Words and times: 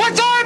What's 0.00 0.18
our 0.18 0.39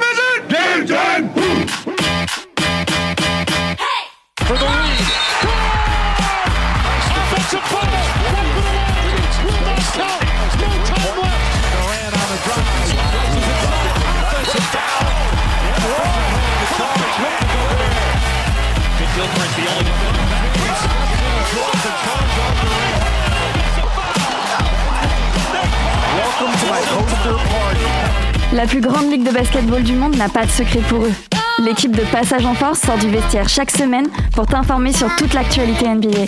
basketball 29.45 29.83
du 29.83 29.93
monde 29.93 30.15
n'a 30.15 30.27
pas 30.27 30.45
de 30.45 30.49
secret 30.49 30.79
pour 30.89 31.03
eux. 31.03 31.13
L'équipe 31.59 31.95
de 31.95 32.01
Passage 32.11 32.45
en 32.45 32.55
Force 32.55 32.79
sort 32.79 32.97
du 32.97 33.09
vestiaire 33.09 33.47
chaque 33.47 33.69
semaine 33.69 34.07
pour 34.33 34.47
t'informer 34.47 34.91
sur 34.91 35.15
toute 35.17 35.33
l'actualité 35.33 35.87
NBA. 35.87 36.25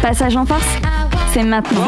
Passage 0.00 0.34
en 0.36 0.46
Force, 0.46 0.64
c'est 1.34 1.42
maintenant. 1.42 1.84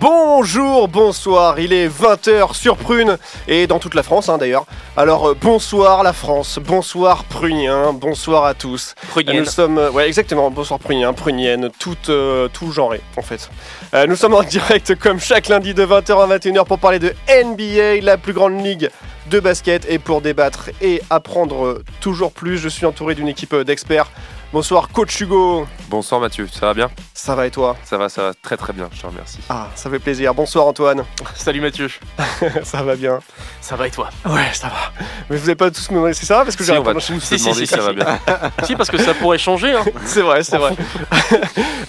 Bonjour, 0.00 0.86
bonsoir, 0.86 1.58
il 1.58 1.72
est 1.72 1.88
20h 1.88 2.54
sur 2.54 2.76
Prune 2.76 3.18
et 3.48 3.66
dans 3.66 3.80
toute 3.80 3.94
la 3.94 4.04
France 4.04 4.28
hein, 4.28 4.38
d'ailleurs. 4.38 4.64
Alors 4.96 5.30
euh, 5.30 5.34
bonsoir 5.34 6.04
la 6.04 6.12
France, 6.12 6.60
bonsoir 6.62 7.24
Prunien, 7.24 7.92
bonsoir 7.92 8.44
à 8.44 8.54
tous. 8.54 8.94
Prunienne. 9.08 9.38
Nous 9.38 9.44
sommes, 9.46 9.78
euh, 9.78 9.90
ouais 9.90 10.06
exactement, 10.06 10.50
bonsoir 10.50 10.78
Prunien, 10.78 11.12
Prunienne, 11.12 11.70
tout, 11.80 11.96
euh, 12.10 12.46
tout 12.52 12.70
genré 12.70 13.00
en 13.16 13.22
fait. 13.22 13.50
Euh, 13.94 14.06
nous 14.06 14.14
sommes 14.14 14.34
en 14.34 14.44
direct 14.44 14.94
comme 14.94 15.18
chaque 15.18 15.48
lundi 15.48 15.74
de 15.74 15.84
20h 15.84 16.22
à 16.22 16.38
21h 16.38 16.64
pour 16.64 16.78
parler 16.78 17.00
de 17.00 17.12
NBA, 17.28 18.04
la 18.04 18.18
plus 18.18 18.32
grande 18.32 18.64
ligue 18.64 18.90
de 19.28 19.40
basket 19.40 19.86
et 19.88 19.98
pour 19.98 20.20
débattre 20.20 20.70
et 20.80 21.02
apprendre 21.10 21.64
euh, 21.66 21.84
toujours 22.00 22.32
plus. 22.32 22.58
Je 22.58 22.68
suis 22.68 22.86
entouré 22.86 23.14
d'une 23.14 23.28
équipe 23.28 23.52
euh, 23.52 23.64
d'experts. 23.64 24.10
Bonsoir 24.50 24.88
coach 24.88 25.20
Hugo, 25.20 25.66
Bonsoir 25.90 26.22
Mathieu, 26.22 26.48
ça 26.50 26.66
va 26.66 26.74
bien? 26.74 26.88
Ça 27.12 27.34
va 27.34 27.46
et 27.46 27.50
toi? 27.50 27.76
Ça 27.84 27.98
va, 27.98 28.08
ça 28.08 28.22
va 28.22 28.32
très 28.42 28.56
très 28.56 28.72
bien, 28.72 28.88
je 28.94 29.00
te 29.02 29.06
remercie. 29.06 29.40
Ah, 29.50 29.66
ça 29.74 29.90
fait 29.90 29.98
plaisir. 29.98 30.32
Bonsoir 30.32 30.66
Antoine, 30.66 31.04
Salut 31.34 31.60
Mathieu 31.60 31.90
ça 32.64 32.82
va 32.82 32.96
bien? 32.96 33.18
Ça 33.60 33.76
va 33.76 33.88
et 33.88 33.90
toi? 33.90 34.08
Ouais, 34.24 34.48
ça 34.54 34.68
va. 34.68 35.04
Mais 35.28 35.36
vous 35.36 35.42
n'avez 35.42 35.54
pas 35.54 35.70
tous 35.70 35.90
me 35.90 35.96
demander 35.96 36.14
si 36.14 36.24
ça 36.24 36.38
va 36.38 36.44
parce 36.44 36.56
que 36.56 36.64
Si, 36.64 36.70
j'ai 36.72 36.78
répondu- 36.78 37.00
Si, 37.20 37.20
si, 37.20 37.38
si, 37.38 37.54
si 37.54 37.66
ça 37.66 37.82
va 37.82 37.92
bien. 37.92 38.06
Si, 38.64 38.74
parce 38.74 38.90
que 38.90 38.96
ça 38.96 39.12
pourrait 39.12 39.36
changer. 39.38 39.74
Hein. 39.74 39.84
C'est 40.06 40.22
vrai, 40.22 40.42
c'est 40.42 40.56
vrai. 40.56 40.74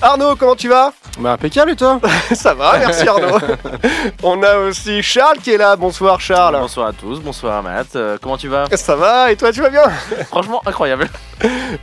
Arnaud, 0.01 0.35
comment 0.35 0.55
tu 0.57 0.67
vas? 0.67 0.91
Bah 1.17 1.33
impeccable 1.33 1.71
et 1.71 1.75
toi? 1.77 1.99
Ça 2.33 2.53
va, 2.53 2.77
merci 2.77 3.07
Arnaud. 3.07 3.37
On 4.23 4.41
a 4.43 4.57
aussi 4.57 5.01
Charles 5.01 5.37
qui 5.37 5.51
est 5.51 5.57
là. 5.57 5.77
Bonsoir 5.77 6.19
Charles. 6.19 6.57
Bonsoir 6.59 6.87
à 6.87 6.93
tous, 6.93 7.19
bonsoir 7.21 7.63
Matt. 7.63 7.95
Euh, 7.95 8.17
comment 8.21 8.37
tu 8.37 8.49
vas? 8.49 8.65
Ça 8.75 8.95
va 8.97 9.31
et 9.31 9.37
toi 9.37 9.51
tu 9.53 9.61
vas 9.61 9.69
bien? 9.69 9.83
Franchement, 10.27 10.61
incroyable. 10.65 11.09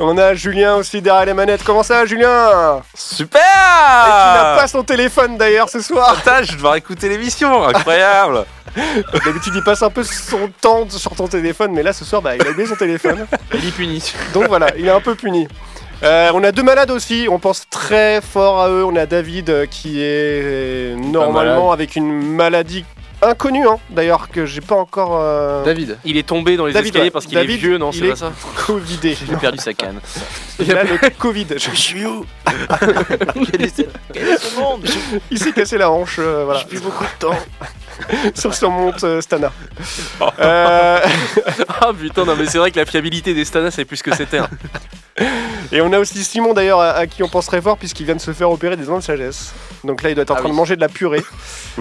On 0.00 0.18
a 0.18 0.34
Julien 0.34 0.65
aussi 0.74 1.00
derrière 1.00 1.26
les 1.26 1.34
manettes. 1.34 1.62
Comment 1.64 1.82
ça 1.82 2.04
Julien? 2.06 2.82
Super 2.94 3.40
Et 3.40 4.10
qui 4.10 4.38
n'a 4.38 4.56
pas 4.56 4.66
son 4.66 4.82
téléphone 4.82 5.36
d'ailleurs 5.36 5.68
ce 5.68 5.80
soir? 5.80 6.14
Putain, 6.16 6.42
je 6.42 6.50
vais 6.50 6.56
devoir 6.56 6.76
écouter 6.76 7.08
l'émission, 7.08 7.64
incroyable 7.66 8.44
D'habitude 9.24 9.54
il 9.54 9.62
passe 9.62 9.82
un 9.82 9.90
peu 9.90 10.02
son 10.02 10.50
temps 10.60 10.86
sur 10.90 11.14
ton 11.14 11.28
téléphone 11.28 11.72
mais 11.72 11.82
là 11.82 11.94
ce 11.94 12.04
soir 12.04 12.20
bah, 12.20 12.36
il 12.36 12.46
a 12.46 12.50
oublié 12.50 12.66
son 12.66 12.74
téléphone. 12.74 13.26
Il 13.54 13.68
est 13.68 13.70
puni. 13.70 14.12
Donc 14.34 14.48
voilà, 14.48 14.66
il 14.76 14.86
est 14.86 14.90
un 14.90 15.00
peu 15.00 15.14
puni. 15.14 15.48
Euh, 16.02 16.30
on 16.34 16.44
a 16.44 16.52
deux 16.52 16.62
malades 16.62 16.90
aussi, 16.90 17.26
on 17.30 17.38
pense 17.38 17.68
très 17.70 18.20
fort 18.20 18.60
à 18.60 18.68
eux. 18.68 18.84
On 18.84 18.94
a 18.96 19.06
David 19.06 19.48
euh, 19.48 19.66
qui 19.66 20.00
est 20.00 20.42
euh, 20.42 20.96
normalement 20.96 21.72
avec 21.72 21.96
une 21.96 22.34
maladie 22.34 22.84
inconnue, 23.22 23.66
hein, 23.66 23.78
d'ailleurs, 23.90 24.28
que 24.28 24.46
j'ai 24.46 24.60
pas 24.60 24.74
encore 24.76 25.18
euh, 25.20 25.64
David. 25.64 25.98
Il 26.04 26.16
est 26.16 26.26
tombé 26.26 26.56
dans 26.56 26.66
les 26.66 26.72
David, 26.72 26.88
escaliers 26.88 27.04
ouais. 27.06 27.10
parce 27.10 27.26
qu'il 27.26 27.34
David, 27.36 27.54
est 27.56 27.58
vieux, 27.58 27.78
non 27.78 27.90
il 27.92 27.98
C'est 27.98 28.04
est- 28.06 28.10
pas 28.10 28.16
ça 28.16 28.32
covidé. 28.66 29.16
Il 29.28 29.34
a 29.34 29.38
perdu 29.38 29.58
sa 29.58 29.72
canne. 29.74 30.00
Il 30.58 30.72
a 30.76 30.84
le 30.84 30.98
Covid. 31.18 31.46
Je 31.56 31.70
suis 31.76 32.04
où? 32.06 32.24
Quel 33.50 33.62
est 33.62 33.76
ce 33.76 33.82
quel 34.16 34.28
est 34.28 34.38
ce 34.38 34.58
monde 34.58 34.84
Il 35.30 35.38
s'est 35.38 35.52
cassé 35.52 35.78
la 35.78 35.90
hanche, 35.90 36.16
euh, 36.18 36.44
voilà. 36.44 36.60
J'ai 36.60 36.66
plus 36.66 36.80
beaucoup 36.80 37.04
de 37.04 37.18
temps. 37.18 37.36
sur 38.34 38.52
son 38.54 38.70
monte 38.70 39.04
euh, 39.04 39.20
Stana. 39.20 39.52
Euh, 40.38 40.98
Ah 41.80 41.90
putain, 41.98 42.24
non 42.24 42.34
mais 42.36 42.46
c'est 42.46 42.58
vrai 42.58 42.70
que 42.70 42.78
la 42.78 42.86
fiabilité 42.86 43.34
des 43.34 43.44
Stana 43.44 43.70
c'est 43.70 43.84
plus 43.84 44.02
que 44.02 44.14
c'était. 44.14 44.38
hein. 44.38 44.48
et 45.72 45.80
on 45.80 45.92
a 45.92 45.98
aussi 45.98 46.22
Simon 46.24 46.52
d'ailleurs 46.52 46.80
à, 46.80 46.90
à 46.90 47.06
qui 47.06 47.22
on 47.22 47.28
pense 47.28 47.46
très 47.46 47.60
fort 47.62 47.76
puisqu'il 47.78 48.04
vient 48.06 48.14
de 48.16 48.20
se 48.20 48.32
faire 48.32 48.50
opérer 48.50 48.76
des 48.76 48.84
dents 48.84 48.98
de 48.98 49.02
sagesse. 49.02 49.52
Donc 49.84 50.02
là 50.02 50.10
il 50.10 50.14
doit 50.14 50.22
être 50.22 50.30
en 50.30 50.34
Ah 50.34 50.38
train 50.38 50.46
oui. 50.48 50.52
de 50.52 50.56
manger 50.56 50.76
de 50.76 50.80
la 50.80 50.88
purée 50.88 51.22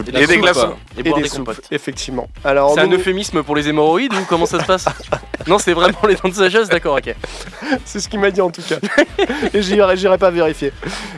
Et, 0.08 0.12
la 0.12 0.20
des 0.26 0.34
soupe, 0.34 0.42
glaçons. 0.42 0.76
Et, 0.96 1.00
et 1.00 1.04
boire 1.04 1.16
des 1.18 1.24
des 1.24 1.30
soupes, 1.30 1.40
compotes. 1.40 1.62
effectivement. 1.72 2.28
Alors 2.44 2.74
C'est 2.76 2.82
un 2.82 2.88
nous- 2.88 2.98
euphémisme 2.98 3.44
pour 3.44 3.56
les 3.56 3.68
hémorroïdes 3.68 4.14
ou 4.14 4.26
comment 4.28 4.46
ça 4.46 4.60
se 4.60 4.66
passe? 4.66 4.86
Non, 5.48 5.58
c'est 5.60 5.74
vraiment 5.74 5.98
les 6.08 6.16
dents 6.16 6.30
de 6.30 6.34
sagesse, 6.34 6.70
d'accord, 6.70 6.96
ok. 6.98 7.14
C'est 7.86 8.00
ce 8.00 8.08
qu'il 8.10 8.20
m'a 8.20 8.32
dit 8.32 8.42
en 8.42 8.50
tout 8.52 8.62
cas. 8.62 8.78
Et 9.54 9.62
j'irai 9.62 9.96
j'irai 9.98 10.18
pas 10.18 10.32
vérifier. 10.32 10.72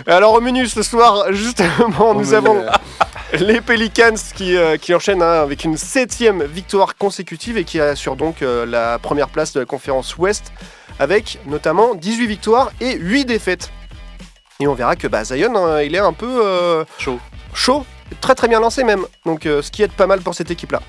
Alors 0.06 0.34
au 0.34 0.42
menu 0.42 0.68
ce 0.68 0.82
soir, 0.84 1.07
justement, 1.32 2.14
nous 2.14 2.34
avons 2.34 2.66
les 3.34 3.62
Pelicans 3.62 4.16
qui, 4.36 4.56
euh, 4.56 4.78
qui 4.78 4.94
enchaînent 4.94 5.22
hein, 5.22 5.42
avec 5.42 5.64
une 5.64 5.78
septième 5.78 6.44
victoire 6.44 6.96
consécutive 6.96 7.58
et 7.58 7.64
qui 7.64 7.80
assurent 7.80 8.16
donc 8.16 8.42
euh, 8.42 8.66
la 8.66 9.00
première 9.00 9.30
place 9.30 9.54
de 9.54 9.60
la 9.60 9.66
conférence 9.66 10.18
Ouest 10.18 10.52
avec 11.00 11.40
notamment 11.46 11.94
18 11.96 12.28
victoires 12.28 12.72
et 12.82 12.96
8 12.98 13.26
défaites. 13.26 13.72
Et 14.60 14.68
on 14.68 14.74
verra 14.74 14.96
que 14.96 15.08
bah, 15.08 15.24
Zion, 15.24 15.56
hein, 15.56 15.82
il 15.82 15.94
est 15.94 16.00
un 16.00 16.14
peu 16.14 16.42
euh, 16.44 16.84
Chaud. 16.98 17.20
chaud, 17.54 17.86
très 18.22 18.34
très 18.34 18.48
bien 18.48 18.60
lancé 18.60 18.84
même. 18.84 19.06
Donc 19.26 19.42
ce 19.44 19.70
qui 19.72 19.84
aide 19.84 19.92
pas 19.92 20.08
mal 20.08 20.22
pour 20.22 20.34
cette 20.34 20.50
équipe-là. 20.50 20.82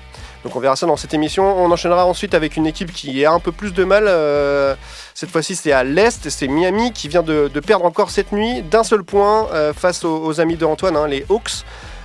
Donc 0.45 0.55
on 0.55 0.59
verra 0.59 0.75
ça 0.75 0.85
dans 0.85 0.95
cette 0.97 1.13
émission. 1.13 1.43
On 1.61 1.69
enchaînera 1.71 2.05
ensuite 2.05 2.33
avec 2.33 2.55
une 2.55 2.65
équipe 2.65 2.93
qui 2.93 3.25
a 3.25 3.31
un 3.31 3.39
peu 3.39 3.51
plus 3.51 3.73
de 3.73 3.83
mal. 3.83 4.05
euh, 4.07 4.75
cette 5.13 5.29
fois-ci 5.31 5.55
c'est 5.55 5.71
à 5.73 5.83
l'Est, 5.83 6.29
c'est 6.29 6.47
Miami 6.47 6.93
qui 6.93 7.07
vient 7.09 7.23
de, 7.23 7.49
de 7.53 7.59
perdre 7.59 7.85
encore 7.85 8.09
cette 8.09 8.31
nuit 8.31 8.61
d'un 8.61 8.83
seul 8.83 9.03
point 9.03 9.47
euh, 9.53 9.73
face 9.73 10.05
aux, 10.05 10.23
aux 10.23 10.39
amis 10.39 10.55
de 10.55 10.65
Antoine, 10.65 10.95
hein, 10.95 11.07
les 11.07 11.25
Hawks. 11.29 11.63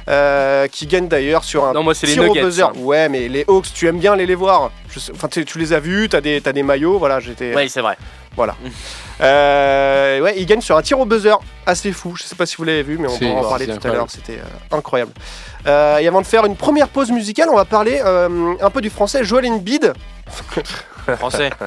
euh, 0.09 0.67
qui 0.67 0.87
gagnent 0.87 1.09
d'ailleurs 1.09 1.45
sur 1.45 1.65
un 1.65 1.73
Non, 1.73 1.83
moi 1.83 1.95
c'est 1.95 2.07
les 2.07 2.13
tir 2.13 2.25
au 2.25 2.27
Nuggets. 2.27 2.43
buzzer. 2.43 2.67
Ouais, 2.77 3.09
mais 3.09 3.29
les 3.29 3.45
Hawks, 3.49 3.73
tu 3.73 3.87
aimes 3.89 3.99
bien 3.99 4.13
aller 4.13 4.27
les 4.27 4.35
voir. 4.35 4.71
Enfin, 5.15 5.29
tu, 5.29 5.45
tu 5.47 5.59
les 5.59 5.73
as 5.73 5.81
vus, 5.81 6.09
t'as 6.11 6.21
des, 6.21 6.41
t'as 6.43 6.53
des 6.53 6.63
maillots, 6.63 6.99
voilà, 6.99 7.21
j'étais. 7.21 7.55
Ouais, 7.55 7.69
c'est 7.69 7.81
vrai. 7.81 7.97
Euh, 9.21 10.21
ouais, 10.21 10.35
ils 10.37 10.45
gagnent 10.45 10.61
sur 10.61 10.77
un 10.77 10.83
tir 10.83 10.99
au 10.99 11.05
buzzer 11.05 11.37
assez 11.67 11.93
fou. 11.93 12.15
Je 12.17 12.25
sais 12.25 12.35
pas 12.35 12.47
si 12.47 12.57
vous 12.57 12.65
l'avez 12.65 12.83
vu, 12.83 12.99
mais 12.99 13.07
on 13.09 13.13
va 13.13 13.27
en 13.39 13.49
parler 13.49 13.67
tout 13.67 13.87
à 13.87 13.93
l'heure. 13.93 14.07
C'était 14.11 14.39
euh, 14.39 14.77
incroyable. 14.77 15.13
Euh, 15.67 15.99
et 15.99 16.07
avant 16.09 16.21
de 16.21 16.27
faire 16.27 16.45
une 16.45 16.57
première 16.57 16.89
pause 16.89 17.11
musicale, 17.11 17.49
on 17.51 17.57
va 17.57 17.65
parler 17.65 18.01
euh, 18.05 18.55
un 18.61 18.71
peu 18.71 18.81
du 18.81 18.91
français 18.91 19.25
Joel 19.25 19.47
Embiid. 19.47 19.93
Français. 21.17 21.51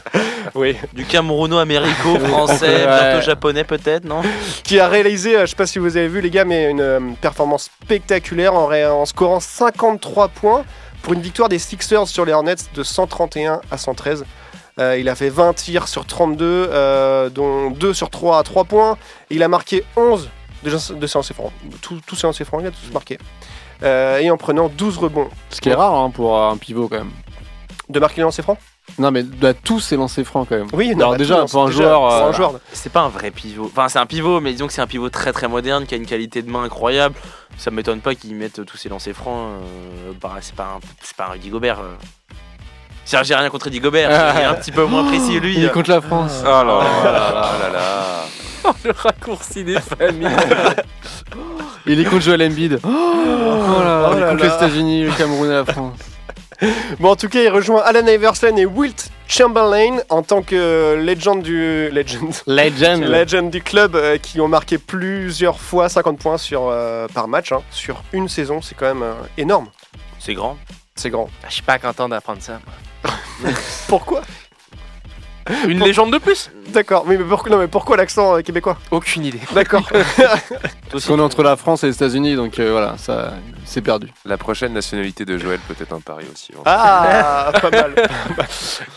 Oui. 0.56 0.76
Du 0.94 1.06
Camerouno-américo, 1.06 2.18
français, 2.20 2.86
Ouais. 2.86 2.86
bientôt 2.88 3.22
japonais 3.22 3.64
peut-être, 3.64 4.06
non? 4.06 4.22
Qui 4.64 4.80
a 4.80 4.88
réalisé, 4.88 5.36
euh, 5.36 5.42
je 5.42 5.48
sais 5.52 5.56
pas 5.56 5.68
si 5.68 5.78
vous 5.78 5.98
avez 5.98 6.08
vu 6.08 6.22
les 6.22 6.30
gars, 6.30 6.46
mais 6.46 6.72
une 6.72 7.16
performance 7.22 7.70
spectaculaire 7.84 8.54
en, 8.56 9.06
scorant 9.06 9.40
53 9.40 10.30
points 10.30 10.64
pour 11.04 11.14
une 11.14 11.22
victoire 11.22 11.50
des 11.50 11.60
Sixers 11.60 12.08
sur 12.08 12.26
les 12.26 12.34
Hornets 12.34 12.56
de 12.74 12.82
131 12.84 13.62
à 13.70 13.78
113. 13.78 14.26
Euh, 14.80 14.98
il 14.98 15.10
a 15.10 15.16
fait 15.16 15.30
20 15.30 15.54
tirs 15.54 15.88
sur 15.88 16.06
32, 16.06 16.46
euh, 16.46 17.30
dont 17.30 17.72
2 17.72 17.94
sur 17.94 18.10
3 18.10 18.40
à 18.40 18.44
3 18.44 18.64
points. 18.64 18.98
Il 19.30 19.44
a 19.44 19.48
marqué 19.48 19.84
11 19.98 20.30
de, 20.64 20.70
de 20.96 21.08
francs. 21.08 21.52
Tous 21.82 22.16
ses 22.16 22.26
lancers 22.28 22.48
francs, 22.48 22.62
il 22.64 22.68
a 22.68 22.72
tous 22.72 22.92
marqué. 22.94 23.18
Euh, 23.84 24.18
et 24.20 24.30
en 24.32 24.38
prenant 24.38 24.70
12 24.70 24.98
rebonds. 24.98 25.30
Ce 25.50 25.62
qui 25.62 25.70
est 25.70 25.74
rare 25.76 25.94
hein, 25.94 26.10
pour 26.10 26.42
un 26.42 26.58
pivot 26.58 26.88
quand 26.88 26.98
même. 26.98 27.12
De 27.90 28.00
marquer 28.00 28.18
les 28.18 28.24
lancers 28.24 28.44
francs? 28.44 28.58
Non 29.00 29.12
mais 29.12 29.22
bah, 29.22 29.54
tous 29.54 29.80
ses 29.80 29.96
lancers 29.98 30.26
francs 30.26 30.48
quand 30.50 30.56
même. 30.58 30.68
Oui, 30.74 30.94
Alors 30.96 31.12
bah, 31.12 31.18
déjà, 31.18 31.46
pour 31.46 31.64
un 31.64 31.68
déjà, 31.68 31.84
joueur, 31.84 32.06
un 32.06 32.30
euh, 32.30 32.34
joueur. 32.34 32.54
C'est 32.74 32.92
pas 32.92 33.02
un 33.02 33.10
vrai 33.10 33.32
pivot. 33.32 33.66
Enfin, 33.66 33.90
c'est 33.90 34.00
un 34.00 34.06
pivot, 34.06 34.40
mais 34.40 34.52
disons 34.54 34.68
que 34.68 34.74
c'est 34.74 34.82
un 34.82 34.88
pivot 34.88 35.10
très 35.10 35.34
très 35.34 35.48
moderne 35.48 35.86
qui 35.86 35.94
a 35.94 35.98
une 35.98 36.06
qualité 36.06 36.42
de 36.42 36.50
main 36.50 36.64
incroyable. 36.64 37.16
Ça 37.58 37.70
m'étonne 37.70 38.00
pas 38.00 38.16
qu'ils 38.16 38.36
mettent 38.36 38.66
tous 38.66 38.78
ces 38.78 38.90
lancers 38.90 39.14
francs. 39.14 39.50
euh, 39.62 40.12
bah, 40.22 40.36
c'est 40.42 40.56
pas 40.56 40.78
un, 40.78 40.80
c'est 41.02 41.16
pas 41.16 41.26
un 41.26 41.32
Rudy 41.32 41.50
Gobert. 41.50 41.80
euh. 41.80 41.96
J'ai 43.24 43.36
rien 43.36 43.50
contre 43.50 43.66
Rudy 43.66 43.80
Gobert. 43.80 44.10
Il 44.36 44.42
est 44.42 44.46
un 44.46 44.54
petit 44.56 44.72
peu 44.72 44.86
moins 44.86 45.04
précis 45.06 45.40
lui. 45.40 45.56
Il 45.58 45.64
est 45.66 45.72
contre 45.72 45.90
la 45.92 46.02
France. 46.02 46.42
Oh 46.44 46.48
là 46.48 46.64
là 46.64 47.04
là 47.04 47.32
là 47.34 47.52
là 47.62 47.70
là. 47.74 48.74
Le 48.84 48.92
raccourci 48.92 49.64
des 49.64 49.80
familles. 49.80 50.28
Il 51.88 52.00
est 52.00 52.06
contre 52.06 52.22
Joel 52.22 52.44
Embiid. 52.44 52.80
Oh, 52.84 52.88
là, 52.88 54.10
Oh 54.10 54.14
il 54.14 54.18
est 54.18 54.22
là 54.22 54.30
contre 54.32 54.44
là. 54.44 54.50
les 54.50 54.56
États-Unis, 54.56 55.04
le 55.06 55.12
Cameroun 55.12 55.50
et 55.50 55.54
la 55.54 55.66
France. 55.66 55.98
Bon, 57.00 57.12
en 57.12 57.16
tout 57.16 57.30
cas, 57.30 57.40
il 57.44 57.50
rejoint 57.50 57.84
Alan 57.84 58.08
Iverson 58.08 58.52
et 58.58 58.66
Wilt 58.66 59.12
Chamberlain 59.28 59.98
en 60.10 60.24
tant 60.24 60.42
que 60.42 60.96
legend 61.00 61.44
du 61.44 61.88
legend. 61.92 62.34
Legend. 62.48 63.04
Legend 63.08 63.52
du 63.52 63.62
club 63.62 63.96
euh, 63.96 64.18
qui 64.18 64.42
ont 64.42 64.48
marqué 64.48 64.80
plusieurs 64.80 65.60
fois 65.60 65.88
50 65.88 66.18
points 66.18 66.40
sur, 66.40 66.64
euh, 66.68 67.08
par 67.14 67.28
match 67.28 67.52
hein, 67.52 67.62
sur 67.70 68.02
une 68.12 68.28
saison, 68.28 68.60
c'est 68.64 68.74
quand 68.74 68.88
même 68.88 69.04
euh, 69.04 69.14
énorme. 69.38 69.68
C'est 70.18 70.34
grand. 70.34 70.58
C'est 70.96 71.12
grand. 71.12 71.30
Je 71.48 71.54
suis 71.54 71.62
pas 71.62 71.78
content 71.78 72.10
d'apprendre 72.10 72.42
ça. 72.42 72.60
Pourquoi? 73.88 74.22
Une 75.68 75.80
légende 75.84 76.12
de 76.12 76.18
plus 76.18 76.50
D'accord, 76.70 77.06
mais 77.08 77.18
pourquoi, 77.18 77.52
non, 77.52 77.58
mais 77.60 77.68
pourquoi 77.68 77.96
l'accent 77.98 78.36
euh, 78.38 78.42
québécois 78.42 78.78
Aucune 78.92 79.24
idée. 79.26 79.40
D'accord. 79.56 79.88
Parce 80.92 81.06
qu'on 81.06 81.18
est 81.18 81.22
entre 81.22 81.42
la 81.44 81.56
France 81.56 81.84
et 81.84 81.88
les 81.88 81.94
États-Unis, 81.96 82.36
donc 82.36 82.60
euh, 82.60 82.72
voilà, 82.72 82.96
ça, 82.98 83.34
c'est 83.66 83.82
perdu. 83.82 84.10
La 84.26 84.38
prochaine 84.38 84.74
nationalité 84.74 85.24
de 85.26 85.38
Joël 85.38 85.60
peut 85.68 85.76
être 85.82 85.94
un 85.94 86.00
pari 86.02 86.26
aussi. 86.32 86.52
Ah, 86.66 87.52
pas 87.62 87.70
mal. 87.72 87.94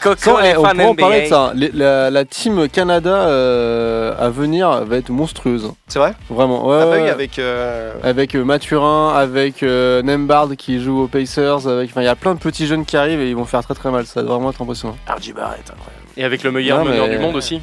Coco 0.01 0.17
Sans, 0.19 0.41
les 0.41 0.49
eh, 0.51 0.57
on 0.57 0.63
fans 0.65 0.71
pourra 0.75 0.85
en 0.89 0.95
parler 0.95 1.23
de 1.23 1.27
ça. 1.29 1.41
hein. 1.47 1.53
Les- 1.55 1.71
la, 1.73 2.11
la 2.11 2.25
team 2.25 2.69
Canada 2.69 3.11
euh, 3.15 4.15
à 4.19 4.31
venir 4.31 4.85
va 4.85 4.97
être 4.97 5.11
monstrueuse. 5.11 5.71
C'est 5.89 5.99
vrai? 5.99 6.15
Vraiment. 6.29 6.67
Ouais, 6.67 6.85
ouais, 7.03 7.11
avec. 7.11 7.39
euh, 7.39 7.93
Avec 8.03 8.35
Mathurin, 8.35 9.15
avec 9.17 9.63
euh, 9.63 10.03
Nembard 10.03 10.49
qui 10.59 10.81
joue 10.83 11.03
aux 11.03 11.09
Pacers, 11.09 11.67
avec, 11.69 11.91
enfin, 11.91 12.03
il 12.03 12.07
y 12.07 12.09
a 12.09 12.17
plein 12.17 12.35
de 12.35 12.41
petits 12.41 12.67
jeunes 12.67 12.85
qui 12.85 12.97
arrivent 12.97 13.21
et 13.21 13.29
ils 13.31 13.37
vont 13.37 13.45
faire 13.45 13.63
très 13.63 13.75
très 13.75 13.91
mal. 13.91 14.07
Ça 14.07 14.23
va 14.23 14.29
vraiment 14.35 14.51
être 14.51 14.63
impressionnant. 14.63 14.97
RJ 15.09 15.33
Barrett, 15.35 15.61
incroyable. 15.71 16.00
Et 16.21 16.25
avec 16.25 16.43
le 16.43 16.53
meilleur 16.53 16.79
Non, 16.85 16.85
meneur 16.91 17.07
mais- 17.09 17.17
du 17.17 17.19
monde 17.19 17.35
aussi. 17.37 17.63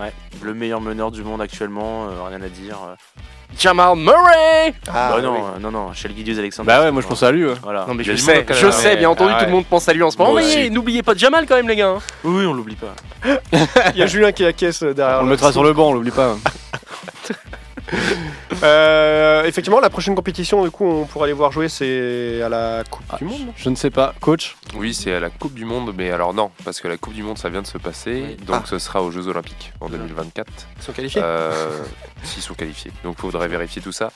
Ouais, 0.00 0.10
le 0.42 0.54
meilleur 0.54 0.80
meneur 0.80 1.10
du 1.10 1.22
monde 1.22 1.42
actuellement, 1.42 2.06
euh, 2.08 2.22
rien 2.28 2.40
à 2.40 2.48
dire. 2.48 2.78
euh. 2.88 2.94
Jamal 3.58 3.96
Murray 3.96 4.74
Ah, 4.88 5.12
bah 5.14 5.20
non, 5.22 5.32
oui. 5.34 5.38
euh, 5.56 5.58
non, 5.60 5.70
non, 5.70 5.92
Shell 5.92 6.12
Gideus 6.16 6.38
Alexander. 6.38 6.66
Bah 6.66 6.80
ouais, 6.82 6.90
moi 6.90 7.00
je 7.02 7.06
pense 7.06 7.22
à 7.22 7.30
lui. 7.30 7.44
ouais. 7.46 7.54
Voilà. 7.62 7.84
Non 7.86 7.92
mais 7.94 8.02
je 8.02 8.16
sais, 8.16 8.44
je 8.50 8.70
sais, 8.70 8.90
mais- 8.90 8.96
bien 8.96 9.10
entendu, 9.10 9.32
ah 9.34 9.40
tout 9.40 9.44
le 9.46 9.52
monde 9.52 9.66
pense 9.66 9.88
à 9.88 9.92
lui 9.92 10.02
en 10.02 10.10
ce 10.10 10.16
moment. 10.18 10.32
Moi 10.32 10.40
Mais 10.42 10.68
n'oubliez 10.70 11.02
pas 11.02 11.14
Jamal 11.14 11.44
quand 11.46 11.54
même 11.56 11.68
les 11.68 11.76
gars. 11.76 11.88
hein. 11.90 11.98
Oui, 12.24 12.40
oui, 12.40 12.46
on 12.46 12.54
l'oublie 12.54 12.76
pas. 12.76 12.94
Il 13.94 13.98
y 13.98 14.02
a 14.02 14.06
Julien 14.06 14.32
qui 14.32 14.44
acquiesce 14.44 14.82
derrière. 14.82 15.20
On 15.20 15.24
le 15.24 15.30
mettra 15.30 15.52
sur 15.52 15.62
le 15.62 15.72
banc, 15.74 15.90
on 15.90 15.92
l'oublie 15.92 16.10
pas. 16.10 16.34
Euh, 18.62 19.44
effectivement, 19.44 19.80
la 19.80 19.90
prochaine 19.90 20.14
compétition, 20.14 20.64
du 20.64 20.70
coup, 20.70 20.84
on 20.84 21.04
pourra 21.04 21.24
aller 21.26 21.32
voir 21.34 21.52
jouer, 21.52 21.68
c'est 21.68 22.40
à 22.42 22.48
la 22.48 22.82
Coupe 22.90 23.04
Ah, 23.10 23.16
du 23.18 23.24
Monde. 23.24 23.48
Je 23.56 23.68
ne 23.68 23.74
sais 23.74 23.90
pas. 23.90 24.14
Coach 24.20 24.56
Oui, 24.74 24.94
c'est 24.94 25.12
à 25.12 25.20
la 25.20 25.30
Coupe 25.30 25.54
du 25.54 25.64
Monde, 25.64 25.92
mais 25.96 26.10
alors 26.10 26.32
non, 26.34 26.50
parce 26.64 26.80
que 26.80 26.88
la 26.88 26.96
Coupe 26.96 27.12
du 27.14 27.22
Monde, 27.22 27.38
ça 27.38 27.48
vient 27.48 27.62
de 27.62 27.66
se 27.66 27.78
passer, 27.78 28.24
Oui. 28.38 28.44
donc 28.46 28.62
Ah. 28.62 28.66
ce 28.66 28.78
sera 28.78 29.02
aux 29.02 29.10
Jeux 29.10 29.28
Olympiques 29.28 29.72
en 29.80 29.88
2024. 29.88 30.48
Ils 30.78 30.82
sont 30.82 30.92
qualifiés. 30.92 31.20
Euh, 31.24 31.52
S'ils 32.22 32.42
sont 32.42 32.54
qualifiés. 32.54 32.92
Donc 33.04 33.16
il 33.18 33.20
faudrait 33.20 33.48
vérifier 33.48 33.82
tout 33.82 33.92
ça. 33.92 34.10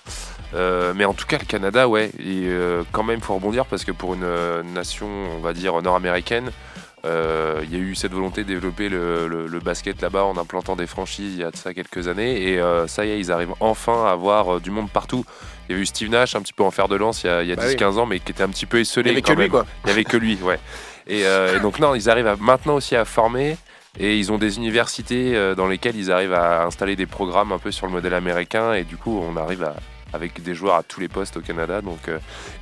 Euh, 0.54 0.92
mais 0.96 1.04
en 1.04 1.12
tout 1.14 1.26
cas, 1.26 1.38
le 1.38 1.44
Canada, 1.44 1.86
ouais, 1.88 2.06
et 2.18 2.44
euh, 2.46 2.82
quand 2.92 3.02
même, 3.04 3.20
faut 3.20 3.34
rebondir 3.34 3.66
parce 3.66 3.84
que 3.84 3.92
pour 3.92 4.14
une 4.14 4.26
nation, 4.74 5.06
on 5.36 5.40
va 5.40 5.52
dire, 5.52 5.80
nord-américaine, 5.82 6.48
euh, 6.48 6.79
il 7.04 7.72
y 7.72 7.76
a 7.76 7.78
eu 7.78 7.94
cette 7.94 8.12
volonté 8.12 8.42
de 8.42 8.48
développer 8.48 8.88
le, 8.88 9.26
le- 9.28 9.46
le 9.46 9.60
basket 9.60 10.00
là-bas 10.02 10.24
en 10.24 10.36
implantant 10.36 10.76
des 10.76 10.86
franchises 10.86 11.34
il 11.34 11.40
y 11.40 11.44
a 11.44 11.50
de 11.50 11.56
ça 11.56 11.72
quelques 11.74 12.08
années. 12.08 12.50
Et 12.50 12.60
euh, 12.60 12.86
ça 12.86 13.04
y 13.06 13.10
est, 13.10 13.18
ils 13.18 13.32
arrivent 13.32 13.54
enfin 13.60 14.04
à 14.06 14.10
avoir 14.12 14.56
euh, 14.56 14.60
du 14.60 14.70
monde 14.70 14.90
partout. 14.90 15.24
Il 15.68 15.72
y 15.72 15.74
avait 15.74 15.82
eu 15.82 15.86
Steve 15.86 16.10
Nash, 16.10 16.34
un 16.36 16.42
petit 16.42 16.52
peu 16.52 16.62
en 16.64 16.70
fer 16.70 16.88
de 16.88 16.96
lance 16.96 17.22
il 17.24 17.28
y 17.28 17.30
a, 17.30 17.42
il 17.42 17.52
a 17.52 17.56
Bah 17.56 17.62
oui. 17.66 17.74
10-15 17.74 17.98
ans, 17.98 18.06
mais 18.06 18.18
qui 18.20 18.32
était 18.32 18.42
un 18.42 18.48
petit 18.48 18.66
peu 18.66 18.78
Il 18.78 18.82
esselé. 18.82 19.04
n'y 19.10 19.10
avait 19.12 19.22
que 19.22 19.32
lui, 19.32 19.48
quoi. 19.48 19.66
Il 19.84 19.86
n'y 19.86 19.92
avait 19.92 20.04
que 20.04 20.16
lui, 20.16 20.36
ouais. 20.42 20.58
Et, 21.06 21.24
euh, 21.26 21.56
et 21.56 21.60
donc 21.60 21.78
non, 21.78 21.94
ils 21.94 22.10
arrivent 22.10 22.26
à, 22.26 22.36
maintenant 22.36 22.74
aussi 22.74 22.96
à 22.96 23.04
former. 23.04 23.56
Et 23.98 24.16
ils 24.16 24.30
ont 24.30 24.38
des 24.38 24.56
universités 24.58 25.34
euh, 25.36 25.54
dans 25.56 25.66
lesquelles 25.66 25.96
ils 25.96 26.12
arrivent 26.12 26.32
à 26.34 26.64
installer 26.64 26.94
des 26.96 27.06
programmes 27.06 27.50
un 27.50 27.58
peu 27.58 27.72
sur 27.72 27.86
le 27.86 27.92
modèle 27.92 28.14
américain. 28.14 28.72
Et 28.74 28.84
du 28.84 28.96
coup, 28.96 29.20
on 29.20 29.36
arrive 29.36 29.64
à, 29.64 29.74
avec 30.12 30.42
des 30.42 30.54
joueurs 30.54 30.76
à 30.76 30.82
tous 30.84 31.00
les 31.00 31.08
postes 31.08 31.36
au 31.36 31.40
Canada. 31.40 31.80
Donc, 31.80 32.08
euh, 32.08 32.18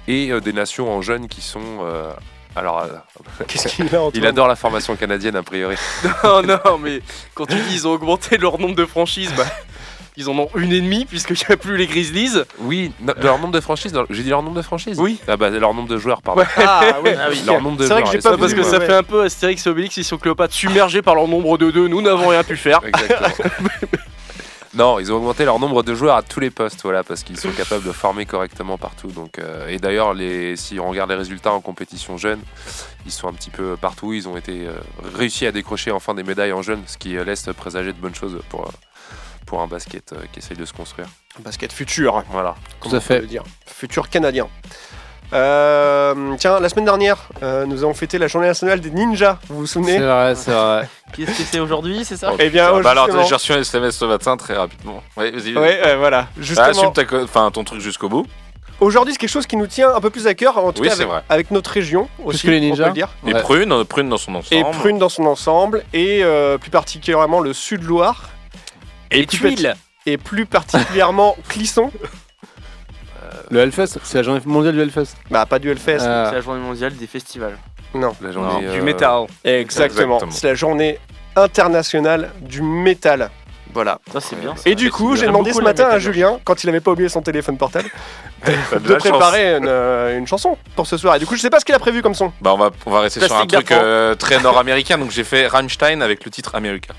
et 0.06 0.31
euh, 0.32 0.40
des 0.40 0.52
nations 0.55 0.90
en 0.90 1.02
jeunes 1.02 1.29
qui 1.29 1.40
sont... 1.43 1.81
alors, 2.59 2.81
euh, 2.81 3.45
Qu'est-ce 3.49 3.69
qu'il 3.77 3.95
a, 3.95 4.09
il 4.15 4.27
adore 4.27 4.49
la 4.49 4.57
formation 4.57 4.95
canadienne 4.97 5.37
a 5.37 5.43
priori. 5.43 5.77
Non, 6.25 6.43
non, 6.43 6.79
mais 6.79 7.01
quand 7.35 7.47
tu 7.47 7.55
dis 7.57 7.75
ils 7.75 7.87
ont 7.89 7.93
augmenté 7.93 8.37
leur 8.39 8.59
nombre 8.59 8.75
de 8.77 8.85
franchises, 8.87 9.33
bah, 9.37 9.45
ils 10.17 10.29
en 10.29 10.37
ont 10.39 10.49
une 10.57 10.73
et 10.73 10.81
demie 10.81 11.05
puisqu'il 11.05 11.35
n'y 11.35 11.53
a 11.55 11.57
plus 11.57 11.77
les 11.77 11.87
Grizzlies. 11.87 12.43
Oui, 12.59 12.93
no- 13.01 13.15
de 13.15 13.23
leur 13.23 13.39
nombre 13.39 13.53
de 13.53 13.61
franchises. 13.61 13.93
J'ai 14.11 14.23
dit 14.25 14.31
leur 14.31 14.43
nombre 14.43 14.57
de 14.57 14.63
franchises 14.63 14.99
Oui. 14.99 15.19
Ah 15.29 15.37
bah 15.37 15.49
leur 15.51 15.73
nombre 15.75 15.89
de 15.89 15.97
joueurs, 15.97 16.21
pardon. 16.23 16.43
Ah 16.57 16.83
oui. 17.05 17.11
Ah 17.17 17.29
oui. 17.31 17.43
Leur 17.47 17.63
nombre 17.63 17.77
de 17.77 17.85
C'est 17.85 17.91
vrai 17.91 18.01
joueurs. 18.01 18.13
que 18.13 18.19
j'ai 18.19 18.23
pas 18.23 18.31
ça, 18.33 18.37
Parce 18.39 18.53
que 18.55 18.59
Ouais, 18.61 18.65
ça 18.65 18.81
fait 18.81 18.95
un 18.95 19.03
peu 19.05 19.23
Astérix 19.23 19.65
et 19.67 19.71
Obélix, 19.71 19.97
ils 19.97 20.05
sont 20.05 20.19
Cléopâtre 20.19 20.53
submergés 20.55 21.03
par 21.03 21.15
leur 21.15 21.29
nombre 21.29 21.57
de 21.57 21.71
deux. 21.71 21.87
Nous 21.89 22.03
n'avons 22.03 22.29
rien 22.29 22.43
pu 22.43 22.57
faire. 22.57 22.81
Exactement. 22.85 23.49
Non, 24.75 24.99
ils 24.99 25.11
ont 25.11 25.17
augmenté 25.17 25.44
leur 25.44 25.59
nombre 25.59 25.82
de 25.82 25.94
joueurs 25.94 26.17
à 26.17 26.23
tous 26.23 26.41
les 26.41 26.50
postes, 26.50 26.82
voilà, 26.82 27.03
parce 27.03 27.23
qu'ils 27.23 27.38
sont 27.38 27.50
capables 27.53 27.85
de 27.85 27.93
former 27.93 28.26
correctement 28.26 28.76
partout. 28.76 29.09
Donc, 29.09 29.38
euh, 29.38 29.69
et 29.69 29.79
d'ailleurs, 29.79 30.12
les, 30.15 30.56
si 30.56 30.79
on 30.79 30.91
regarde 30.91 31.11
les 31.11 31.17
résultats 31.17 31.53
en 31.53 31.61
compétition 31.61 32.17
jeune, 32.19 32.41
ils 33.06 33.12
sont 33.12 33.29
un 33.29 33.32
petit 33.32 33.50
peu 33.50 33.76
partout. 33.76 34.12
Ils 34.12 34.29
ont 34.29 34.37
été 34.37 34.67
euh, 34.67 34.73
réussi 35.15 35.47
à 35.47 35.53
décrocher 35.53 35.91
enfin 35.91 36.15
des 36.15 36.23
médailles 36.23 36.53
en 36.53 36.62
jeune, 36.62 36.82
ce 36.87 36.99
qui 36.99 37.17
euh, 37.17 37.25
laisse 37.25 37.49
présager 37.56 37.93
de 37.93 37.99
bonnes 37.99 38.15
choses 38.15 38.38
pour, 38.50 38.70
pour 39.47 39.62
un 39.62 39.67
basket 39.67 40.12
euh, 40.12 40.17
qui 40.32 40.41
essaye 40.41 40.56
de 40.56 40.67
se 40.67 40.75
construire. 40.75 41.09
Basket 41.41 41.73
futur. 41.73 42.23
Voilà. 42.31 42.55
Tout 42.82 42.94
à 42.94 43.00
fait. 43.00 43.26
dire? 43.26 43.44
Futur 43.67 44.11
canadien. 44.11 44.49
Euh, 45.33 46.35
tiens, 46.39 46.59
la 46.59 46.69
semaine 46.69 46.87
dernière, 46.87 47.29
euh, 47.43 47.67
nous 47.67 47.83
avons 47.85 47.93
fêté 47.95 48.19
la 48.19 48.29
journée 48.29 48.47
nationale 48.47 48.81
des 48.81 48.91
ninjas. 48.91 49.39
Vous 49.49 49.59
vous 49.61 49.67
C'est 49.67 49.75
souvenez 49.75 49.99
vrai, 49.99 50.35
c'est 50.35 50.51
vrai. 50.53 50.89
Qu'est-ce 51.13 51.39
que 51.39 51.43
c'est 51.45 51.61
aujourd'hui, 51.61 52.05
c'est 52.05 52.17
ça 52.17 52.33
Eh 52.39 52.49
bien, 52.49 52.81
bah 52.81 52.91
alors, 52.93 53.09
j'ai 53.27 53.35
reçu 53.35 53.53
un 53.53 53.61
SMS 53.61 53.97
ce 53.97 54.05
matin 54.07 54.37
très 54.37 54.55
rapidement. 54.55 55.03
Ouais, 55.17 55.31
vas-y. 55.31 55.55
Ouais, 55.57 55.81
euh, 55.87 55.97
voilà. 55.99 56.29
Ah, 56.29 56.33
Justement, 56.41 56.69
assume 56.69 56.93
ta 56.93 57.03
enfin, 57.23 57.51
ton 57.51 57.65
truc 57.65 57.81
jusqu'au 57.81 58.09
bout. 58.09 58.27
aujourd'hui, 58.81 59.13
c'est 59.13 59.19
quelque 59.19 59.31
chose 59.31 59.47
qui 59.47 59.57
nous 59.57 59.67
tient 59.67 59.95
un 59.95 60.01
peu 60.01 60.09
plus 60.11 60.27
à 60.27 60.35
cœur, 60.35 60.57
en 60.59 60.73
tout 60.73 60.81
Oui, 60.83 60.89
cas 60.89 60.95
c'est 60.95 61.03
avec, 61.03 61.13
vrai. 61.13 61.23
avec 61.29 61.51
notre 61.51 61.71
région 61.71 62.09
aussi, 62.25 62.47
que 62.47 62.51
les 62.51 62.57
on 62.59 62.61
peut 62.61 62.67
ninjas. 62.71 62.87
le 62.89 62.93
dire. 62.95 63.09
Et 63.27 63.35
Ouais. 63.35 63.41
prune, 63.43 63.73
euh, 63.73 63.85
prune 63.85 64.09
dans 64.09 64.17
son 64.19 64.35
ensemble. 64.35 64.55
Et 64.61 64.65
Prune 64.79 64.99
dans 64.99 65.09
son 65.11 65.27
ensemble, 65.27 65.85
et 65.93 66.23
euh, 66.25 66.57
plus 66.59 66.71
particulièrement 66.71 67.41
le 67.41 67.53
Sud-Loire, 67.53 68.31
Et 69.11 69.27
tuiles. 69.27 69.75
et 70.07 70.17
plus 70.17 70.47
particulièrement 70.47 71.37
Clisson. 71.49 71.91
Le 73.50 73.61
Hellfest, 73.61 73.99
c'est 74.03 74.19
la 74.19 74.23
journée 74.23 74.41
mondiale 74.45 74.75
du 74.75 74.81
Hellfest. 74.83 75.17
Bah, 75.31 75.47
pas 75.47 75.59
du 75.59 75.71
Hellfest. 75.71 75.99
Ah. 76.03 76.27
C'est 76.29 76.37
la 76.37 76.41
journée 76.41 76.61
mondiale 76.61 76.95
des 76.97 77.06
festivals. 77.06 77.56
Non. 77.95 78.15
La 78.21 78.33
journée 78.33 78.61
Du 78.69 78.81
euh, 78.81 78.83
métal. 78.83 79.27
Exactement. 79.45 80.17
Exactement. 80.17 80.31
C'est 80.31 80.47
la 80.49 80.55
journée 80.55 80.99
internationale 81.37 82.31
du 82.41 82.62
métal. 82.62 83.31
Voilà. 83.73 83.99
Ça, 84.12 84.21
c'est 84.21 84.37
bien. 84.37 84.56
ça. 84.56 84.62
Et 84.67 84.75
du 84.75 84.91
coup, 84.91 85.15
j'ai 85.17 85.27
demandé 85.27 85.53
ce 85.53 85.61
matin 85.61 85.89
à. 85.89 85.99
Julien, 85.99 86.39
quand 86.45 86.62
il 86.65 86.69
avait 86.71 86.81
pas 86.81 86.91
oublié 86.91 87.09
son 87.09 87.23
téléphone 87.23 87.59
portable, 87.59 87.89
de 88.81 88.95
préparer 88.95 89.56
une, 89.56 89.67
euh, 89.69 90.19
une 90.19 90.27
chanson 90.27 90.56
pour 90.75 90.87
ce 90.87 90.97
soir. 90.97 91.17
Et 91.17 91.19
du 91.19 91.27
coup, 91.27 91.37
je 91.37 91.41
sais 91.41 91.50
pas 91.50 91.61
ce 91.61 91.65
qu'il 91.65 91.75
a 91.75 91.79
prévu 91.79 92.03
comme 92.03 92.15
son. 92.15 92.33
Bah, 92.41 92.55
on 92.55 92.59
va, 92.59 92.71
on 92.87 92.91
va 92.91 93.00
rester 93.00 93.21
sur 93.21 93.37
un 93.37 93.47
truc 93.47 93.71
euh, 93.73 94.15
très 94.15 94.41
nord-américain. 94.41 94.99
Donc, 94.99 95.11
j'ai 95.11 95.25
fait 95.25 95.47
Rammstein 95.47 96.00
avec 96.03 96.25
le 96.25 96.31
titre 96.31 96.55
America. 96.55 96.95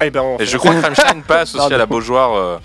Eh 0.00 0.10
ben, 0.10 0.20
on 0.20 0.36
Et 0.36 0.38
fait- 0.40 0.46
je 0.46 0.58
crois 0.58 0.74
que 0.74 0.80
Rammstein 0.82 1.22
passe 1.22 1.54
aussi 1.54 1.72
à 1.72 1.76
la. 1.76 1.86
Beaujoire 1.86 2.34
euh, 2.34 2.58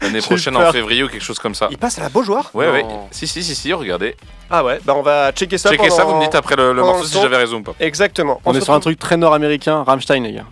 l'année 0.00 0.20
prochaine 0.20 0.54
peur. 0.54 0.68
en 0.68 0.72
février 0.72 1.02
ou 1.02 1.08
quelque 1.08 1.22
chose 1.22 1.38
comme 1.38 1.54
ça. 1.54 1.68
il 1.70 1.78
passe 1.78 1.98
à 1.98 2.02
la 2.02 2.08
Beaujoire. 2.08 2.50
Ouais, 2.54 2.70
ouais. 2.70 2.84
Si, 3.10 3.26
si, 3.26 3.42
si, 3.42 3.54
si, 3.54 3.72
regardez. 3.72 4.16
Ah 4.50 4.64
ouais, 4.64 4.80
bah 4.84 4.94
on 4.96 5.02
va 5.02 5.32
checker 5.32 5.58
ça. 5.58 5.70
Checkez 5.70 5.90
ça, 5.90 6.04
vous 6.04 6.16
me 6.16 6.22
dites 6.22 6.34
après 6.34 6.56
le, 6.56 6.74
morceau 6.74 7.04
si 7.04 7.20
j'avais 7.20 7.36
raison 7.36 7.58
ou 7.58 7.62
pas. 7.62 7.74
Exactement. 7.80 8.40
On, 8.44 8.54
est 8.54 8.60
sur 8.60 8.74
un 8.74 8.80
truc 8.80 8.98
très 8.98 9.16
nord-américain, 9.16 9.84
Rammstein, 9.86 10.22
les 10.22 10.32
gars. 10.32 10.46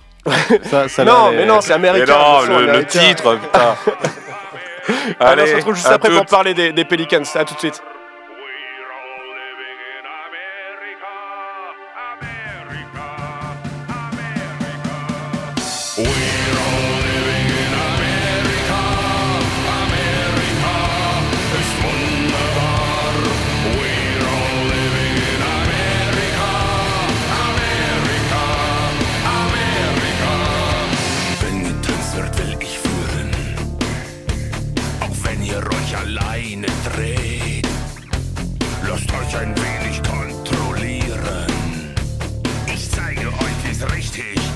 ça, 0.64 0.88
ça 0.88 1.04
Non, 1.06 1.30
mais 1.32 1.46
non, 1.46 1.60
c'est 1.60 1.72
américain. 1.72 2.12
non, 2.12 2.40
le, 2.42 2.48
le 2.48 2.70
américain. 2.70 3.00
titre, 3.00 3.36
putain. 3.36 3.76
Allez, 5.20 5.42
on 5.42 5.46
se 5.46 5.54
retrouve 5.56 5.74
juste 5.74 5.86
après 5.88 6.10
pour 6.10 6.26
parler 6.26 6.54
des, 6.54 6.72
des 6.72 6.84
Pelicans. 6.84 7.22
À 7.34 7.44
tout 7.44 7.54
de 7.54 7.58
suite. 7.58 7.82
Ihr 35.48 35.58
euch 35.58 35.96
alleine 35.96 36.66
dreht. 36.92 37.66
Lasst 38.86 39.10
euch 39.12 39.36
ein 39.36 39.54
wenig 39.56 40.02
kontrollieren. 40.02 41.46
Ich 42.66 42.90
zeige 42.90 43.28
euch, 43.28 43.56
wie's 43.64 43.82
richtig 43.92 44.47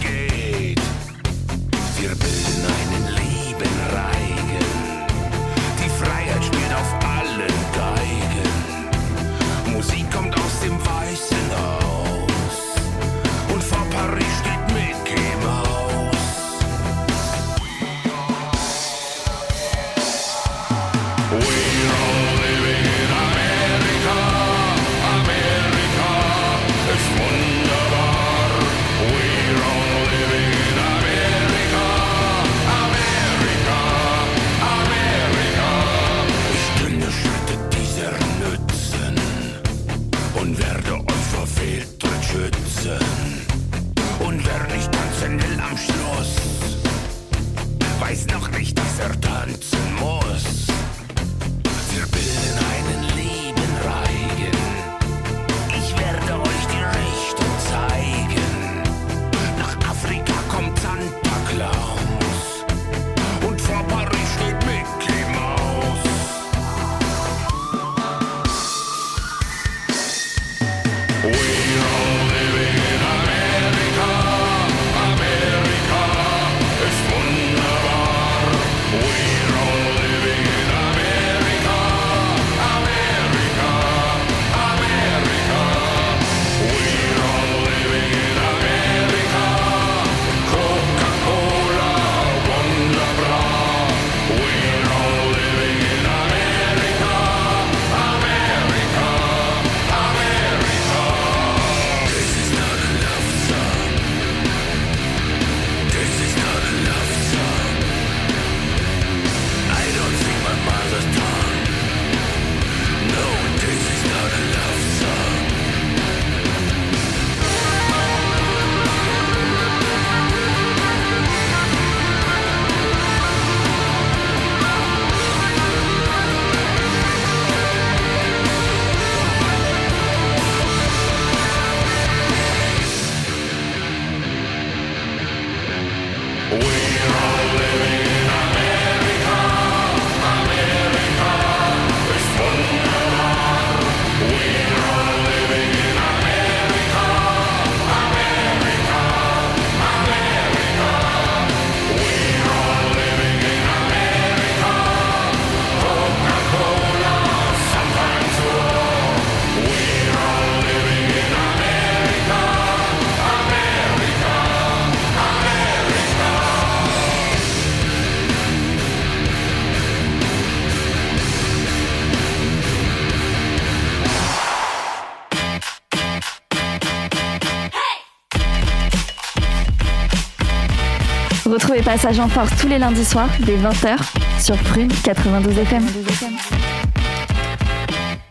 Passage 181.92 182.20
en 182.20 182.28
Force 182.28 182.50
tous 182.58 182.68
les 182.68 182.78
lundis 182.78 183.04
soirs 183.04 183.28
dès 183.40 183.58
20h 183.58 183.98
sur 184.42 184.56
Prune 184.56 184.90
92 185.04 185.58
FM. 185.58 185.82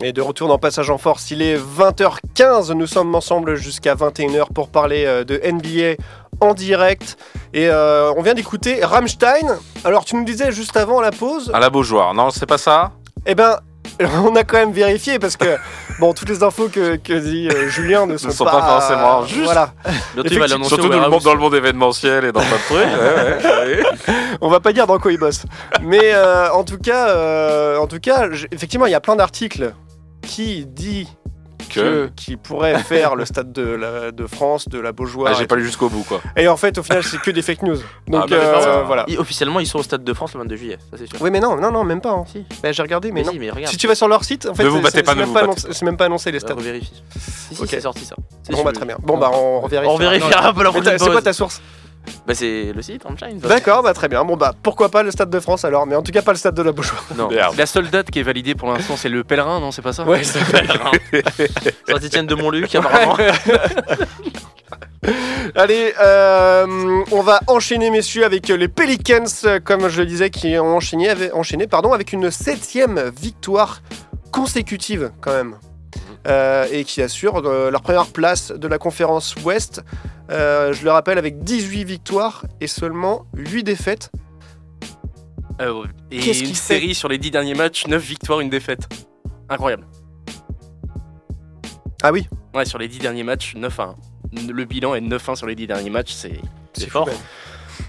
Et 0.01 0.11
de 0.13 0.19
retour 0.19 0.47
dans 0.47 0.57
Passage 0.57 0.89
en 0.89 0.97
Force, 0.97 1.29
il 1.29 1.43
est 1.43 1.57
20h15. 1.57 2.73
Nous 2.73 2.87
sommes 2.87 3.13
ensemble 3.13 3.57
jusqu'à 3.57 3.93
21h 3.93 4.51
pour 4.51 4.69
parler 4.69 5.05
euh, 5.05 5.23
de 5.23 5.39
NBA 5.45 6.01
en 6.39 6.55
direct. 6.55 7.19
Et 7.53 7.69
euh, 7.69 8.11
on 8.17 8.23
vient 8.23 8.33
d'écouter 8.33 8.83
Rammstein. 8.83 9.59
Alors, 9.83 10.05
tu 10.05 10.15
nous 10.15 10.25
disais 10.25 10.51
juste 10.51 10.75
avant 10.75 10.99
la 10.99 11.11
pause, 11.11 11.51
À 11.53 11.59
la 11.59 11.69
Beaujoire. 11.69 12.15
Non, 12.15 12.31
c'est 12.31 12.47
pas 12.47 12.57
ça? 12.57 12.93
Eh 13.27 13.35
ben, 13.35 13.59
on 14.24 14.36
a 14.36 14.43
quand 14.43 14.58
même 14.58 14.72
vérifié 14.72 15.20
parce 15.20 15.38
que, 15.38 15.58
bon, 16.00 16.13
toutes 16.13 16.29
les 16.29 16.43
infos 16.43 16.70
que, 16.70 16.96
que 16.96 17.13
dit 17.13 17.50
euh, 17.50 17.67
Julien 17.70 18.05
ne 18.05 18.17
sont, 18.17 18.31
sont 18.31 18.46
pas 18.46 18.62
forcément 18.62 19.25
justes. 19.25 19.43
Voilà. 19.43 19.74
Bientôt, 20.13 20.29
il 20.31 20.39
va 20.39 20.48
l'annoncer 20.48 20.75
Surtout 20.75 20.89
dans 20.89 21.01
le, 21.01 21.10
monde, 21.10 21.24
dans 21.24 21.34
le 21.34 21.39
monde 21.39 21.55
événementiel 21.55 22.25
et 22.25 22.31
dans 22.31 22.41
plein 22.41 22.50
de 22.50 22.63
trucs. 22.63 22.77
ouais, 22.77 23.75
ouais, 23.75 23.84
ouais. 23.84 24.15
On 24.41 24.50
va 24.50 24.60
pas 24.60 24.74
dire 24.74 24.88
dans 24.88 24.98
quoi 25.00 25.12
il 25.12 25.20
bosse. 25.20 25.43
Mais 25.81 26.13
euh, 26.13 26.51
en 26.51 26.63
tout 26.63 26.77
cas, 26.77 27.10
euh, 27.10 27.77
en 27.77 27.88
tout 27.88 28.00
cas, 28.00 28.27
effectivement, 28.51 28.86
il 28.86 28.91
y 28.91 28.96
a 28.96 29.01
plein 29.01 29.15
d'articles 29.15 29.74
qui 30.22 30.65
dit 30.65 31.08
que 31.73 32.09
qui 32.15 32.37
pourrait 32.37 32.77
faire 32.83 33.15
le 33.15 33.25
stade 33.25 33.51
de, 33.51 33.63
la, 33.63 34.11
de 34.11 34.27
France, 34.27 34.67
de 34.69 34.79
la 34.79 34.91
Beaujoire. 34.91 35.33
Ah, 35.35 35.37
J'ai 35.39 35.47
pas 35.47 35.55
lu 35.55 35.63
jusqu'au 35.65 35.89
bout, 35.89 36.03
quoi. 36.03 36.21
et 36.35 36.47
en 36.47 36.57
fait, 36.57 36.77
au 36.77 36.83
final, 36.83 37.03
c'est 37.03 37.19
que 37.21 37.31
des 37.31 37.41
fake 37.41 37.63
news. 37.63 37.77
Donc 38.07 38.23
Ah, 38.23 38.27
bah, 38.27 38.35
euh, 38.35 38.83
voilà. 38.85 39.05
Officiellement, 39.17 39.59
ils 39.59 39.67
sont 39.67 39.79
au 39.79 39.83
Stade 39.83 40.03
de 40.03 40.13
France 40.13 40.33
le 40.33 40.39
22 40.41 40.55
juillet, 40.55 40.77
ça 40.91 40.97
c'est 40.97 41.07
sûr. 41.07 41.17
Oui, 41.21 41.29
mais 41.31 41.39
non, 41.39 41.55
non, 41.57 41.71
non, 41.71 41.83
même 41.83 42.01
pas. 42.01 42.11
hein. 42.11 42.25
Si. 42.31 42.45
Bah, 42.61 42.71
J'ai 42.71 42.81
regardé, 42.81 43.11
mais, 43.11 43.21
Mais 43.21 43.25
non. 43.27 43.31
si, 43.33 43.39
mais 43.39 43.49
regarde. 43.49 43.71
Si 43.71 43.77
tu 43.77 43.87
vas 43.87 43.95
sur 43.95 44.07
leur 44.07 44.23
site, 44.23 44.45
en 44.45 44.53
fait, 44.53 44.63
c'est- 44.63 44.69
même 45.15 45.29
même 45.83 45.97
pas 45.97 46.05
annoncé 46.05 46.31
les 46.31 46.37
Euh, 46.37 46.39
stades. 46.41 46.59
Si, 46.61 47.55
si, 47.55 47.61
Ok. 47.61 47.67
c'est 47.69 47.81
sorti 47.81 48.05
ça. 48.05 48.15
Bon, 48.49 48.63
bah 48.63 48.71
très 48.71 48.85
bien. 48.85 48.97
Bon, 49.01 49.17
bah 49.17 49.31
on 49.33 49.61
revérifie. 49.61 49.91
On 49.91 49.97
vérifiera 49.97 50.53
C'est 50.97 51.09
quoi 51.09 51.21
ta 51.21 51.33
source? 51.33 51.61
Bah 52.27 52.34
c'est 52.34 52.72
le 52.74 52.81
site, 52.81 53.03
Rammstein. 53.03 53.38
D'accord, 53.38 53.84
bah 53.84 53.93
très 53.93 54.08
bien. 54.08 54.24
Bon, 54.24 54.38
bah 54.38 54.53
pourquoi 54.62 54.89
pas 54.89 55.03
le 55.03 55.12
stade 55.12 55.29
de 55.29 55.39
France 55.39 55.65
alors, 55.65 55.86
mais 55.86 55.96
en 55.96 56.01
tout 56.01 56.12
cas 56.12 56.22
pas 56.22 56.31
le 56.31 56.38
stade 56.38 56.55
de 56.55 56.62
la 56.62 56.72
Beaujoire. 56.72 57.03
Non. 57.17 57.29
Merde. 57.29 57.55
La 57.58 57.65
seule 57.65 57.89
date 57.89 58.12
qui 58.12 58.20
est 58.20 58.24
validée 58.24 58.55
pour 58.55 58.72
l'instant, 58.72 58.96
c'est 58.98 59.10
le 59.10 59.24
pèlerin, 59.24 59.60
non 59.60 59.72
C'est 59.72 59.81
pas 59.81 59.93
ça? 59.93 60.03
Ouais, 60.03 60.24
c'est 60.24 60.39
Saint-Etienne 61.88 62.27
de 62.27 62.36
Montluc, 62.36 62.74
apparemment. 62.75 63.17
Allez, 65.55 65.93
euh, 66.00 67.03
on 67.12 67.22
va 67.22 67.39
enchaîner, 67.48 67.89
messieurs, 67.89 68.24
avec 68.24 68.48
les 68.48 68.67
Pelicans, 68.67 69.25
comme 69.63 69.89
je 69.89 70.01
le 70.01 70.05
disais, 70.05 70.29
qui 70.29 70.58
ont 70.60 70.75
enchaîné, 70.75 71.10
avec, 71.10 71.36
enchaîné 71.36 71.67
pardon, 71.67 71.91
avec 71.91 72.13
une 72.13 72.29
septième 72.29 73.12
victoire 73.20 73.81
consécutive, 74.31 75.12
quand 75.20 75.31
même. 75.34 75.55
Euh, 76.27 76.67
et 76.71 76.83
qui 76.83 77.01
assurent 77.01 77.41
euh, 77.45 77.71
leur 77.71 77.81
première 77.81 78.05
place 78.07 78.51
de 78.51 78.67
la 78.67 78.77
conférence 78.77 79.35
Ouest. 79.43 79.81
Euh, 80.29 80.71
je 80.71 80.83
le 80.83 80.91
rappelle, 80.91 81.17
avec 81.17 81.43
18 81.43 81.83
victoires 81.83 82.45
et 82.59 82.67
seulement 82.67 83.25
8 83.35 83.63
défaites. 83.63 84.11
Euh, 85.61 85.83
Et 86.11 86.19
Qu'est-ce 86.19 86.43
une 86.43 86.53
série 86.53 86.93
sur 86.93 87.09
les 87.09 87.17
10 87.17 87.31
derniers 87.31 87.55
matchs, 87.55 87.87
9 87.87 88.01
victoires, 88.01 88.39
une 88.39 88.49
défaite. 88.49 88.87
Incroyable. 89.49 89.85
Ah 92.03 92.11
oui, 92.11 92.27
Ouais, 92.53 92.65
sur 92.65 92.77
les 92.77 92.87
10 92.87 92.99
derniers 92.99 93.23
matchs, 93.23 93.55
9 93.55 93.79
à 93.79 93.83
1. 93.83 93.95
Le 94.53 94.65
bilan 94.65 94.95
est 94.95 95.01
9-1 95.01 95.35
sur 95.35 95.47
les 95.47 95.55
10 95.55 95.67
derniers 95.67 95.89
matchs, 95.89 96.13
c'est 96.13 96.89
fort. 96.89 97.09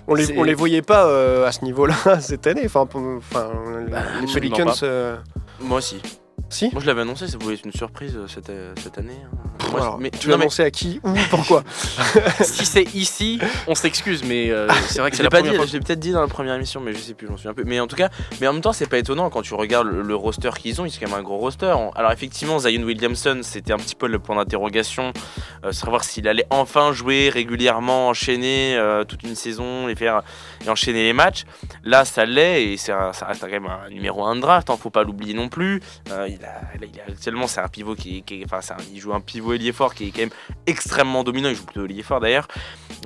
On 0.07 0.15
les, 0.15 0.37
on 0.39 0.43
les 0.43 0.55
voyait 0.55 0.83
pas 0.83 1.07
euh, 1.07 1.47
à 1.47 1.53
ce 1.53 1.65
niveau-là 1.65 1.95
cette 2.21 2.47
année. 2.47 2.63
Enfin, 2.65 2.89
enfin 3.19 3.51
les 4.21 4.33
Pelicans. 4.33 4.73
euh, 4.83 5.17
Moi 5.61 5.79
aussi. 5.79 6.01
Si 6.53 6.69
Moi 6.73 6.83
je 6.83 6.87
l'avais 6.87 7.01
annoncé, 7.01 7.27
ça 7.29 7.39
pouvait 7.39 7.55
être 7.55 7.65
une 7.65 7.73
surprise 7.73 8.15
euh, 8.17 8.27
cette, 8.29 8.51
euh, 8.51 8.75
cette 8.83 8.99
année. 8.99 9.17
hein. 9.25 9.37
Moi, 9.71 9.81
Alors, 9.81 9.99
mais, 9.99 10.11
tu 10.11 10.29
l'as 10.29 10.37
mais 10.37 10.43
annoncé 10.43 10.63
à 10.63 10.71
qui 10.71 11.01
Où 11.03 11.15
Pourquoi 11.31 11.65
si 12.43 12.67
c'est 12.67 12.83
ici, 12.95 13.39
on 13.67 13.75
s'excuse, 13.75 14.23
mais 14.25 14.51
euh, 14.51 14.69
c'est 14.89 15.01
vrai 15.01 15.11
que 15.11 15.17
c'est 15.17 15.23
la 15.23 15.31
pas 15.31 15.39
première 15.39 15.53
dit, 15.53 15.57
fois. 15.57 15.67
je 15.67 15.73
l'ai 15.73 15.81
peut-être 15.81 15.99
dit 16.01 16.13
dans 16.13 16.21
la 16.21 16.27
première 16.29 16.55
émission, 16.55 16.81
mais 16.81 16.93
je 16.93 16.99
sais 16.99 17.15
plus, 17.15 17.27
j'en 17.27 17.37
souviens 17.37 17.53
un 17.53 17.55
peu. 17.55 17.65
Mais 17.65 17.81
en 17.81 17.87
tout 17.87 17.97
cas, 17.97 18.11
mais 18.41 18.49
en 18.49 18.53
même 18.53 18.61
temps, 18.63 18.73
c'est 18.75 18.87
pas 18.87 18.99
étonnant 18.99 19.31
quand 19.31 19.41
tu 19.43 19.55
regardes 19.55 19.87
le, 19.89 20.03
le 20.03 20.15
roster 20.15 20.51
qu'ils 20.61 20.81
ont, 20.81 20.85
ils 20.85 20.91
sont 20.91 21.01
quand 21.01 21.11
même 21.11 21.19
un 21.19 21.23
gros 21.23 21.39
roster. 21.39 21.75
Alors 21.95 22.13
effectivement, 22.13 22.59
Zion 22.59 22.83
Williamson, 22.83 23.41
c'était 23.43 23.73
un 23.73 23.79
petit 23.79 23.95
peu 23.95 24.07
le 24.07 24.19
point 24.19 24.37
d'interrogation, 24.37 25.13
savoir 25.71 26.03
s'il 26.03 26.27
allait 26.27 26.47
enfin 26.51 26.93
jouer 26.93 27.29
régulièrement, 27.29 28.09
enchaîner 28.09 28.77
euh, 28.77 29.05
toute 29.05 29.23
une 29.23 29.37
saison 29.37 29.89
et 29.89 29.95
faire 29.95 30.23
et 30.67 30.69
enchaîner 30.69 31.05
les 31.05 31.13
matchs. 31.13 31.45
Là, 31.85 32.05
ça 32.05 32.25
l'est 32.25 32.65
et 32.73 32.77
c'est 32.77 32.93
ça 33.13 33.27
reste 33.27 33.43
quand 33.43 33.49
même 33.51 33.67
un 33.67 33.89
numéro 33.91 34.25
1 34.25 34.37
de 34.37 34.41
draft, 34.41 34.71
hein, 34.71 34.77
faut 34.81 34.91
pas 34.91 35.05
l'oublier 35.05 35.35
non 35.35 35.49
plus. 35.49 35.81
Euh, 36.11 36.27
il 36.29 36.45
a, 36.45 36.61
il 36.81 37.01
a- 37.01 37.13
actuellement, 37.13 37.47
c'est 37.47 37.61
un 37.61 37.69
pivot 37.69 37.95
qui, 37.95 38.19
est- 38.19 38.21
qui 38.23 38.41
est- 38.41 38.45
enfin, 38.45 38.61
c'est 38.61 38.73
un- 38.73 38.77
il 38.93 38.99
joue 38.99 39.13
un 39.15 39.21
pivot 39.21 39.53
ailier 39.53 39.73
fort 39.73 39.95
qui 39.95 40.09
est 40.09 40.11
quand 40.11 40.21
même 40.23 40.31
extrêmement 40.67 41.23
dominant. 41.23 41.49
Il 41.51 41.55
joue 41.57 41.65
plutôt 41.65 41.85
ailier 41.85 42.03
fort 42.03 42.19
d'ailleurs 42.21 42.49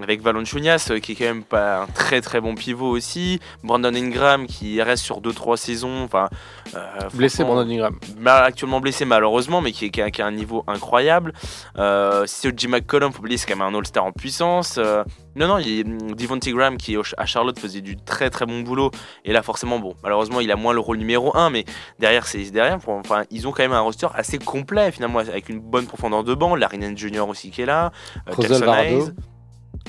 avec 0.03 0.21
Valanciunas 0.23 0.89
euh, 0.91 0.99
qui 1.01 1.13
est 1.13 1.15
quand 1.15 1.25
même 1.25 1.43
pas 1.45 1.83
un 1.83 1.87
très 1.87 2.21
très 2.21 2.41
bon 2.41 2.55
pivot 2.55 2.89
aussi 2.89 3.41
Brandon 3.63 3.95
Ingram 3.95 4.47
qui 4.47 4.81
reste 4.83 5.03
sur 5.05 5.21
2-3 5.21 5.57
saisons 5.57 6.03
enfin 6.05 6.29
euh, 6.75 6.85
Blessé 7.15 7.45
Brandon 7.45 7.69
Ingram. 7.71 7.99
mal- 8.19 8.45
actuellement 8.45 8.81
blessé 8.81 9.05
malheureusement 9.07 9.61
mais 9.63 9.73
qui 9.73 9.87
est, 9.87 9.91
qui 9.91 10.03
a, 10.03 10.11
qui 10.11 10.21
a 10.21 10.27
un 10.27 10.33
niveau 10.33 10.65
incroyable 10.67 11.33
euh, 11.79 12.25
Jim 12.55 12.69
McCollum 12.71 13.13
faut 13.13 13.21
oublier 13.21 13.37
c'est 13.39 13.47
quand 13.47 13.57
même 13.57 13.75
un 13.75 13.79
All-Star 13.79 14.05
en 14.05 14.13
puissance 14.13 14.77
Euh, 14.79 15.03
non 15.37 15.49
non 15.49 15.59
il 15.59 15.69
y 15.69 15.81
a 15.81 15.85
hum, 15.85 16.15
Devontae 16.15 16.51
Graham 16.53 16.77
qui 16.77 16.97
à 17.17 17.27
Charlotte 17.27 17.59
faisait 17.59 17.81
du 17.81 17.97
très 17.97 18.31
très 18.31 18.47
bon 18.47 18.61
boulot 18.63 18.91
et 19.25 19.33
là 19.33 19.43
forcément 19.43 19.79
bon 19.79 19.95
malheureusement 20.03 20.41
il 20.41 20.51
a 20.51 20.57
moins 20.57 20.73
le 20.73 20.81
rôle 20.81 20.99
numéro 20.99 21.37
1 21.37 21.51
mais 21.51 21.65
derrière 21.99 22.27
c'est 22.27 22.51
derrière 22.51 22.79
pour- 22.79 22.95
enfin 22.95 23.25
ils 23.31 23.47
ont 23.49 23.53
quand 23.53 23.63
même 23.63 23.73
un 23.73 23.81
roster 23.81 24.09
assez 24.15 24.39
complet 24.39 24.91
finalement 24.93 25.19
avec 25.21 25.49
une 25.49 25.61
bonne 25.61 25.87
profondeur 25.87 26.25
de 26.25 26.35
banc 26.35 26.55
Larry 26.55 26.79
Nance 26.79 26.99
Jr 26.99 27.21
aussi 27.29 27.51
qui 27.51 27.63
est 27.63 27.67
là 27.67 27.93
euh, 28.29 28.33
José 28.49 28.55
Alvarado. 28.63 28.83
Hayes, 28.83 29.13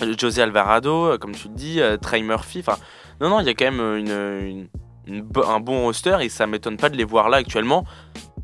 euh, 0.04 0.14
José 0.18 0.42
Alvarado, 0.42 1.06
euh, 1.06 1.18
comme 1.18 1.32
tu 1.34 1.48
le 1.48 1.54
dis, 1.56 1.82
euh, 1.82 1.98
Trey 1.98 2.22
Murphy. 2.22 2.60
Enfin, 2.60 2.78
non, 3.20 3.30
non, 3.30 3.40
il 3.40 3.48
y 3.48 3.50
a 3.50 3.54
quand 3.56 3.66
même 3.66 3.80
euh, 3.80 3.98
une, 3.98 4.48
une- 4.48 4.68
une 5.08 5.22
bo- 5.24 5.46
un 5.46 5.60
bon 5.60 5.84
roster 5.84 6.18
et 6.22 6.30
ça 6.30 6.46
m'étonne 6.46 6.78
pas 6.78 6.90
de 6.90 6.98
les 6.98 7.04
voir 7.06 7.30
là 7.30 7.38
actuellement, 7.38 7.84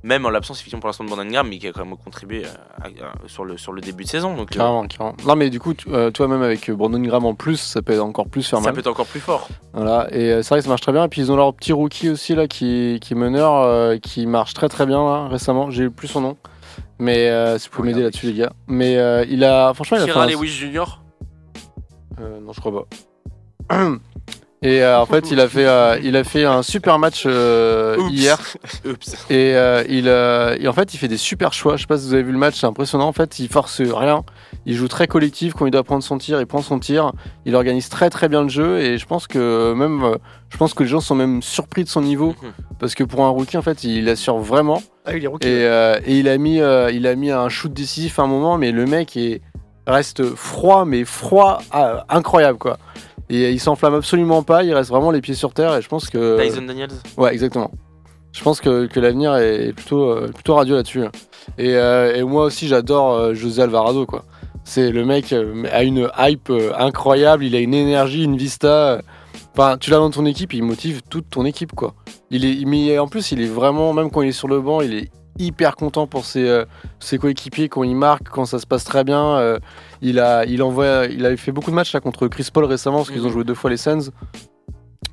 même 0.04 0.26
en 0.26 0.30
l'absence 0.30 0.58
effectivement 0.60 0.82
pour 0.82 0.88
l'instant 0.90 1.04
de 1.06 1.10
Brandon 1.10 1.26
Graham, 1.30 1.48
mais 1.50 1.58
qui 1.58 1.68
a 1.68 1.72
quand 1.72 1.86
même 1.86 1.96
contribué 1.98 2.46
euh, 2.46 2.50
à- 2.82 2.88
à- 2.88 3.28
sur, 3.28 3.46
le, 3.46 3.58
sur 3.58 3.72
le 3.72 3.82
début 3.82 4.04
de 4.04 4.10
saison. 4.10 4.36
Donc, 4.36 4.52
euh, 4.52 4.58
Carrément, 4.58 4.86
carrément. 4.88 5.16
Non, 5.26 5.36
mais 5.36 5.50
du 5.50 5.60
coup, 5.60 5.74
tu- 5.74 5.88
euh, 5.94 6.12
toi, 6.12 6.28
même 6.28 6.42
avec 6.42 6.70
Brandon 6.72 7.00
Graham 7.00 7.26
en 7.26 7.34
plus, 7.36 7.58
ça 7.58 7.82
peut 7.82 8.00
encore 8.02 8.28
plus 8.28 8.44
faire 8.48 8.60
ça 8.60 8.66
mal. 8.66 8.74
peut 8.74 8.82
être 8.82 8.88
encore 8.88 9.06
plus 9.08 9.20
fort. 9.22 9.48
Voilà, 9.74 10.08
et 10.12 10.32
euh, 10.32 10.42
c'est 10.44 10.50
vrai 10.50 10.60
que 10.60 10.64
ça 10.64 10.70
marche 10.70 10.82
très 10.82 10.92
bien. 10.92 11.06
Et 11.06 11.08
puis 11.08 11.22
ils 11.22 11.32
ont 11.32 11.36
leur 11.38 11.54
petit 11.54 11.72
rookie 11.74 12.10
aussi 12.10 12.36
là 12.36 12.48
qui, 12.48 13.00
qui 13.02 13.14
est 13.14 13.18
meneur, 13.18 13.54
euh, 13.56 13.98
qui 13.98 14.26
marche 14.26 14.54
très 14.54 14.68
très 14.70 14.86
bien 14.86 15.04
là, 15.04 15.28
récemment. 15.30 15.72
J'ai 15.72 15.90
plus 15.90 16.08
son 16.10 16.22
nom, 16.22 16.38
mais 17.00 17.30
euh, 17.30 17.58
si 17.58 17.70
vous 17.70 17.76
pouvez 17.76 17.90
m'aider 17.90 18.04
là-dessus 18.04 18.26
les 18.28 18.34
gars. 18.34 18.52
Mais 18.68 18.98
euh, 18.98 19.26
il 19.30 19.44
a, 19.44 19.74
franchement, 19.74 19.98
il 19.98 20.04
a 20.04 20.06
Kira 20.06 20.24
un- 20.24 20.28
Lewis 20.28 20.48
Jr. 20.50 21.00
Euh, 22.20 22.40
non, 22.42 22.52
je 22.54 22.60
crois 22.60 22.86
pas. 23.70 23.76
Et 24.64 24.82
euh, 24.82 25.00
en 25.00 25.06
fait, 25.06 25.30
il 25.30 25.40
a 25.42 25.50
fait, 25.50 25.66
euh, 25.68 26.00
il 26.02 26.16
a 26.16 26.24
fait 26.24 26.46
un 26.46 26.64
super 26.64 26.98
match 26.98 27.24
euh, 27.26 27.98
Oups. 27.98 28.12
hier. 28.14 28.38
Oups. 28.86 29.14
Et, 29.30 29.56
euh, 29.56 29.84
il, 29.90 30.08
euh, 30.08 30.56
et 30.60 30.68
en 30.70 30.74
fait, 30.74 30.94
il 30.94 30.98
fait 30.98 31.10
des 31.10 31.18
super 31.18 31.52
choix. 31.52 31.76
Je 31.76 31.82
sais 31.82 31.88
pas 31.88 31.98
si 31.98 32.08
vous 32.08 32.14
avez 32.14 32.24
vu 32.24 32.32
le 32.32 32.38
match, 32.38 32.60
c'est 32.62 32.66
impressionnant. 32.66 33.08
En 33.08 33.12
fait, 33.14 33.40
il 33.40 33.50
force 33.50 33.82
rien. 33.82 34.24
Il 34.66 34.76
joue 34.76 34.88
très 34.88 35.06
collectif. 35.08 35.54
Quand 35.54 35.66
il 35.66 35.72
doit 35.72 35.84
prendre 35.84 36.02
son 36.02 36.18
tir, 36.18 36.40
il 36.40 36.46
prend 36.48 36.62
son 36.62 36.80
tir. 36.80 37.12
Il 37.46 37.56
organise 37.56 37.90
très 37.90 38.10
très 38.10 38.30
bien 38.30 38.42
le 38.44 38.50
jeu. 38.50 38.80
Et 38.80 38.98
je 38.98 39.06
pense 39.06 39.28
que 39.28 39.74
même, 39.74 40.18
je 40.50 40.56
pense 40.58 40.74
que 40.74 40.84
les 40.84 40.90
gens 40.90 41.02
sont 41.02 41.16
même 41.16 41.42
surpris 41.42 41.84
de 41.84 41.90
son 41.90 42.02
niveau 42.02 42.34
Mhm. 42.42 42.52
parce 42.80 42.96
que 42.96 43.04
pour 43.04 43.26
un 43.26 43.30
rookie, 43.30 43.58
en 43.58 43.62
fait, 43.62 43.84
il 43.84 44.08
assure 44.08 44.38
vraiment. 44.38 44.82
Ah, 45.06 45.14
il 45.18 45.26
est 45.26 45.28
rookie. 45.28 45.46
Et, 45.48 45.66
euh, 45.66 46.00
et 46.06 46.20
il 46.20 46.30
a 46.30 46.38
mis, 46.38 46.62
euh, 46.62 46.90
il 46.90 47.06
a 47.06 47.16
mis 47.16 47.32
un 47.32 47.50
shoot 47.50 47.74
décisif 47.74 48.18
à 48.18 48.22
un 48.24 48.28
moment, 48.28 48.58
mais 48.58 48.72
le 48.72 48.86
mec 48.86 49.18
est 49.18 49.42
reste 49.86 50.24
froid, 50.36 50.86
mais 50.86 51.04
froid, 51.04 51.60
ah, 51.72 52.06
incroyable 52.08 52.58
quoi. 52.58 52.78
Et 53.30 53.52
il 53.52 53.60
s'enflamme 53.60 53.96
absolument 53.96 54.44
pas. 54.44 54.64
Il 54.64 54.74
reste 54.74 54.90
vraiment 54.90 55.12
les 55.12 55.22
pieds 55.22 55.34
sur 55.34 55.54
terre. 55.54 55.76
Et 55.76 55.82
je 55.82 55.88
pense 55.88 56.10
que 56.10 56.42
Tyson 56.42 56.64
Daniels. 56.64 56.90
Ouais, 57.18 57.34
exactement. 57.34 57.72
Je 58.34 58.42
pense 58.42 58.62
que, 58.62 58.88
que 58.88 59.00
l'avenir 59.00 59.36
est 59.36 59.74
plutôt, 59.74 60.10
euh, 60.10 60.28
plutôt 60.34 60.56
radieux 60.56 60.76
là-dessus. 60.76 61.04
Et, 61.58 61.76
euh, 61.76 62.16
et 62.16 62.24
moi 62.24 62.46
aussi, 62.46 62.68
j'adore 62.68 63.14
euh, 63.14 63.34
José 63.34 63.62
Alvarado, 63.62 64.06
quoi. 64.06 64.26
C'est 64.64 64.92
le 64.92 65.06
mec 65.06 65.34
a 65.34 65.84
une 65.84 66.10
hype 66.18 66.52
incroyable, 66.78 67.44
il 67.44 67.54
a 67.54 67.60
une 67.60 67.74
énergie, 67.74 68.24
une 68.24 68.38
vista. 68.38 69.02
Enfin, 69.52 69.78
tu 69.78 69.92
l'as 69.92 69.98
dans 69.98 70.10
ton 70.10 70.26
équipe, 70.26 70.54
il 70.54 70.64
motive 70.64 71.02
toute 71.10 71.30
ton 71.30 71.46
équipe, 71.46 71.74
quoi. 71.74 71.94
Il 72.32 72.46
est, 72.46 72.66
mais 72.66 72.98
en 72.98 73.08
plus, 73.08 73.34
il 73.34 73.42
est 73.42 73.48
vraiment, 73.48 73.92
même 73.94 74.10
quand 74.10 74.22
il 74.22 74.30
est 74.30 74.32
sur 74.32 74.48
le 74.48 74.62
banc, 74.62 74.82
il 74.82 74.94
est 74.94 75.12
hyper 75.40 75.76
content 75.76 76.06
pour 76.08 76.26
ses, 76.26 76.48
euh, 76.48 76.66
ses 77.00 77.18
coéquipiers 77.18 77.70
quand 77.70 77.84
il 77.84 77.96
marque, 77.96 78.30
quand 78.30 78.46
ça 78.46 78.60
se 78.60 78.68
passe 78.68 78.84
très 78.84 79.04
bien. 79.04 79.38
Euh, 79.38 79.60
il 80.02 80.20
a, 80.20 80.46
il 80.46 80.62
envoie, 80.64 81.06
il 81.06 81.26
avait 81.26 81.38
fait 81.38 81.52
beaucoup 81.52 81.72
de 81.72 81.76
matchs 81.76 81.94
là 81.94 82.00
contre 82.00 82.28
Chris 82.28 82.50
Paul 82.54 82.66
récemment 82.66 82.98
parce 82.98 83.10
qu'ils 83.12 83.26
ont 83.26 83.30
joué 83.32 83.44
deux 83.44 83.56
fois 83.56 83.70
les 83.70 83.78
Suns. 83.78 84.12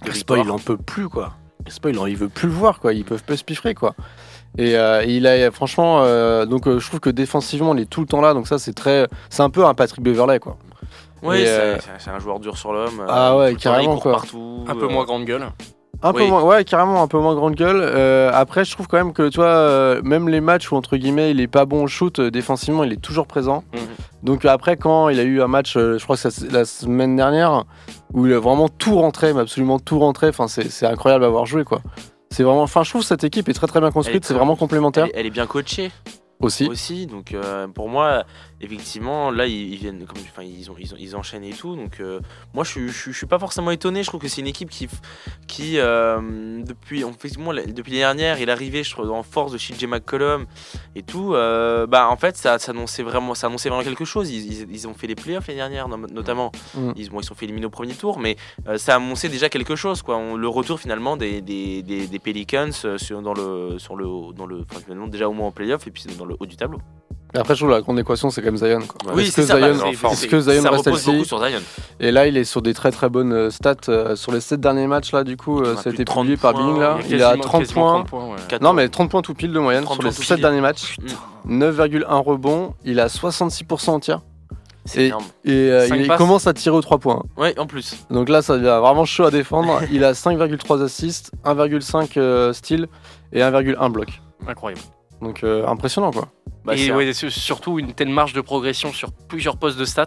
Chris 0.05 0.25
Paul, 0.27 0.41
il 0.45 0.51
en 0.51 0.59
peut 0.59 0.77
plus, 0.77 1.09
quoi. 1.09 1.33
Chris 1.65 1.79
Paul, 1.81 1.93
il, 1.93 1.99
en- 1.99 2.07
il 2.07 2.17
veut 2.17 2.29
plus 2.29 2.49
le 2.49 2.55
voir, 2.55 2.81
quoi. 2.81 2.93
Ils 2.95 3.05
peuvent 3.05 3.23
pas 3.25 3.37
se 3.37 3.45
piffrer, 3.45 3.75
quoi. 3.75 3.95
Et, 4.59 4.77
euh, 4.77 5.05
il 5.05 5.27
a 5.27 5.51
franchement, 5.51 6.03
euh, 6.03 6.45
donc 6.45 6.67
euh, 6.67 6.81
je 6.81 6.87
trouve 6.89 7.01
que 7.01 7.11
défensivement, 7.11 7.75
il 7.75 7.83
est 7.83 7.87
tout 7.91 8.01
le 8.01 8.07
temps 8.07 8.21
là. 8.21 8.35
Donc 8.35 8.49
ça, 8.49 8.59
c'est 8.59 8.73
très, 8.73 9.07
c'est 9.29 9.43
un 9.43 9.51
peu 9.51 9.65
un 9.65 9.75
Patrick 9.75 10.03
Beverley, 10.03 10.39
quoi. 10.41 10.57
Oui, 11.23 11.43
c'est 11.45 11.49
euh, 11.51 11.77
un 12.07 12.19
joueur 12.19 12.41
dur 12.41 12.57
sur 12.57 12.73
l'homme. 12.73 13.05
Ah 13.07 13.37
ouais, 13.37 13.53
temps, 13.53 13.59
carrément, 13.61 13.83
Il 13.83 13.95
court 13.95 14.03
quoi. 14.03 14.13
partout. 14.13 14.65
Un 14.67 14.75
peu 14.75 14.87
euh, 14.87 14.89
moins 14.89 15.05
grande 15.05 15.25
gueule. 15.27 15.47
Un 16.03 16.13
peu 16.13 16.27
moins, 16.27 16.43
ouais, 16.43 16.65
carrément 16.65 17.03
un 17.03 17.09
peu 17.09 17.19
moins 17.19 17.35
grande 17.35 17.55
gueule. 17.55 17.81
Euh, 17.83 18.31
après, 18.33 18.65
je 18.65 18.73
trouve 18.73 18.87
quand 18.87 18.97
même 18.97 19.13
que 19.13 19.29
toi, 19.29 19.47
euh, 19.47 20.01
même 20.03 20.29
les 20.29 20.41
matchs 20.41 20.73
où 20.73 20.77
entre 20.77 20.97
guillemets 20.97 21.31
il 21.31 21.41
est 21.41 21.47
pas 21.47 21.67
bon 21.67 21.85
au 21.85 21.87
shoot, 21.89 22.19
euh, 22.19 22.31
défensivement 22.31 22.85
il 22.85 22.93
est 22.93 23.01
toujours 23.01 23.27
présent. 23.27 23.65
Mhm. 23.75 23.81
Donc 24.23 24.45
après, 24.45 24.77
quand 24.77 25.11
il 25.11 25.21
a 25.21 25.25
eu 25.25 25.43
un 25.43 25.47
match, 25.47 25.75
je 25.75 26.03
crois 26.03 26.17
que 26.17 26.31
c'est 26.31 26.51
la 26.51 26.65
semaine 26.65 27.17
dernière, 27.17 27.65
où 28.15 28.27
il 28.27 28.33
a 28.33 28.39
vraiment 28.39 28.69
tout 28.69 28.97
rentré, 28.97 29.33
mais 29.35 29.41
absolument 29.41 29.79
tout 29.79 29.99
rentré. 29.99 30.29
Enfin, 30.29 30.49
c'est 30.49 30.87
incroyable 30.87 31.25
à 31.25 31.29
voir 31.29 31.47
jouer 31.47 31.65
quoi. 31.65 31.81
C'est 32.31 32.45
vraiment, 32.45 32.63
enfin, 32.63 32.83
je 32.85 32.91
trouve 32.91 33.03
que 33.03 33.09
cette 33.09 33.25
équipe 33.25 33.49
est 33.49 33.55
très 33.55 33.67
très 33.67 33.81
bien 33.81 33.91
construite. 33.91 34.25
C'est 34.25 34.35
vraiment 34.35 34.57
complémentaire 34.57 35.09
elle 35.15 35.27
est 35.27 35.31
bien 35.31 35.47
coachée 35.47 35.91
aussi. 36.41 36.67
aussi. 36.69 37.07
Donc 37.07 37.33
euh, 37.33 37.69
pour 37.69 37.89
moi, 37.89 38.25
effectivement, 38.61 39.31
là 39.31 39.47
ils, 39.47 39.73
ils 39.75 39.77
viennent, 39.79 40.05
comme, 40.07 40.19
enfin 40.23 40.43
ils 40.43 40.71
ont, 40.71 40.75
ils 40.79 40.93
ont, 40.95 40.97
ils 40.99 41.17
enchaînent 41.17 41.45
et 41.45 41.53
tout. 41.53 41.77
Donc 41.77 42.01
euh, 42.01 42.21
moi 42.55 42.65
je 42.65 42.71
suis, 42.71 42.89
je, 42.89 42.93
suis- 42.99 43.13
je 43.13 43.17
suis 43.19 43.27
pas 43.27 43.39
forcément 43.39 43.71
étonné. 43.71 44.03
Je 44.03 44.09
trouve 44.09 44.21
que 44.21 44.29
c'est 44.29 44.41
une 44.41 44.47
équipe 44.47 44.71
qui, 44.71 44.89
qui 45.47 45.79
euh, 45.79 46.63
depuis, 46.65 47.03
effectivement, 47.03 47.53
depuis 47.53 47.91
l'année 47.93 48.01
dernière, 48.01 48.41
il 48.41 48.49
est 48.49 48.53
arrivé, 48.53 48.83
je 48.83 48.91
trouve, 48.91 49.11
en 49.11 49.23
force 49.23 49.53
de 49.53 49.59
CJ 49.59 49.85
McCollum 49.87 50.47
et 50.95 51.03
tout. 51.03 51.35
euh, 51.35 51.87
bah 51.87 52.09
en 52.11 52.17
fait, 52.17 52.37
ça, 52.37 52.59
ça 52.59 52.73
annonçait 52.73 53.03
vraiment, 53.03 53.35
ça 53.35 53.47
annonçait 53.47 53.69
vraiment 53.69 53.85
quelque 53.85 54.05
chose. 54.05 54.31
Ils, 54.31 54.71
ils- 54.71 54.89
ont 54.89 54.95
fait 54.95 55.07
les 55.07 55.15
playoffs 55.15 55.47
l'année 55.47 55.59
dernière, 55.59 55.89
no- 55.89 55.97
notamment. 56.09 56.53
Mm. 56.75 56.93
Ils, 56.97 57.11
bon, 57.11 57.21
ils 57.21 57.25
sont 57.25 57.35
fait 57.35 57.45
éliminer 57.47 57.67
au 57.67 57.71
premier 57.71 57.95
tour, 57.95 58.19
mais 58.19 58.37
euh, 58.67 58.79
ça 58.79 58.97
annonçait 58.97 59.29
déjà 59.29 59.49
quelque 59.49 59.77
chose, 59.77 60.03
quoi. 60.03 60.17
On- 60.17 60.37
le 60.37 60.49
retour 60.49 60.81
finalement 60.81 61.17
des, 61.17 61.41
des, 61.43 61.83
des, 61.83 62.07
des 62.07 62.19
Pelicans 62.19 62.71
euh, 62.85 62.97
sur, 62.99 63.21
dans 63.23 63.35
le, 63.35 63.79
sur 63.79 63.95
le, 63.97 64.07
dans 64.35 64.47
le, 64.47 64.65
enfin, 64.71 64.81
finalement, 64.83 65.07
déjà 65.07 65.29
au 65.29 65.33
moins 65.33 65.49
en 65.49 65.53
playoff 65.53 65.87
et 65.87 65.91
puis 65.91 66.05
dans 66.19 66.25
le 66.25 66.30
haut 66.39 66.47
du 66.47 66.57
tableau. 66.57 66.79
Après, 67.33 67.55
je 67.55 67.61
trouve 67.61 67.71
la 67.71 67.81
grande 67.81 67.99
équation, 67.99 68.29
c'est 68.31 68.41
quand 68.43 68.49
même 68.49 68.57
Zion. 68.57 68.81
Quoi. 68.81 69.13
Oui, 69.15 69.23
Est-ce 69.23 69.33
c'est 69.33 69.43
que 69.43 69.47
ça. 69.47 69.57
Zion, 69.61 69.75
c'est- 69.79 69.85
en 69.85 69.93
forme. 69.93 70.13
est-ce 70.15 70.27
que 70.27 70.41
Zion 70.41 70.63
ça 70.63 70.71
reste 70.71 70.85
repose 70.87 71.05
beaucoup 71.05 71.17
healthy 71.19 71.29
sur 71.29 71.39
Zion. 71.39 71.61
Et 72.01 72.11
là, 72.11 72.27
il 72.27 72.37
est 72.37 72.43
sur 72.45 72.61
des 72.61 72.75
très 72.75 72.91
très 72.91 73.09
bonnes 73.09 73.33
euh, 73.33 73.51
stats 73.51 73.77
euh, 73.89 74.17
sur 74.17 74.33
les 74.33 74.41
7 74.41 74.61
derniers 74.61 74.89
matchs 74.89 75.13
là. 75.13 75.23
Du 75.23 75.37
coup, 75.37 75.61
euh, 75.61 75.77
ça 75.77 75.91
a 75.91 75.93
été 75.93 75.99
de 75.99 76.05
30 76.05 76.23
publié 76.25 76.37
par. 76.37 76.55
Bing 76.55 76.81
là. 76.81 76.99
Il 77.09 77.23
a 77.23 77.29
a 77.29 77.31
quasiment- 77.37 77.45
30 77.45 77.61
quasiment 77.63 77.83
points. 77.83 77.93
30 78.01 78.09
points, 78.09 78.25
ouais. 78.31 78.37
14. 78.49 78.61
Non, 78.63 78.73
mais 78.73 78.89
30 78.89 79.11
points 79.11 79.23
tout 79.23 79.35
pile 79.35 79.53
de 79.53 79.61
moyenne 79.61 79.85
30 79.85 79.95
sur 80.01 80.03
les 80.09 80.11
tout 80.13 80.23
7 80.25 80.37
pile. 80.39 80.43
derniers 80.43 80.61
matchs. 80.61 80.97
Mm. 81.45 81.59
9,1 81.63 82.19
rebonds. 82.21 82.75
Il 82.85 82.99
a 82.99 83.09
66% 83.09 83.91
en 83.93 84.01
tir. 84.01 84.23
C'est 84.87 85.03
Et- 85.03 85.07
énorme. 85.09 85.25
Et 85.45 85.53
euh, 85.53 85.87
Cinq 85.87 85.97
il 86.01 86.09
passes. 86.09 86.19
commence 86.19 86.47
à 86.49 86.53
tirer 86.55 86.75
aux 86.75 86.81
3 86.83 86.99
points. 86.99 87.23
Ouais, 87.37 87.57
en 87.61 87.67
plus. 87.69 87.97
Donc 88.11 88.29
là, 88.29 88.43
ça 88.43 88.57
devient 88.57 88.79
vraiment 88.83 89.05
chaud 89.05 89.25
à 89.27 89.31
défendre. 89.31 89.81
il 89.93 90.03
a 90.05 90.15
5,3 90.15 90.83
assists, 90.83 91.31
1,5 91.45 92.17
euh, 92.17 92.53
steals 92.53 92.89
et 93.33 93.41
1,1 93.41 93.89
bloc. 93.93 94.09
Incroyable. 94.49 94.81
Donc 95.21 95.45
euh, 95.45 95.67
impressionnant 95.67 96.11
quoi. 96.11 96.29
Bah, 96.65 96.75
et 96.77 96.93
ouais, 96.93 97.13
surtout 97.13 97.79
une 97.79 97.93
telle 97.95 98.09
marge 98.11 98.33
de 98.33 98.41
progression 98.41 98.93
sur 98.93 99.13
plusieurs 99.13 99.57
postes 99.57 99.79
de 99.79 99.85
stats. 99.85 100.07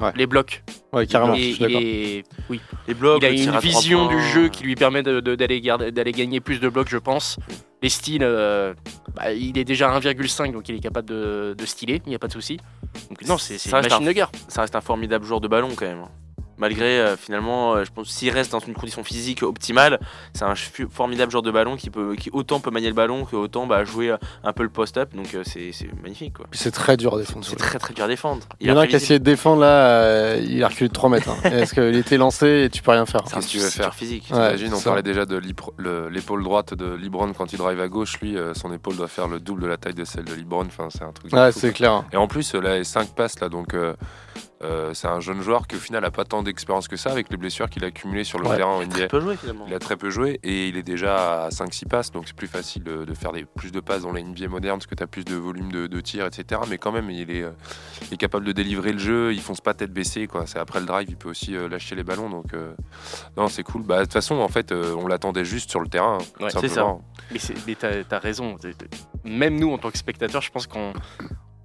Ouais. 0.00 0.12
Les 0.16 0.26
blocs. 0.26 0.62
Ouais, 0.94 1.06
carrément. 1.06 1.34
Et 1.34 1.52
je 1.52 2.22
oui. 2.48 2.60
les 2.88 2.94
blocs, 2.94 3.22
il 3.22 3.26
a 3.26 3.30
une 3.30 3.58
vision 3.58 4.06
du 4.08 4.20
jeu 4.20 4.48
qui 4.48 4.64
lui 4.64 4.74
permet 4.74 5.02
de- 5.02 5.20
de- 5.20 5.34
d'aller 5.34 6.12
gagner 6.12 6.40
plus 6.40 6.58
de 6.58 6.68
blocs, 6.70 6.88
je 6.88 6.96
pense. 6.96 7.38
Les 7.82 7.90
styles, 7.90 8.22
euh, 8.24 8.72
bah, 9.14 9.32
il 9.32 9.58
est 9.58 9.64
déjà 9.64 9.90
à 9.90 9.98
1,5, 9.98 10.52
donc 10.52 10.68
il 10.70 10.74
est 10.76 10.80
capable 10.80 11.08
de, 11.08 11.54
de 11.56 11.66
styler, 11.66 12.00
il 12.06 12.08
n'y 12.08 12.14
a 12.14 12.18
pas 12.18 12.28
de 12.28 12.32
souci. 12.32 12.56
Donc 13.10 13.22
non, 13.28 13.36
c'est 13.36 13.62
une 13.64 13.70
machine 13.72 13.92
un- 14.02 14.06
de 14.06 14.12
guerre. 14.12 14.30
Ça 14.48 14.62
reste 14.62 14.74
un 14.74 14.80
formidable 14.80 15.24
joueur 15.26 15.40
de 15.40 15.48
ballon 15.48 15.68
quand 15.76 15.86
même. 15.86 16.04
Malgré 16.60 17.00
euh, 17.00 17.16
finalement, 17.16 17.74
euh, 17.74 17.84
je 17.84 17.90
pense 17.90 18.08
s'il 18.08 18.30
reste 18.30 18.52
dans 18.52 18.58
une 18.60 18.74
condition 18.74 19.02
physique 19.02 19.42
optimale, 19.42 19.98
c'est 20.34 20.44
un 20.44 20.54
formidable 20.90 21.30
joueur 21.32 21.42
de 21.42 21.50
ballon 21.50 21.76
qui 21.76 21.88
peut, 21.90 22.14
qui 22.16 22.28
autant 22.32 22.60
peut 22.60 22.70
manier 22.70 22.88
le 22.88 22.94
ballon 22.94 23.24
que 23.24 23.34
autant 23.34 23.66
bah, 23.66 23.82
jouer 23.84 24.10
euh, 24.10 24.16
un 24.44 24.52
peu 24.52 24.62
le 24.62 24.68
post-up. 24.68 25.14
Donc 25.14 25.34
euh, 25.34 25.42
c'est 25.44 25.70
c'est 25.72 25.88
magnifique 26.02 26.34
quoi. 26.34 26.46
Puis 26.50 26.60
c'est 26.60 26.70
très 26.70 26.96
dur 26.96 27.14
à 27.14 27.18
défendre. 27.18 27.44
C'est 27.46 27.56
très 27.56 27.78
très 27.78 27.94
dur 27.94 28.04
à 28.04 28.08
défendre. 28.08 28.46
Il 28.60 28.68
y 28.68 28.72
en 28.72 28.76
a 28.76 28.82
un 28.82 28.86
qui 28.86 28.94
a 28.94 28.98
essayé 28.98 29.18
de 29.18 29.24
défendre 29.24 29.62
là, 29.62 29.88
euh, 30.02 30.44
il 30.46 30.62
a 30.62 30.68
reculé 30.68 30.88
de 30.88 30.92
3 30.92 31.08
mètres. 31.08 31.30
hein. 31.30 31.50
Est-ce 31.50 31.74
qu'il 31.74 31.96
était 31.96 32.18
lancé 32.18 32.64
et 32.64 32.70
tu 32.70 32.82
peux 32.82 32.90
rien 32.90 33.06
faire? 33.06 33.22
Qu'est-ce 33.24 33.46
que 33.46 33.50
tu 33.52 33.58
veux 33.58 33.70
faire 33.70 33.94
physique. 33.94 34.30
Ouais, 34.30 34.56
c'est 34.58 34.72
on 34.72 34.80
parlait 34.80 35.02
déjà 35.02 35.24
de 35.24 35.36
l'épaule 36.10 36.44
droite 36.44 36.74
de 36.74 36.84
LeBron 36.94 37.32
quand 37.32 37.52
il 37.52 37.58
drive 37.58 37.80
à 37.80 37.88
gauche. 37.88 38.20
Lui, 38.20 38.36
euh, 38.36 38.52
son 38.54 38.72
épaule 38.72 38.96
doit 38.96 39.08
faire 39.08 39.28
le 39.28 39.40
double 39.40 39.62
de 39.62 39.66
la 39.66 39.76
taille 39.78 39.94
de 39.94 40.04
celle 40.04 40.24
de 40.24 40.34
LeBron. 40.34 40.66
Enfin, 40.66 40.88
c'est 40.90 41.02
un 41.04 41.12
truc. 41.12 41.32
Ouais, 41.32 41.52
c'est 41.52 41.72
clair. 41.72 42.04
Et 42.12 42.16
en 42.16 42.28
plus, 42.28 42.54
là, 42.54 42.76
les 42.76 42.84
5 42.84 43.14
passes, 43.14 43.40
là, 43.40 43.48
donc 43.48 43.74
euh, 44.62 44.92
c'est 44.94 45.08
un 45.08 45.20
jeune 45.20 45.40
joueur 45.42 45.66
qui, 45.66 45.76
au 45.76 45.78
final, 45.78 46.04
a 46.04 46.10
pas 46.10 46.24
tant 46.24 46.42
d'expérience 46.42 46.86
que 46.88 46.96
ça 46.96 47.10
avec 47.10 47.30
les 47.30 47.36
blessures 47.36 47.70
qu'il 47.70 47.84
a 47.84 47.88
accumulées 47.88 48.24
sur 48.24 48.38
le 48.38 48.46
Ouais. 48.48 48.56
terrain 48.56 48.70
en 48.72 48.82
NBA. 48.84 49.06
Il 49.12 49.38
finalement. 49.38 49.66
A 49.74 49.78
très 49.78 49.96
peu 49.96 50.10
joué 50.10 50.38
et 50.42 50.68
il 50.68 50.76
est 50.76 50.82
déjà 50.82 51.44
à 51.44 51.48
5-6 51.50 51.86
passes, 51.88 52.10
donc 52.12 52.24
c'est 52.26 52.36
plus 52.36 52.46
facile 52.48 52.82
de, 52.84 53.04
de 53.04 53.14
faire 53.14 53.32
des, 53.32 53.44
plus 53.44 53.72
de 53.72 53.80
passes 53.80 54.02
dans 54.02 54.12
la 54.12 54.22
NBA 54.22 54.48
moderne 54.48 54.78
parce 54.78 54.86
que 54.86 54.94
tu 54.94 55.02
as 55.02 55.06
plus 55.06 55.24
de 55.24 55.34
volume 55.36 55.70
de, 55.72 55.86
de 55.86 56.00
tir, 56.00 56.26
etc. 56.26 56.60
Mais 56.68 56.78
quand 56.78 56.92
même, 56.92 57.10
il 57.10 57.30
est, 57.30 57.42
euh, 57.42 57.50
il 58.08 58.14
est 58.14 58.18
capable 58.18 58.44
de 58.44 58.52
délivrer 58.52 58.92
le 58.92 58.98
jeu, 58.98 59.32
il 59.32 59.40
fonce 59.40 59.60
pas 59.60 59.74
tête 59.74 59.92
baissée. 59.92 60.26
Quoi. 60.26 60.46
C'est 60.46 60.58
après 60.58 60.80
le 60.80 60.86
drive, 60.86 61.06
il 61.10 61.16
peut 61.16 61.30
aussi 61.30 61.56
euh, 61.56 61.68
lâcher 61.68 61.94
les 61.94 62.04
ballons. 62.04 62.28
Donc, 62.28 62.52
euh, 62.54 62.74
non, 63.36 63.48
c'est 63.48 63.62
cool. 63.62 63.82
Bah, 63.82 63.98
De 63.98 64.04
toute 64.04 64.12
façon, 64.12 64.36
en 64.36 64.48
fait, 64.48 64.72
euh, 64.72 64.94
on 64.98 65.06
l'attendait 65.06 65.44
juste 65.44 65.70
sur 65.70 65.80
le 65.80 65.88
terrain. 65.88 66.18
hein, 66.20 66.24
Ouais, 66.44 66.50
c'est 66.50 66.68
simplement. 66.68 67.02
Mais, 67.66 67.74
t'as 67.74 68.16
as 68.16 68.18
raison. 68.18 68.56
Même 69.24 69.58
nous, 69.58 69.72
en 69.72 69.78
tant 69.78 69.90
que 69.90 69.98
spectateurs, 69.98 70.42
je 70.42 70.50
pense 70.50 70.66
qu'on 70.66 70.92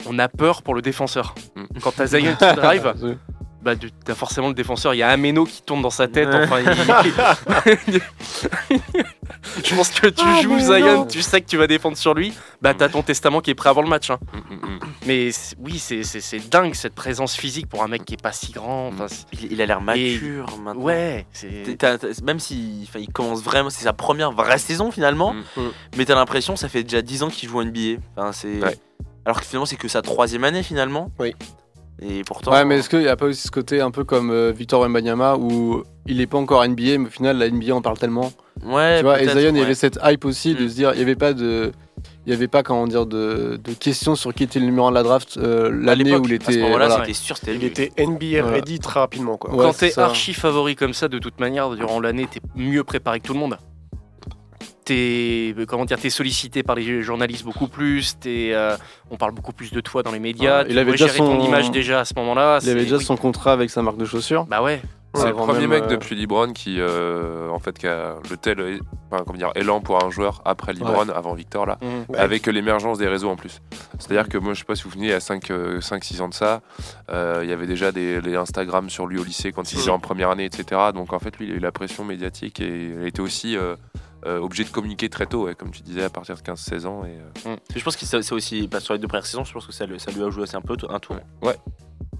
on 0.07 0.19
a 0.19 0.27
peur 0.27 0.61
pour 0.63 0.75
le 0.75 0.81
défenseur. 0.81 1.35
Mm. 1.55 1.63
Quand 1.81 1.91
t'as 1.95 2.05
Zion 2.07 2.35
qui 2.37 2.55
drive, 2.55 2.93
bah, 3.61 3.75
tu- 3.75 3.91
t'as 3.91 4.15
forcément 4.15 4.47
le 4.49 4.53
défenseur. 4.53 4.93
Il 4.93 4.97
y 4.97 5.03
a 5.03 5.09
Ameno 5.09 5.45
qui 5.45 5.61
tourne 5.63 5.81
dans 5.81 5.89
sa 5.89 6.07
tête. 6.07 6.29
Enfin, 6.33 6.59
il- 6.59 7.99
je 9.63 9.75
pense 9.75 9.89
que 9.89 10.07
tu 10.07 10.23
Ah, 10.25 10.41
joues 10.41 10.59
Zion, 10.59 11.05
tu 11.05 11.21
sais 11.21 11.41
que 11.41 11.47
tu 11.47 11.57
vas 11.57 11.67
défendre 11.67 11.97
sur 11.97 12.13
lui. 12.13 12.33
Bah, 12.61 12.73
t'as 12.73 12.89
ton 12.89 13.01
testament 13.01 13.41
qui 13.41 13.51
est 13.51 13.55
prêt 13.55 13.69
avant 13.69 13.81
le 13.81 13.87
match. 13.89 14.09
hein. 14.09 14.19
Mm, 14.33 14.55
mm, 14.55 14.69
mm. 14.75 14.79
Mais 15.07 15.29
oui, 15.59 15.79
c'est- 15.79 16.49
dingue 16.49 16.73
cette 16.75 16.95
présence 16.95 17.35
physique 17.35 17.67
pour 17.67 17.83
un 17.83 17.87
mec 17.87 18.05
qui 18.05 18.13
est 18.15 18.21
pas 18.21 18.31
si 18.31 18.51
grand. 18.51 18.87
Enfin, 18.89 19.07
Il, 19.33 19.51
il 19.53 19.61
a 19.61 19.65
l'air 19.65 19.81
mature 19.81 20.45
maintenant. 20.63 20.81
ouais, 20.81 21.25
même 22.23 22.39
si 22.39 22.87
il 22.95 23.11
commence 23.13 23.41
vraiment, 23.43 23.69
c'est 23.69 23.83
sa 23.83 23.93
première 23.93 24.31
vraie 24.31 24.57
saison 24.59 24.91
finalement, 24.91 25.33
Mm. 25.33 25.61
mais 25.97 26.05
t'as 26.05 26.15
l'impression 26.15 26.55
ça 26.55 26.69
fait 26.69 26.83
déjà 26.83 27.01
10 27.01 27.23
ans 27.23 27.29
qu'il 27.29 27.49
joue 27.49 27.59
en 27.59 27.63
NBA. 27.65 27.99
Enfin, 28.15 28.31
c'est... 28.31 28.59
Ouais. 28.63 28.77
Alors 29.25 29.39
que 29.39 29.45
finalement 29.45 29.65
c'est 29.65 29.75
que 29.75 29.87
sa 29.87 30.01
troisième 30.01 30.43
année 30.43 30.63
finalement. 30.63 31.11
Oui. 31.19 31.33
Et 32.01 32.23
pourtant. 32.25 32.51
Ouais, 32.51 32.65
mais 32.65 32.79
est-ce 32.79 32.89
qu'il 32.89 32.99
n'y 32.99 33.07
a 33.07 33.15
pas 33.15 33.27
aussi 33.27 33.43
ce 33.43 33.51
côté 33.51 33.79
un 33.79 33.89
peu 33.89 34.03
comme 34.03 34.29
euh, 34.29 34.51
Victor 34.51 34.81
Wembanyama 34.81 35.37
où 35.37 35.81
il 36.05 36.17
n'est 36.17 36.27
pas 36.27 36.37
encore 36.37 36.67
NBA, 36.67 36.97
mais 36.97 37.07
au 37.07 37.09
final, 37.09 37.37
la 37.37 37.49
NBA 37.49 37.73
en 37.73 37.81
parle 37.81 37.97
tellement 37.97 38.33
Ouais, 38.65 38.97
Tu 38.97 39.03
vois, 39.03 39.21
et 39.21 39.27
Zion, 39.29 39.51
il 39.53 39.57
y 39.57 39.61
avait 39.61 39.75
cette 39.75 39.97
hype 40.03 40.25
aussi 40.25 40.55
de 40.55 40.65
Mm. 40.65 40.69
se 40.69 40.73
dire, 40.75 40.91
il 40.93 40.97
n'y 40.97 41.03
avait 41.03 41.15
pas 41.15 41.33
de. 41.33 41.71
Il 42.25 42.29
n'y 42.29 42.33
avait 42.33 42.47
pas, 42.49 42.63
comment 42.63 42.85
dire, 42.87 43.05
de, 43.05 43.59
de 43.63 43.71
questions 43.73 44.15
sur 44.15 44.33
qui 44.33 44.43
était 44.43 44.59
le 44.59 44.65
numéro 44.65 44.87
1 44.87 44.89
de 44.89 44.95
la 44.95 45.03
draft 45.03 45.37
euh, 45.37 45.69
l'année 45.71 46.15
où 46.15 46.25
il 46.25 46.33
À 46.33 46.45
ce 46.45 46.51
était. 46.51 46.61
moment-là, 46.63 46.87
voilà. 46.87 47.05
c'était 47.05 47.13
sûr, 47.17 47.37
c'était 47.37 47.53
Il 47.53 47.59
lui. 47.59 47.67
était 47.67 47.91
NBA 47.97 48.41
Voilà. 48.41 48.47
ready 48.57 48.79
très 48.79 48.99
rapidement. 48.99 49.37
Quoi. 49.37 49.51
Ouais, 49.55 49.63
Quand 49.63 49.77
t'es 49.77 49.91
ça. 49.91 50.05
archi 50.05 50.33
favori 50.33 50.75
comme 50.75 50.93
ça, 50.93 51.07
de 51.07 51.17
toute 51.19 51.39
manière, 51.39 51.69
durant 51.71 51.99
l'année, 52.01 52.27
t'es 52.29 52.41
mieux 52.55 52.83
préparé 52.83 53.19
que 53.21 53.27
tout 53.27 53.33
le 53.33 53.39
monde. 53.39 53.57
T'es 54.85 55.55
comment 55.67 55.85
dire, 55.85 55.99
t'es 55.99 56.11
sollicité 56.11 56.61
par 56.61 56.75
les 56.75 57.01
journalistes 57.01 57.43
beaucoup 57.43 57.67
plus. 57.67 58.17
T'es, 58.19 58.51
euh, 58.53 58.77
on 59.09 59.17
parle 59.17 59.31
beaucoup 59.33 59.51
plus 59.51 59.71
de 59.73 59.81
toi 59.81 60.03
dans 60.03 60.11
les 60.11 60.19
médias. 60.19 60.63
Il 60.69 60.77
avait 60.77 60.91
déjà 60.91 61.07
ton 61.09 61.39
son- 61.39 61.45
image 61.45 61.71
déjà 61.71 62.01
à 62.01 62.05
ce 62.05 62.13
moment-là. 62.17 62.59
Il 62.61 62.69
avait 62.69 62.83
déjà 62.83 62.97
oui. 62.97 63.03
son 63.03 63.17
contrat 63.17 63.53
avec 63.53 63.71
sa 63.71 63.81
marque 63.81 63.97
de 63.97 64.05
chaussures. 64.05 64.45
Bah 64.45 64.61
ouais. 64.61 64.81
C'est 65.15 65.21
Ouais, 65.23 65.29
le 65.29 65.35
premier 65.35 65.59
même, 65.61 65.69
mec 65.69 65.83
euh, 65.83 65.87
depuis 65.87 66.13
LeBron 66.15 66.51
qui, 66.51 66.75
euh, 66.77 67.49
en 67.49 67.57
fait, 67.59 67.77
qui 67.77 67.87
a 67.87 68.15
le 68.29 68.35
tel 68.35 68.59
euh, 68.59 68.77
enfin, 69.09 69.23
comment 69.25 69.37
dire, 69.39 69.51
élan 69.55 69.79
pour 69.79 70.03
un 70.03 70.09
joueur 70.11 70.41
après 70.43 70.73
LeBron, 70.73 71.07
avant 71.07 71.33
Victor, 71.33 71.65
là, 71.65 71.77
Ouais. 72.09 72.17
avec 72.17 72.45
l'émergence 72.47 72.97
des 72.97 73.07
réseaux 73.07 73.29
en 73.29 73.37
plus. 73.37 73.61
C'est-à-dire 73.97 74.27
que 74.27 74.37
moi, 74.37 74.53
je 74.53 74.59
sais 74.59 74.65
pas 74.65 74.75
si 74.75 74.83
vous 74.83 74.89
vous 74.89 74.93
souvenez, 74.95 75.07
il 75.07 75.11
y 75.11 75.13
a 75.13 75.19
5-6 75.19 76.19
ans 76.21 76.27
de 76.27 76.33
ça, 76.33 76.61
euh, 77.09 77.39
il 77.43 77.49
y 77.49 77.53
avait 77.53 77.65
déjà 77.65 77.93
des 77.93 78.19
les 78.19 78.35
Instagram 78.35 78.89
sur 78.89 79.07
lui 79.07 79.17
au 79.17 79.23
lycée 79.23 79.53
quand 79.53 79.71
il 79.71 79.79
était 79.79 79.89
en 79.89 79.99
première 79.99 80.31
année, 80.31 80.43
etc. 80.45 80.81
Donc 80.93 81.13
en 81.13 81.19
fait, 81.19 81.37
lui, 81.37 81.47
il 81.47 81.53
a 81.53 81.55
eu 81.55 81.59
la 81.59 81.71
pression 81.71 82.03
médiatique 82.03 82.59
et 82.59 82.89
il 82.93 83.01
a 83.01 83.07
été 83.07 83.21
aussi 83.21 83.55
euh, 83.55 83.77
euh, 84.25 84.39
obligé 84.39 84.63
de 84.63 84.69
communiquer 84.69 85.09
très 85.09 85.25
tôt, 85.25 85.45
ouais, 85.45 85.55
comme 85.55 85.71
tu 85.71 85.81
disais, 85.81 86.03
à 86.03 86.09
partir 86.09 86.35
de 86.35 86.41
15-16 86.41 86.85
ans. 86.85 87.03
Et, 87.05 87.17
euh, 87.47 87.55
Je 87.75 87.83
pense 87.83 87.95
que 87.95 88.05
c'est 88.05 88.31
aussi, 88.33 88.67
pas 88.67 88.79
sur 88.79 88.93
les 88.93 88.99
deux 88.99 89.07
premières 89.07 89.25
saisons, 89.25 89.43
je 89.43 89.53
pense 89.53 89.65
que 89.67 89.73
ça, 89.73 89.85
lui- 89.85 89.99
ça 89.99 90.11
lui 90.11 90.23
a 90.23 90.29
joué 90.29 90.43
aussi 90.43 90.55
un 90.55 90.61
peu 90.61 90.75
un 90.89 90.99
tour. 90.99 91.17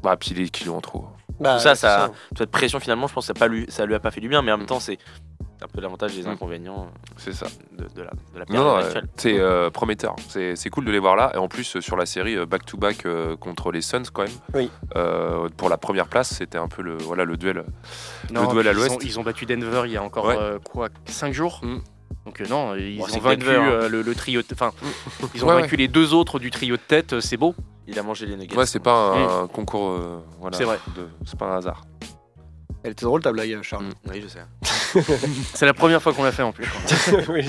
bah, 0.04 0.15
puis 0.18 0.36
les 0.36 0.50
kilos 0.50 0.76
en 0.76 0.82
trop. 0.82 1.08
Bah, 1.39 1.56
Tout 1.58 1.63
ça, 1.63 1.76
ça, 1.76 2.12
cette 2.38 2.52
pression 2.52 2.80
finalement, 2.80 3.08
je 3.08 3.13
pense 3.13 3.26
que 3.28 3.34
ça, 3.34 3.39
pas 3.39 3.48
lui, 3.48 3.65
ça 3.70 3.86
lui 3.86 3.96
a 3.96 4.00
pas 4.00 4.12
fait 4.12 4.22
du 4.22 4.30
bien, 4.30 4.41
mais 4.41 4.52
en 4.52 4.58
même 4.58 4.68
temps, 4.68 4.80
c'est 4.80 4.98
un 5.62 5.68
peu 5.68 5.82
l'avantage 5.82 6.13
et 6.13 6.22
les 6.22 6.28
Mm. 6.28 6.32
inconvénients 6.32 6.88
C'est 7.18 7.34
ça. 7.34 7.48
de, 7.72 7.86
de 7.96 8.02
la, 8.04 8.12
de 8.34 8.39
la 8.39 8.46
période 8.46 8.63
Non, 8.65 8.76
euh, 8.76 8.80
actuelle. 8.82 9.08
c'est 9.18 9.39
euh, 9.39 9.70
prometteur. 9.70 10.15
C'est 10.30 10.56
c'est 10.56 10.70
cool 10.70 10.86
de 10.86 10.91
les 10.91 11.00
voir 11.00 11.15
là. 11.15 11.32
Et 11.34 11.38
en 11.38 11.48
plus, 11.48 11.76
euh, 11.78 11.82
sur 11.82 11.96
la 11.98 12.06
série 12.06 12.36
euh, 12.38 12.46
back-to-back 12.46 13.06
euh, 13.06 13.36
contre 13.38 13.72
les 13.72 13.82
Suns, 13.82 14.04
quand 14.13 14.24
même. 14.24 14.32
Oui. 14.54 14.70
Euh, 14.96 15.50
pour 15.58 15.70
la 15.70 15.78
première 15.78 16.08
place, 16.08 16.30
c'était 16.36 16.58
un 16.58 16.68
peu 16.68 16.82
le, 16.84 16.98
voilà, 16.98 17.24
le 17.26 17.36
duel. 17.38 17.63
Non, 18.32 18.52
duel 18.54 18.68
à 18.68 18.74
l'ouest. 18.74 18.96
ont- 18.96 19.00
Ils 19.02 19.20
ont 19.20 19.24
battu 19.24 19.46
Denver 19.46 19.84
il 19.86 19.91
y 19.94 19.98
a 19.98 20.04
encore 20.04 20.26
Ouais. 20.26 20.36
euh, 20.38 20.60
quoi 20.60 20.89
5 21.06 21.34
jours. 21.34 21.62
Mm. 21.63 21.78
Donc 22.25 22.41
euh, 22.41 22.45
non, 22.49 22.75
ils 22.75 22.97
Bon, 22.97 23.03
ont 23.05 23.19
vaincu 23.19 23.45
Denver, 23.45 23.57
hein. 23.57 23.69
euh, 23.69 23.89
le, 23.89 24.01
le 24.01 24.15
trio. 24.15 24.41
de- 24.41 24.47
Enfin, 24.53 24.71
ils 25.35 25.43
ont 25.43 25.47
Ouais, 25.47 25.61
vaincu 25.61 25.75
les 25.75 25.88
deux 25.88 26.13
autres 26.13 26.39
du 26.39 26.49
trio 26.51 26.75
de 26.75 26.81
tête. 26.81 27.13
euh, 27.13 27.21
C'est 27.21 27.38
beau. 27.38 27.53
Il 27.88 27.99
a 27.99 28.03
mangé 28.03 28.25
les 28.25 28.35
nuggets. 28.35 28.55
Ouais, 28.57 28.65
c'est 28.65 28.79
pas 28.79 29.13
un, 29.43 29.47
concours. 29.47 29.91
euh, 29.91 30.19
voilà, 30.39 30.57
C'est 30.57 30.63
vrai. 30.63 30.79
de- 30.95 31.07
C'est 31.25 31.38
pas 31.38 31.45
un 31.45 31.57
hasard. 31.57 31.83
Elle 32.83 32.91
était 32.91 33.05
drôle 33.05 33.21
ta 33.21 33.31
blague, 33.31 33.61
Charles. 33.63 33.85
Oui, 34.09 34.23
je 34.23 34.27
sais. 34.27 35.03
C'est 35.53 35.65
la 35.65 35.73
première 35.73 36.01
fois 36.01 36.13
qu'on 36.13 36.23
l'a 36.23 36.31
fait 36.31 36.43
en 36.43 36.51
plus. 36.51 36.67
oui. 37.29 37.43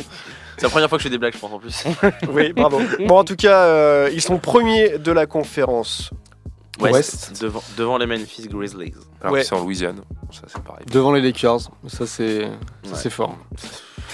C'est 0.56 0.62
la 0.64 0.68
première 0.70 0.88
fois 0.88 0.96
que 0.98 1.02
je 1.02 1.08
fais 1.08 1.10
des 1.12 1.18
blagues, 1.18 1.34
je 1.34 1.38
pense 1.38 1.52
en 1.52 1.58
plus. 1.58 1.84
oui, 2.30 2.52
bravo. 2.54 2.80
Bon, 3.06 3.18
en 3.18 3.24
tout 3.24 3.36
cas, 3.36 3.64
euh, 3.64 4.10
ils 4.12 4.22
sont 4.22 4.38
premiers 4.38 4.98
de 4.98 5.12
la 5.12 5.26
conférence 5.26 6.10
Ouest, 6.80 6.94
Ouest. 6.94 7.42
Devant, 7.42 7.62
devant 7.76 7.98
les 7.98 8.06
Memphis 8.06 8.48
Grizzlies. 8.48 8.94
Alors 9.20 9.34
Ouais. 9.34 9.44
c'est 9.44 9.54
en 9.54 9.60
Louisiane. 9.62 10.00
Ça, 10.32 10.42
c'est 10.46 10.62
pareil. 10.62 10.84
Devant 10.90 11.12
les 11.12 11.20
Lakers. 11.20 11.60
Ça, 11.86 12.06
c'est 12.06 12.40
ça, 12.42 12.46
Ouais. 12.46 12.48
c'est 12.94 13.10
fort. 13.10 13.36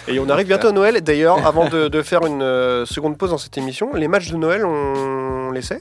Et 0.08 0.18
on 0.18 0.28
arrive 0.28 0.46
bientôt 0.46 0.68
à 0.68 0.72
Noël. 0.72 1.00
D'ailleurs, 1.00 1.46
avant 1.46 1.68
de, 1.68 1.88
de 1.88 2.02
faire 2.02 2.24
une 2.26 2.42
euh, 2.42 2.84
seconde 2.86 3.16
pause 3.18 3.30
dans 3.30 3.38
cette 3.38 3.56
émission, 3.58 3.94
les 3.94 4.08
matchs 4.08 4.30
de 4.30 4.36
Noël, 4.36 4.64
on 4.64 5.50
les 5.52 5.62
sait? 5.62 5.80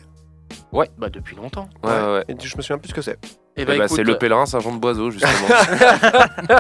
Bah, 0.98 1.10
depuis 1.10 1.36
longtemps. 1.36 1.68
Ouais, 1.84 1.90
ouais. 1.92 2.14
ouais. 2.14 2.26
Et 2.30 2.36
je 2.42 2.56
me 2.58 2.62
souviens 2.62 2.78
plus 2.78 2.90
ce 2.90 2.94
que 2.94 3.02
c'est. 3.02 3.18
Et 3.58 3.64
Eh 3.64 3.66
bah, 3.66 3.74
bah, 3.78 3.86
écoute, 3.86 3.98
c'est 3.98 4.04
le 4.04 4.18
pèlerin 4.18 4.46
Saint-Jean 4.46 4.74
de 4.74 4.80
Boiseau, 4.80 5.12
justement. 5.12 5.32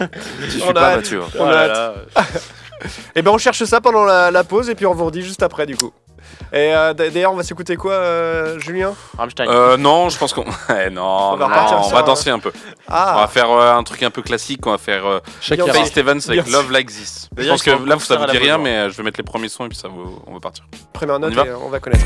On 0.00 0.48
suis 0.50 0.62
a 0.62 0.72
pas. 0.72 0.96
Mathieu. 0.96 1.20
hein. 1.22 1.28
Oh 1.34 1.42
On 1.42 1.46
a 1.46 1.56
hâte. 1.56 1.94
Et 3.14 3.22
ben 3.22 3.30
on 3.30 3.38
cherche 3.38 3.62
ça 3.64 3.80
pendant 3.80 4.04
la, 4.04 4.30
la 4.30 4.44
pause 4.44 4.68
et 4.68 4.74
puis 4.74 4.84
on 4.84 4.92
vous 4.92 5.06
redit 5.06 5.22
juste 5.22 5.42
après 5.42 5.64
du 5.64 5.74
coup. 5.74 5.90
Et 6.56 6.72
euh, 6.72 6.94
d'ailleurs, 6.94 7.32
on 7.32 7.36
va 7.36 7.42
s'écouter 7.42 7.74
quoi, 7.74 7.94
euh, 7.94 8.60
Julien? 8.60 8.94
Rammstein. 9.18 9.48
Euh, 9.48 9.76
non, 9.76 10.08
je 10.08 10.16
pense 10.16 10.32
qu'on. 10.32 10.44
Eh, 10.70 10.88
non, 10.88 11.02
On 11.32 11.36
va 11.36 11.80
on 11.84 11.88
va 11.90 12.02
danser 12.02 12.30
un 12.30 12.38
peu. 12.38 12.52
On 12.88 12.92
Ah, 12.92 13.16
va 13.22 13.26
faire 13.26 13.50
euh, 13.50 13.74
un 13.74 13.82
truc 13.82 14.04
un 14.04 14.10
peu 14.10 14.22
classique. 14.22 14.64
On 14.64 14.70
va 14.70 14.78
faire 14.78 15.04
euh. 15.04 15.18
Faith 15.40 15.86
Stevens 15.86 16.20
avec. 16.28 16.48
Love 16.48 16.70
Like 16.70 16.86
This. 16.90 17.28
Je 17.36 17.48
pense 17.48 17.62
que 17.64 17.72
en 17.72 17.84
là, 17.84 17.96
ça 17.98 18.16
vous 18.16 18.26
dit 18.26 18.38
rien, 18.38 18.56
mais 18.58 18.88
je 18.88 18.96
vais 18.96 19.02
mettre 19.02 19.18
les 19.18 19.24
premiers 19.24 19.48
sons 19.48 19.64
et 19.64 19.68
puis 19.68 19.76
ça, 19.76 19.88
vous- 19.88 20.22
on 20.28 20.34
va 20.34 20.38
partir. 20.40 20.64
première 20.92 21.18
note 21.18 21.32
On 21.32 21.36
va 21.42 21.46
et 21.46 21.52
on 21.54 21.68
va 21.70 21.80
connaître. 21.80 22.04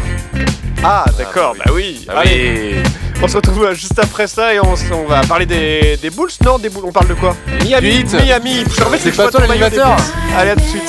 Ah, 0.83 1.05
d'accord, 1.19 1.55
bah 1.59 1.71
oui. 1.75 2.07
Ah 2.09 2.21
Allez, 2.21 2.83
on 3.23 3.29
se 3.29 3.37
retrouve 3.37 3.73
juste 3.75 3.99
après 3.99 4.29
ça 4.29 4.55
et 4.55 4.61
on, 4.61 4.75
on 4.95 5.05
va 5.07 5.21
parler 5.23 5.45
des, 5.45 5.99
des 6.01 6.09
Bulls. 6.09 6.31
Non, 6.43 6.59
des 6.59 6.71
Bulls, 6.71 6.85
on 6.87 6.93
parle 6.93 7.09
de 7.09 7.15
quoi? 7.15 7.35
Miami. 7.65 8.05
Miami. 8.05 8.65
Je 8.71 8.77
te 8.77 8.85
remets 8.85 8.99
C'est 8.99 9.13
pas 9.15 9.29
toi 9.31 9.41
l'animateur. 9.47 9.95
Allez, 10.39 10.51
à 10.51 10.55
tout 10.55 10.63
de 10.63 10.67
suite. 10.69 10.83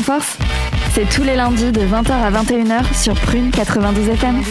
En 0.00 0.02
force, 0.02 0.38
c'est 0.94 1.06
tous 1.08 1.22
les 1.22 1.36
lundis 1.36 1.72
de 1.72 1.82
20h 1.82 2.10
à 2.12 2.30
21h 2.30 2.94
sur 2.94 3.14
Prune 3.14 3.50
92 3.50 4.08
FM. 4.08 4.42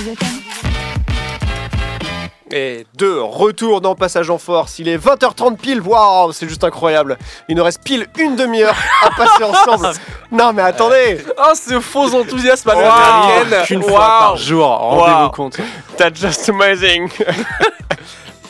Et 2.51 2.85
de 2.97 3.11
retour 3.17 3.81
dans 3.81 3.95
Passage 3.95 4.29
en 4.29 4.37
Force, 4.37 4.77
il 4.77 4.87
est 4.87 4.97
20h30 4.97 5.57
pile, 5.57 5.81
waouh, 5.81 6.31
c'est 6.33 6.47
juste 6.47 6.63
incroyable. 6.63 7.17
Il 7.47 7.55
nous 7.55 7.63
reste 7.63 7.83
pile 7.83 8.05
une 8.19 8.35
demi-heure 8.35 8.75
à 9.03 9.09
passer 9.11 9.43
ensemble. 9.43 9.89
Non 10.31 10.53
mais 10.53 10.61
attendez, 10.61 11.19
Oh, 11.37 11.53
ce 11.55 11.79
faux 11.79 12.13
enthousiasme 12.15 12.69
à 12.69 12.75
Wow. 12.75 12.81
l'américaine 12.81 13.65
Qu'une 13.65 13.83
fois 13.83 13.99
par 14.19 14.37
jour, 14.37 14.67
rendez-vous 14.67 15.23
Wow. 15.23 15.29
compte. 15.31 15.57
that's 15.97 16.19
just 16.19 16.47
amazing. 16.49 17.09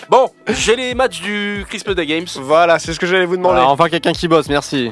Bon, 0.10 0.28
j'ai 0.48 0.76
les 0.76 0.96
matchs 0.96 1.22
du 1.22 1.64
Christmas 1.70 1.94
Day 1.94 2.08
Games. 2.08 2.26
voilà, 2.42 2.80
c'est 2.80 2.94
ce 2.94 3.00
que 3.00 3.06
j'allais 3.06 3.26
vous 3.28 3.38
demander. 3.38 3.60
Alors, 3.60 3.70
enfin, 3.70 3.90
quelqu'un 3.90 4.12
qui 4.12 4.28
bosse, 4.28 4.50
merci. 4.50 4.92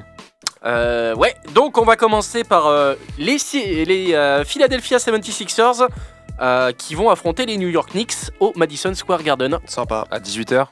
Euh, 0.66 1.16
ouais, 1.16 1.36
donc 1.54 1.78
on 1.78 1.86
va 1.86 1.96
commencer 1.96 2.44
par 2.44 2.68
euh, 2.68 2.96
les, 3.18 3.38
si- 3.38 3.86
les 3.86 4.14
euh, 4.14 4.44
Philadelphia 4.44 4.98
76ers 4.98 5.88
euh, 6.42 6.72
qui 6.72 6.96
vont 6.96 7.10
affronter 7.10 7.46
les 7.46 7.58
New 7.58 7.70
York 7.70 7.92
Knicks 7.92 8.32
au 8.40 8.54
Madison 8.56 8.94
Square 8.94 9.24
Garden. 9.24 9.60
Sympa. 9.66 10.06
À 10.12 10.20
18h, 10.20 10.66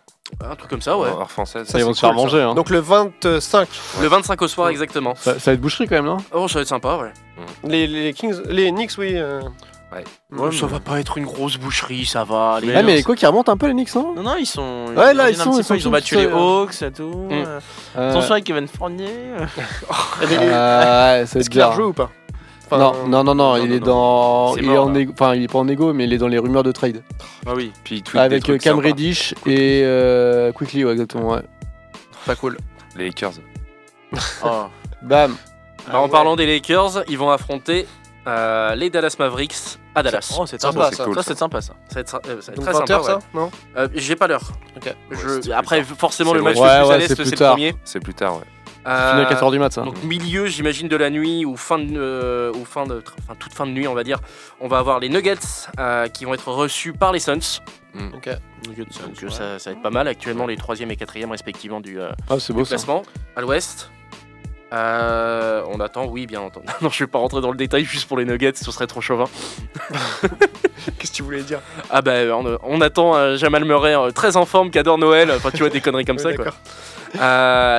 Un 0.44 0.56
truc 0.56 0.70
comme 0.70 0.82
ça, 0.82 0.98
ouais. 0.98 1.08
heure 1.10 1.30
française. 1.32 1.68
Ça, 1.68 1.80
ils 1.80 1.86
vont 1.86 1.94
se 1.94 2.00
faire 2.00 2.14
manger. 2.14 2.42
Hein. 2.42 2.56
Donc 2.56 2.70
le 2.70 2.80
25, 2.80 3.68
Le 4.02 4.08
25 4.08 4.42
au 4.42 4.48
soir, 4.48 4.70
exactement. 4.70 5.16
Ça, 5.16 5.40
ça 5.40 5.52
va 5.52 5.54
être 5.56 5.62
boucherie 5.62 5.88
quand 5.88 5.96
même, 5.96 6.06
non? 6.06 6.18
Oh, 6.34 6.48
ça 6.48 6.56
va 6.56 6.62
être 6.62 6.68
sympa, 6.68 6.98
ouais. 6.98 7.12
les, 7.64 7.88
les 7.88 8.14
Kings, 8.14 8.42
les 8.50 8.72
Knicks, 8.72 8.94
oui. 8.98 9.16
Euh, 9.94 10.02
Ouais, 10.38 10.52
ça 10.52 10.66
va 10.66 10.80
pas 10.80 11.00
être 11.00 11.18
une 11.18 11.26
grosse 11.26 11.58
boucherie, 11.58 12.06
ça 12.06 12.24
va. 12.24 12.60
Les 12.62 12.74
Ah, 12.76 12.84
mais 12.84 13.02
quoi, 13.04 13.16
qui 13.16 13.26
remonte 13.26 13.50
un 13.50 13.58
peu 13.58 13.68
les 13.68 13.74
Knicks, 13.74 13.94
non? 13.96 14.14
Non, 14.16 14.24
non, 14.24 14.36
ils 14.38 14.46
sont. 14.46 14.88
Ouais, 14.96 15.14
là, 15.14 15.30
ils 15.30 15.36
sont- 15.38 15.58
ils 15.58 15.64
sont 15.64 15.76
ils 15.76 15.88
ont 15.88 15.92
battu 15.92 16.16
les 16.16 16.26
euh, 16.26 16.36
Hawks 16.36 16.82
et 16.82 16.92
tout. 16.92 17.28
Mm. 17.30 17.32
euh, 17.32 17.60
Euh, 17.98 18.10
Attention 18.12 18.32
avec 18.34 18.44
Kevin 18.44 18.68
Fournier. 18.68 19.08
mais 19.08 20.28
euh, 20.40 20.40
ouais, 20.40 20.40
ça 20.40 20.40
va 20.40 21.22
Est-ce 21.22 21.38
être 21.40 21.50
qu'il 21.50 21.62
a 21.62 21.68
rejoué 21.70 21.86
ou 21.86 21.94
pas? 21.94 22.10
Enfin, 22.66 22.78
non, 22.80 22.94
non, 23.08 23.24
non, 23.24 23.24
non, 23.24 23.36
non, 23.36 23.56
il 23.58 23.70
non, 23.70 23.76
est 23.76 23.80
dans. 23.80 24.56
Il 24.58 24.66
est 24.72 24.78
en 24.78 24.94
égo. 24.96 25.14
Enfin, 25.14 25.36
il 25.36 25.44
est 25.44 25.48
pas 25.52 25.60
en 25.60 25.68
égo, 25.68 25.94
mais 25.94 26.06
il 26.06 26.14
est 26.14 26.18
dans 26.18 26.28
les 26.28 26.40
rumeurs 26.40 26.64
de 26.64 26.72
trade. 26.72 27.04
Ah 27.46 27.52
oui. 27.56 27.72
Puis 27.84 27.98
il 27.98 28.12
des 28.12 28.18
Avec 28.20 28.42
euh, 28.44 28.46
trucs 28.54 28.62
Cam. 28.64 28.80
Reddish 28.80 29.34
et 29.46 29.82
euh, 29.84 30.52
Quickly, 30.52 30.84
ouais, 30.84 30.92
exactement, 30.94 31.30
ouais. 31.34 31.44
Pas 32.26 32.36
cool. 32.36 32.58
Les 32.96 33.06
Lakers. 33.06 33.34
Oh. 34.44 34.64
Bam. 35.04 35.36
Bah, 35.92 36.00
en 36.00 36.10
parlant 36.10 36.36
des 36.36 36.48
Lakers, 36.48 37.04
ils 37.08 37.18
vont 37.18 37.30
affronter 37.30 37.86
euh, 38.28 38.76
les 38.76 38.90
Dallas 38.90 39.16
Mavericks 39.20 39.78
à 39.94 40.04
Dallas. 40.04 40.36
Oh, 40.40 40.46
c'est 40.46 40.60
Sympa, 40.62 40.92
sympa 40.92 40.92
ça. 40.92 41.04
ça. 41.06 41.14
Ça, 41.14 41.24
c'est 41.24 41.38
sympa 41.38 41.62
ça. 41.62 41.74
Ça 41.88 41.96
va 41.96 42.02
être, 42.02 42.16
euh, 42.16 42.20
ça 42.42 42.52
va 42.52 42.54
être 42.54 42.56
Donc 42.56 42.64
très 42.66 42.74
20 42.74 42.80
sympa. 42.80 42.94
heures, 42.94 43.02
ouais. 43.06 43.12
ça 43.12 43.20
Non? 43.34 43.52
Euh, 43.78 43.88
J'ai 43.94 44.16
pas 44.16 44.28
l'heure. 44.28 44.52
Ok. 44.78 44.96
Je- 45.12 45.52
Après, 45.52 45.82
plus 45.84 45.96
forcément, 45.96 46.34
le 46.34 46.42
match 46.42 46.56
le 46.56 46.62
plus 46.62 46.68
Ouais, 46.68 46.70
à 46.76 46.88
ouais, 46.88 46.98
l'est, 46.98 47.08
c'est 47.08 47.16
c'est 47.16 47.22
plus 47.24 47.32
le 47.32 47.38
premier. 47.48 47.76
C'est 47.84 48.00
plus 48.00 48.14
tard, 48.14 48.38
ouais. 48.38 48.44
Euh, 48.88 49.12
Fini 49.14 49.26
à 49.26 49.30
4h 49.34 49.52
du 49.52 49.58
mat, 49.58 49.74
ça. 49.74 49.82
Donc 49.82 50.04
milieu, 50.04 50.46
j'imagine 50.46 50.88
de 50.88 50.96
la 50.96 51.10
nuit 51.10 51.44
ou 51.44 51.58
fin 51.58 51.80
de, 51.80 51.96
euh, 51.98 52.52
ou 52.54 52.66
fin 52.66 52.86
de, 52.86 53.02
enfin 53.24 53.34
toute 53.40 53.52
fin 53.52 53.66
de 53.66 53.72
nuit, 53.72 53.88
on 53.88 53.96
va 53.96 54.04
dire. 54.04 54.20
On 54.60 54.68
va 54.68 54.78
avoir 54.78 55.00
les 55.00 55.10
Nuggets 55.10 55.40
euh, 55.80 56.08
qui 56.08 56.26
vont 56.26 56.36
être 56.36 56.52
reçus 56.52 56.94
par 56.94 57.12
les 57.12 57.18
Suns. 57.20 57.62
Ok. 58.14 58.30
Donc 58.68 59.32
ça, 59.32 59.58
ça 59.58 59.70
va 59.72 59.76
être 59.76 59.82
pas 59.82 59.90
mal. 59.90 60.08
Actuellement, 60.08 60.46
les 60.46 60.56
troisième 60.58 60.92
et 60.92 60.98
quatrième 60.98 61.32
respectivement 61.32 61.80
du, 61.82 62.00
euh, 62.00 62.12
Ah, 62.30 62.36
c'est 62.40 62.54
du 62.54 62.60
beau 62.60 62.66
ça. 62.66 62.76
classement. 62.76 63.02
À 63.36 63.42
l'Ouest. 63.42 63.90
Euh, 64.76 65.64
on 65.72 65.80
attend, 65.80 66.06
oui, 66.06 66.28
bien 66.28 66.42
entendu. 66.42 66.66
Non, 66.82 66.90
je 66.90 67.04
vais 67.04 67.08
pas 67.08 67.20
rentrer 67.20 67.42
dans 67.42 67.52
le 67.52 67.58
détail 67.58 67.86
juste 67.86 68.08
pour 68.08 68.18
les 68.18 68.26
Nuggets, 68.26 68.54
ce 68.56 68.72
serait 68.72 68.88
trop 68.88 69.02
chauvin. 69.02 69.26
Qu'est-ce 71.00 71.12
que 71.12 71.16
tu 71.16 71.24
voulais 71.24 71.44
dire? 71.44 71.62
Ah 71.90 72.02
bah, 72.02 72.12
on, 72.34 72.58
on 72.64 72.82
attend 72.82 73.16
euh, 73.16 73.38
Jamal 73.38 73.64
Murray 73.64 73.96
euh, 73.96 74.12
très 74.12 74.36
en 74.38 74.46
forme, 74.46 74.70
qui 74.72 74.78
adore 74.80 74.98
Noël. 74.98 75.32
Enfin, 75.32 75.50
tu 75.52 75.60
vois 75.60 75.70
des 75.70 75.82
conneries 75.82 76.06
comme 76.06 76.20
ça, 76.20 76.32
quoi. 76.34 76.52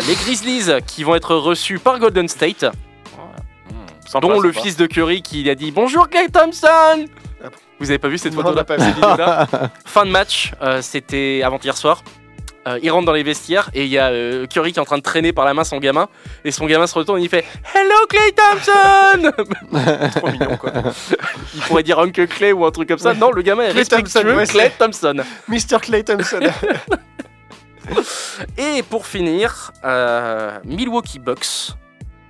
les 0.06 0.14
Grizzlies 0.14 0.70
qui 0.86 1.04
vont 1.04 1.14
être 1.14 1.34
reçus 1.36 1.78
par 1.78 1.98
Golden 1.98 2.28
State. 2.28 2.64
Sympa, 4.06 4.26
dont 4.26 4.38
le 4.40 4.52
fils 4.52 4.76
de 4.76 4.86
Curry 4.86 5.20
qui 5.20 5.50
a 5.50 5.56
dit 5.56 5.72
bonjour 5.72 6.08
Clay 6.08 6.28
Thompson. 6.28 7.06
Ah. 7.44 7.48
Vous 7.80 7.90
avez 7.90 7.98
pas 7.98 8.06
vu 8.08 8.18
cette 8.18 8.32
Non, 8.34 8.42
photo 8.42 8.50
on 8.50 8.54
n'a 8.54 8.58
là 8.58 8.64
pas 8.64 8.76
vu. 9.66 9.70
Fin 9.84 10.06
de 10.06 10.10
match, 10.10 10.52
c'était 10.80 11.42
avant-hier 11.44 11.76
soir. 11.76 12.02
Euh, 12.66 12.78
il 12.82 12.90
rentre 12.90 13.06
dans 13.06 13.12
les 13.12 13.22
vestiaires 13.22 13.70
et 13.74 13.84
il 13.84 13.90
y 13.90 13.98
a 13.98 14.08
euh, 14.08 14.46
Curry 14.46 14.72
qui 14.72 14.78
est 14.78 14.82
en 14.82 14.84
train 14.84 14.98
de 14.98 15.02
traîner 15.02 15.32
par 15.32 15.44
la 15.44 15.54
main 15.54 15.62
son 15.62 15.78
gamin 15.78 16.08
et 16.44 16.50
son 16.50 16.66
gamin 16.66 16.88
se 16.88 16.94
retourne 16.94 17.20
et 17.20 17.22
il 17.22 17.28
fait 17.28 17.44
Hello 17.74 18.06
Clay 18.08 18.32
Thompson 18.32 19.30
Trop 20.16 20.30
mignon 20.30 20.56
quoi. 20.56 20.72
Il 21.54 21.60
pourrait 21.62 21.84
dire 21.84 22.00
Uncle 22.00 22.26
Clay 22.26 22.52
ou 22.52 22.66
un 22.66 22.72
truc 22.72 22.88
comme 22.88 22.98
ça. 22.98 23.14
Non, 23.14 23.30
le 23.30 23.42
gamin 23.42 23.62
est 23.64 23.72
respectueux. 23.72 24.22
Thompson, 24.22 24.36
ouais, 24.36 24.46
Clay 24.46 24.72
Thompson. 24.76 25.14
Mr. 25.48 25.78
Clay 25.80 26.02
Thompson. 26.02 26.40
Et 28.58 28.82
pour 28.82 29.06
finir, 29.06 29.70
euh, 29.84 30.58
Milwaukee 30.64 31.20
Bucks 31.20 31.76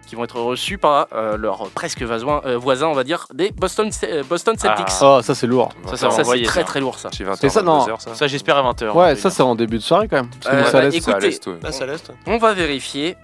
qui 0.07 0.15
vont 0.15 0.25
être 0.25 0.41
reçus 0.41 0.79
par 0.79 1.09
euh, 1.13 1.37
leur 1.37 1.69
presque 1.71 2.01
voisin, 2.03 2.41
euh, 2.47 2.57
voisin, 2.57 2.87
on 2.87 2.93
va 2.95 3.03
dire, 3.05 3.27
des 3.35 3.51
Boston, 3.51 3.91
euh, 4.05 4.23
Boston 4.23 4.57
Celtics. 4.57 4.87
Oh, 5.03 5.21
ça 5.23 5.35
c'est 5.35 5.47
lourd. 5.47 5.71
Ça, 5.87 5.97
ça 5.97 6.11
Ça, 6.11 6.25
c'est 6.25 6.43
très 6.45 6.61
ça. 6.61 6.65
très 6.67 6.81
lourd 6.81 6.99
ça. 6.99 7.11
Chez 7.11 7.25
20h, 7.25 7.37
C'est 7.41 7.49
ça, 7.49 7.63
non. 7.63 7.85
22h, 7.85 8.01
ça. 8.01 8.15
Ça, 8.15 8.27
j'espère 8.27 8.57
à 8.57 8.73
20h. 8.73 8.93
Ouais, 8.97 9.17
ça 9.17 9.31
c'est 9.31 9.43
en 9.43 9.55
début 9.55 9.79
de 9.79 9.83
soirée 9.83 10.07
quand 10.09 10.17
même. 10.17 10.31
Parce 10.31 10.47
que 10.47 10.51
Euh, 10.61 10.61
nous, 10.65 10.71
ça 10.71 10.81
bah, 10.81 10.89
Écoutez, 10.97 11.27
l'est, 11.29 11.47
ouais. 11.49 11.59
Ah, 11.65 11.73
ça 11.73 11.87
l'est. 11.87 12.13
On 12.27 12.39
va 12.39 12.55
vérifier. 12.55 13.17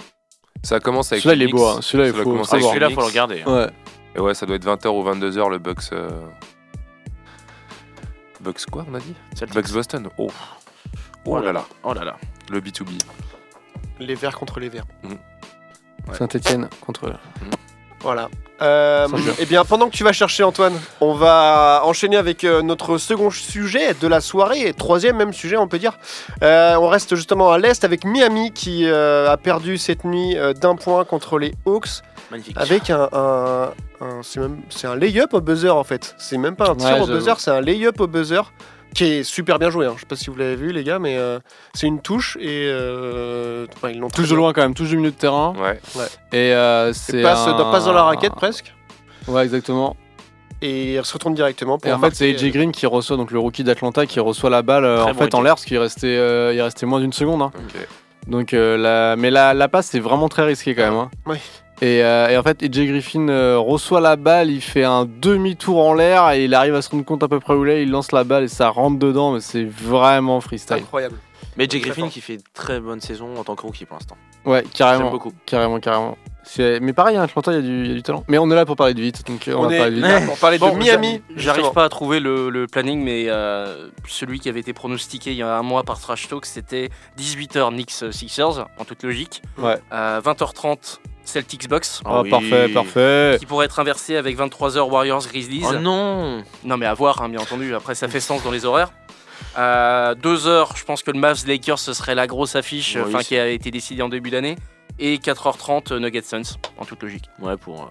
Ça 0.65 0.81
commence 0.81 1.13
avec 1.13 1.23
Celui-là, 1.23 1.37
il 1.37 1.43
est 1.43 1.47
les 1.47 1.53
beau, 1.53 1.59
Knicks. 1.67 1.77
hein. 1.79 1.81
Celui-là, 1.83 2.09
il 2.09 2.23
faut 2.23 2.39
Ah, 2.41 2.45
celui-là, 2.45 2.91
faut 2.91 3.01
le 3.01 3.07
regarder. 3.07 3.43
Ouais. 3.45 3.69
Et 4.15 4.21
ouais, 4.21 4.35
ça 4.35 4.45
doit 4.47 4.57
être 4.57 4.65
20h 4.67 4.89
ou 4.89 5.03
22h 5.05 5.49
le 5.51 5.59
Bucks. 5.59 5.79
euh, 5.93 6.09
Bucks 8.41 8.67
quoi, 8.71 8.85
on 8.91 8.95
a 8.95 8.99
dit? 8.99 9.15
Celtics. 9.35 9.55
Bucks 9.55 9.73
Boston. 9.73 10.09
Oh. 10.19 10.29
Oh 11.27 11.39
là 11.39 11.53
là. 11.53 11.65
Oh 11.85 11.95
là 11.95 12.05
là. 12.05 12.17
Le 12.51 12.61
B2B. 12.61 12.89
Les 14.01 14.15
verts 14.17 14.37
contre 14.37 14.59
les 14.59 14.69
verts. 14.69 14.85
Saint-Etienne 16.13 16.69
contre. 16.85 17.13
Voilà. 18.01 18.29
Euh, 18.61 19.07
vient. 19.13 19.33
eh 19.41 19.47
bien, 19.47 19.65
pendant 19.65 19.89
que 19.89 19.95
tu 19.95 20.05
vas 20.05 20.13
chercher 20.13 20.43
Antoine, 20.45 20.75
on 21.01 21.15
va 21.15 21.83
enchaîner 21.85 22.17
avec 22.17 22.45
euh, 22.45 22.63
notre 22.63 22.97
second 22.99 23.31
sujet 23.31 23.95
de 23.95 24.07
la 24.07 24.21
soirée, 24.21 24.63
et 24.69 24.73
troisième 24.75 25.17
même 25.17 25.33
sujet, 25.33 25.57
on 25.57 25.67
peut 25.69 25.79
dire. 25.79 25.99
Euh, 26.43 26.77
on 26.77 26.89
reste 26.89 27.15
justement 27.17 27.51
à 27.53 27.59
l'est 27.59 27.83
avec 27.85 28.05
Miami 28.05 28.53
qui 28.53 28.87
euh, 28.87 29.31
a 29.31 29.37
perdu 29.37 29.79
cette 29.79 30.05
nuit 30.05 30.37
euh, 30.37 30.53
d'un 30.53 30.77
point 30.77 31.05
contre 31.05 31.39
les 31.39 31.55
Hawks 31.67 32.03
Magnifique. 32.31 32.57
avec 32.57 32.91
un, 32.91 33.09
un- 33.13 33.71
un- 34.01 34.21
c'est 34.71 34.87
un 34.87 34.97
lay-up 34.97 35.35
au 35.35 35.41
buzzer 35.41 35.75
en 35.75 35.85
fait. 35.85 36.15
C'est 36.19 36.39
même 36.39 36.55
pas 36.57 36.71
un 36.71 36.77
tir 36.77 36.95
Ouais, 36.97 37.01
au 37.01 37.07
buzzer, 37.07 37.35
c'est 37.41 37.51
un 37.51 37.61
lay-up 37.61 38.01
au 38.01 38.07
buzzer 38.07 38.43
qui 38.95 39.05
est 39.05 39.23
super 39.23 39.59
bien 39.59 39.71
joué. 39.71 39.87
hein. 39.87 39.93
Je 39.97 40.01
sais 40.01 40.07
pas 40.07 40.17
si 40.17 40.29
vous 40.31 40.37
l'avez 40.37 40.57
vu 40.57 40.73
les 40.73 40.85
gars, 40.85 40.99
mais 40.99 41.17
euh, 41.17 41.39
c'est 41.75 41.87
une 41.87 42.01
touche 42.01 42.37
et 42.41 42.69
euh, 42.71 43.67
enfin, 43.77 43.91
ils 43.91 43.99
l'ont 43.99 44.09
Touche 44.09 44.29
de 44.29 44.35
loin 44.35 44.53
quand 44.53 44.63
même, 44.63 44.75
touche 44.75 44.89
du 44.91 44.97
milieu 44.97 45.11
de 45.11 45.17
terrain. 45.17 45.55
Ouais. 45.59 45.81
Et 46.33 46.55
euh, 46.55 46.93
c'est. 46.93 47.23
passe, 47.23 47.47
un- 47.47 47.55
passe 47.71 47.85
dans 47.87 47.93
la 47.93 48.03
raquette 48.05 48.35
presque. 48.35 48.75
Ouais, 49.29 49.43
exactement. 49.45 49.97
Et 50.61 50.95
il 50.95 51.05
se 51.05 51.13
retourne 51.15 51.35
directement 51.35 51.77
pour 51.79 51.91
Et 51.91 51.93
en 51.93 51.99
fait, 51.99 52.15
c'est 52.15 52.31
AJ 52.35 52.53
Green 52.53 52.71
qui 52.71 52.87
reçoit, 52.87 53.17
donc 53.17 53.33
le 53.33 53.39
rookie 53.41 53.65
d'Atlanta, 53.65 54.07
qui 54.07 54.21
reçoit 54.21 54.49
la 54.51 54.63
balle 54.63 54.85
euh, 54.85 54.99
Très 55.03 55.11
en 55.11 55.15
bon 55.15 55.21
fait 55.25 55.35
en 55.35 55.43
l'air 55.43 55.55
parce 55.55 55.65
qu'il 55.65 55.79
restait, 55.79 56.07
euh, 56.17 56.53
il 56.55 56.61
restait 56.63 56.87
moins 56.87 57.01
d'une 57.01 57.13
seconde. 57.13 57.43
hein. 57.43 57.51
Donc, 58.29 58.55
euh, 58.55 58.77
la... 58.77 59.17
mais 59.17 59.31
la, 59.33 59.55
la 59.55 59.67
passe, 59.67 59.87
c'est 59.87 59.99
vraiment 59.99 60.29
très 60.29 60.45
risqué 60.45 60.77
quand 60.77 60.83
même. 60.85 60.95
hein. 60.95 61.11
Oui. 61.27 61.39
Et, 61.83 62.03
euh, 62.05 62.29
et 62.29 62.37
en 62.39 62.43
fait, 62.45 62.63
AJ 62.63 62.87
Griffin 62.87 63.29
euh, 63.29 63.59
reçoit 63.59 64.01
la 64.01 64.15
balle, 64.17 64.51
il 64.51 64.61
fait 64.61 64.85
un 64.85 65.05
demi-tour 65.05 65.85
en 65.85 65.95
l'air 65.95 66.31
et 66.31 66.45
il 66.45 66.55
arrive 66.55 66.77
à 66.77 66.81
se 66.83 66.89
rendre 66.91 67.05
compte 67.05 67.25
à 67.25 67.29
peu 67.29 67.41
près 67.41 67.55
où 67.55 67.65
il 67.67 67.71
est. 67.73 67.83
Il 67.83 67.91
lance 67.91 68.13
la 68.13 68.23
balle 68.23 68.45
et 68.45 68.49
ça 68.49 68.69
rentre 68.69 68.99
dedans, 69.01 69.33
mais 69.33 69.41
c'est 69.41 69.65
vraiment 69.65 70.41
C'est 70.41 70.47
freestyle. 70.47 70.77
incroyable. 70.77 71.17
Mais 71.57 71.65
Jay 71.69 71.81
Très 71.81 71.91
Griffin 71.91 72.09
qui 72.09 72.21
fait 72.21 72.39
très 72.55 72.79
bonne 72.81 73.01
saison 73.01 73.37
en 73.37 73.43
tant 73.45 73.57
que 73.57 73.63
rookie 73.63 73.85
pour 73.85 73.97
l'instant. 73.97 74.17
Ouais, 74.45 74.61
J'aime 74.63 74.71
carrément. 74.73 75.11
beaucoup. 75.11 75.33
Carrément, 75.45 75.81
carrément. 75.81 76.17
Mais 76.59 76.93
pareil, 76.93 77.17
hein, 77.17 77.23
Atlanta, 77.23 77.53
il 77.53 77.57
y, 77.57 77.59
a 77.59 77.63
du- 77.63 77.85
il 77.85 77.89
y 77.89 77.91
a 77.91 77.95
du 77.95 78.03
talent. 78.03 78.25
Mais 78.29 78.39
on 78.39 78.51
est 78.51 78.55
là 78.55 78.65
pour 78.65 78.75
parler 78.77 78.95
de 78.95 79.01
vite, 79.01 79.27
donc 79.27 79.47
euh, 79.49 79.55
on, 79.55 79.65
On 79.65 79.69
va 79.69 79.75
est 79.75 79.79
parler 79.79 79.91
de 79.93 79.97
vite. 79.97 80.05
là 80.07 80.21
pour 80.23 80.39
parler 80.39 80.59
Bon, 80.59 80.73
de 80.73 80.79
Miami. 80.79 81.21
J'arrive 81.37 81.71
pas 81.73 81.85
à 81.85 81.89
trouver 81.89 82.21
le, 82.21 82.49
le 82.49 82.67
planning, 82.67 83.03
mais 83.05 83.27
euh, 83.29 83.89
celui 84.09 84.41
qui 84.41 84.49
avait 84.49 84.61
été 84.61 84.73
pronostiqué 84.73 85.31
il 85.33 85.37
y 85.37 85.43
a 85.43 85.57
un 85.57 85.63
mois 85.63 85.83
par 85.85 86.01
Trash 86.01 86.29
Talk, 86.29 86.47
c'était 86.47 86.91
18h 87.19 87.71
Knicks 87.71 88.13
Sixers, 88.13 88.67
en 88.79 88.85
toute 88.85 89.03
logique. 89.03 89.43
Ouais. 89.59 89.79
Euh, 89.93 90.21
20h30 90.21 90.99
Celtics 91.33 91.69
Bucks. 91.69 91.87
Oh, 92.05 92.21
oui. 92.23 92.31
parfait, 92.31 92.69
parfait. 92.69 93.37
Qui 93.41 93.47
pourrait 93.47 93.67
être 93.67 93.79
inversé 93.81 94.17
avec 94.17 94.37
23h 94.39 94.81
Warriors 94.91 95.27
Grizzlies. 95.27 95.65
Oh 95.69 95.75
non 95.75 96.43
Non, 96.65 96.77
mais 96.77 96.87
à 96.87 96.95
voir, 96.95 97.23
hein, 97.23 97.29
bien 97.29 97.41
entendu. 97.41 97.75
Après, 97.75 97.95
ça 97.95 98.07
fait 98.09 98.21
sens 98.21 98.43
dans 98.43 98.51
les 98.51 98.65
horaires. 98.65 98.91
Euh, 99.59 100.15
deux 100.15 100.47
heures, 100.47 100.77
je 100.77 100.85
pense 100.85 101.03
que 101.03 101.11
le 101.11 101.19
Mavs 101.19 101.47
Lakers 101.47 101.79
ce 101.79 101.93
serait 101.93 102.15
la 102.15 102.27
grosse 102.27 102.57
affiche, 102.57 102.97
Oui, 103.13 103.25
qui 103.25 103.37
a 103.37 103.49
été 103.49 103.71
décidée 103.71 104.03
en 104.03 104.09
début 104.09 104.31
d'année. 104.31 104.57
Et 104.99 105.17
4h30 105.19 105.95
Nuggets 105.99 106.23
Suns, 106.23 106.57
en 106.79 106.85
toute 106.85 107.03
logique. 107.03 107.25
Ouais, 107.41 107.57
pour, 107.57 107.83
euh, 107.83 107.87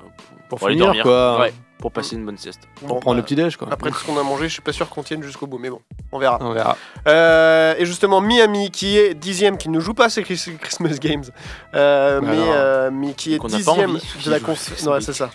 Pour, 0.49 0.59
Pour 0.59 0.67
aller 0.67 0.75
finir, 0.75 0.87
dormir. 0.87 1.03
quoi. 1.03 1.39
Ouais. 1.41 1.53
Pour 1.81 1.91
passer 1.91 2.15
une 2.15 2.25
bonne 2.25 2.37
sieste. 2.37 2.61
Pour 2.75 2.87
Bon, 2.87 2.99
prendre 3.01 3.15
le 3.17 3.21
bah, 3.21 3.25
petit 3.25 3.35
déj, 3.35 3.57
quoi. 3.57 3.67
Après 3.71 3.89
tout 3.91 3.97
ce 3.97 4.05
qu'on 4.05 4.17
a 4.17 4.23
mangé, 4.23 4.47
je 4.47 4.53
suis 4.53 4.61
pas 4.61 4.71
sûr 4.71 4.87
qu'on 4.89 5.03
tienne 5.03 5.21
jusqu'au 5.23 5.47
bout, 5.47 5.57
mais 5.57 5.69
bon, 5.69 5.81
on 6.13 6.19
verra. 6.19 6.37
On 6.39 6.53
verra. 6.53 6.77
Euh, 7.07 7.75
et 7.77 7.85
justement, 7.85 8.21
Miami 8.21 8.71
qui 8.71 8.97
est 8.97 9.13
dixième, 9.13 9.57
qui 9.57 9.67
ne 9.67 9.79
joue 9.81 9.93
pas 9.93 10.09
ces 10.09 10.23
Chris- 10.23 10.57
Christmas 10.61 10.97
Games, 11.01 11.25
euh, 11.73 12.21
mais, 12.21 12.29
Alors. 12.29 12.45
euh, 12.55 12.89
mais 12.93 13.13
qui 13.13 13.33
est 13.33 13.39
dixième 13.47 13.97
de 14.25 14.31
la 14.31 14.39
conférence. 14.39 14.69
Christmas 14.69 14.91
Ouais, 14.93 15.01
c'est 15.01 15.13
ça. 15.13 15.29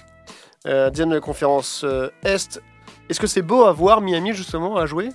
Euh, 0.66 0.88
dixième 0.90 1.10
de 1.10 1.14
la 1.16 1.20
conférence 1.20 1.82
euh, 1.84 2.08
Est. 2.24 2.60
Est-ce 3.08 3.20
que 3.20 3.26
c'est 3.26 3.42
beau 3.42 3.64
à 3.64 3.72
voir 3.72 4.00
Miami 4.00 4.32
justement 4.32 4.76
à 4.76 4.86
jouer? 4.86 5.10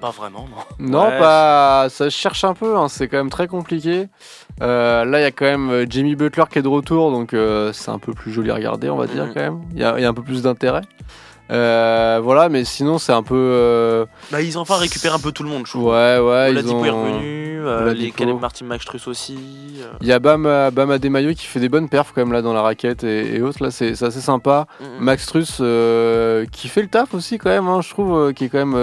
Pas 0.00 0.10
vraiment, 0.10 0.46
non. 0.78 0.86
Non, 0.90 1.08
Ouais. 1.08 1.18
Ça 1.20 1.86
se 1.88 2.08
cherche 2.08 2.44
un 2.44 2.54
peu, 2.54 2.76
hein, 2.76 2.88
c'est 2.88 3.08
quand 3.08 3.18
même 3.18 3.30
très 3.30 3.46
compliqué. 3.48 4.08
Euh, 4.62 5.04
là, 5.04 5.20
il 5.20 5.22
y 5.22 5.26
a 5.26 5.30
quand 5.30 5.44
même 5.46 5.70
euh, 5.70 5.86
Jamie 5.88 6.16
Butler 6.16 6.44
qui 6.50 6.58
est 6.58 6.62
de 6.62 6.68
retour, 6.68 7.10
donc 7.10 7.34
euh, 7.34 7.72
c'est 7.72 7.90
un 7.90 7.98
peu 7.98 8.12
plus 8.12 8.32
joli 8.32 8.50
à 8.50 8.54
regarder, 8.54 8.88
on 8.90 8.96
va 8.96 9.06
dire 9.06 9.26
Mhm. 9.26 9.34
quand 9.34 9.40
même. 9.40 9.60
Il 9.74 9.80
y, 9.80 9.84
a 9.84 9.94
il 9.98 10.02
y 10.02 10.04
a 10.04 10.08
un 10.08 10.14
peu 10.14 10.22
plus 10.22 10.42
d'intérêt. 10.42 10.82
Euh, 11.50 12.20
voilà, 12.22 12.48
mais 12.48 12.64
sinon, 12.64 12.98
c'est 12.98 13.12
un 13.12 13.24
peu. 13.24 13.34
euh, 13.36 14.06
Bah, 14.30 14.40
ils 14.40 14.56
ont 14.56 14.60
enfin 14.60 14.76
récupéré 14.76 15.14
un 15.14 15.18
peu 15.18 15.32
tout 15.32 15.42
le 15.42 15.48
monde, 15.48 15.66
je 15.66 15.72
trouve. 15.72 15.86
Ouais, 15.86 16.18
ouais. 16.18 16.52
ils 16.52 16.58
Oladipo 16.58 16.84
est 16.84 16.90
ont- 16.90 17.02
revenu, 17.02 17.60
euh, 17.60 17.82
Oladipo. 17.82 18.04
les 18.04 18.10
Caleb 18.12 18.40
Martin 18.40 18.66
Maxtrus 18.66 19.08
aussi. 19.08 19.36
euh. 19.80 19.86
Il 20.00 20.06
y 20.06 20.12
a 20.12 20.20
Bam, 20.20 20.44
Bam 20.72 20.90
Adebayo 20.92 21.30
qui 21.34 21.46
fait 21.46 21.58
des 21.58 21.68
bonnes 21.68 21.88
perfs 21.88 22.12
quand 22.14 22.20
même 22.20 22.32
là 22.32 22.40
dans 22.42 22.52
la 22.52 22.62
raquette 22.62 23.02
et, 23.02 23.34
et 23.34 23.42
autres. 23.42 23.62
Là, 23.64 23.72
c'est 23.72 24.00
assez 24.00 24.20
sympa. 24.20 24.66
Mm. 24.80 24.84
Max 25.00 25.26
Truss 25.26 25.58
euh, 25.60 26.46
qui 26.52 26.68
fait 26.68 26.82
le 26.82 26.88
taf 26.88 27.14
aussi 27.14 27.38
quand 27.38 27.50
même, 27.50 27.66
hein, 27.66 27.80
je 27.82 27.90
trouve, 27.90 28.16
euh, 28.16 28.32
qui 28.32 28.44
est 28.44 28.48
quand 28.48 28.58
même. 28.64 28.74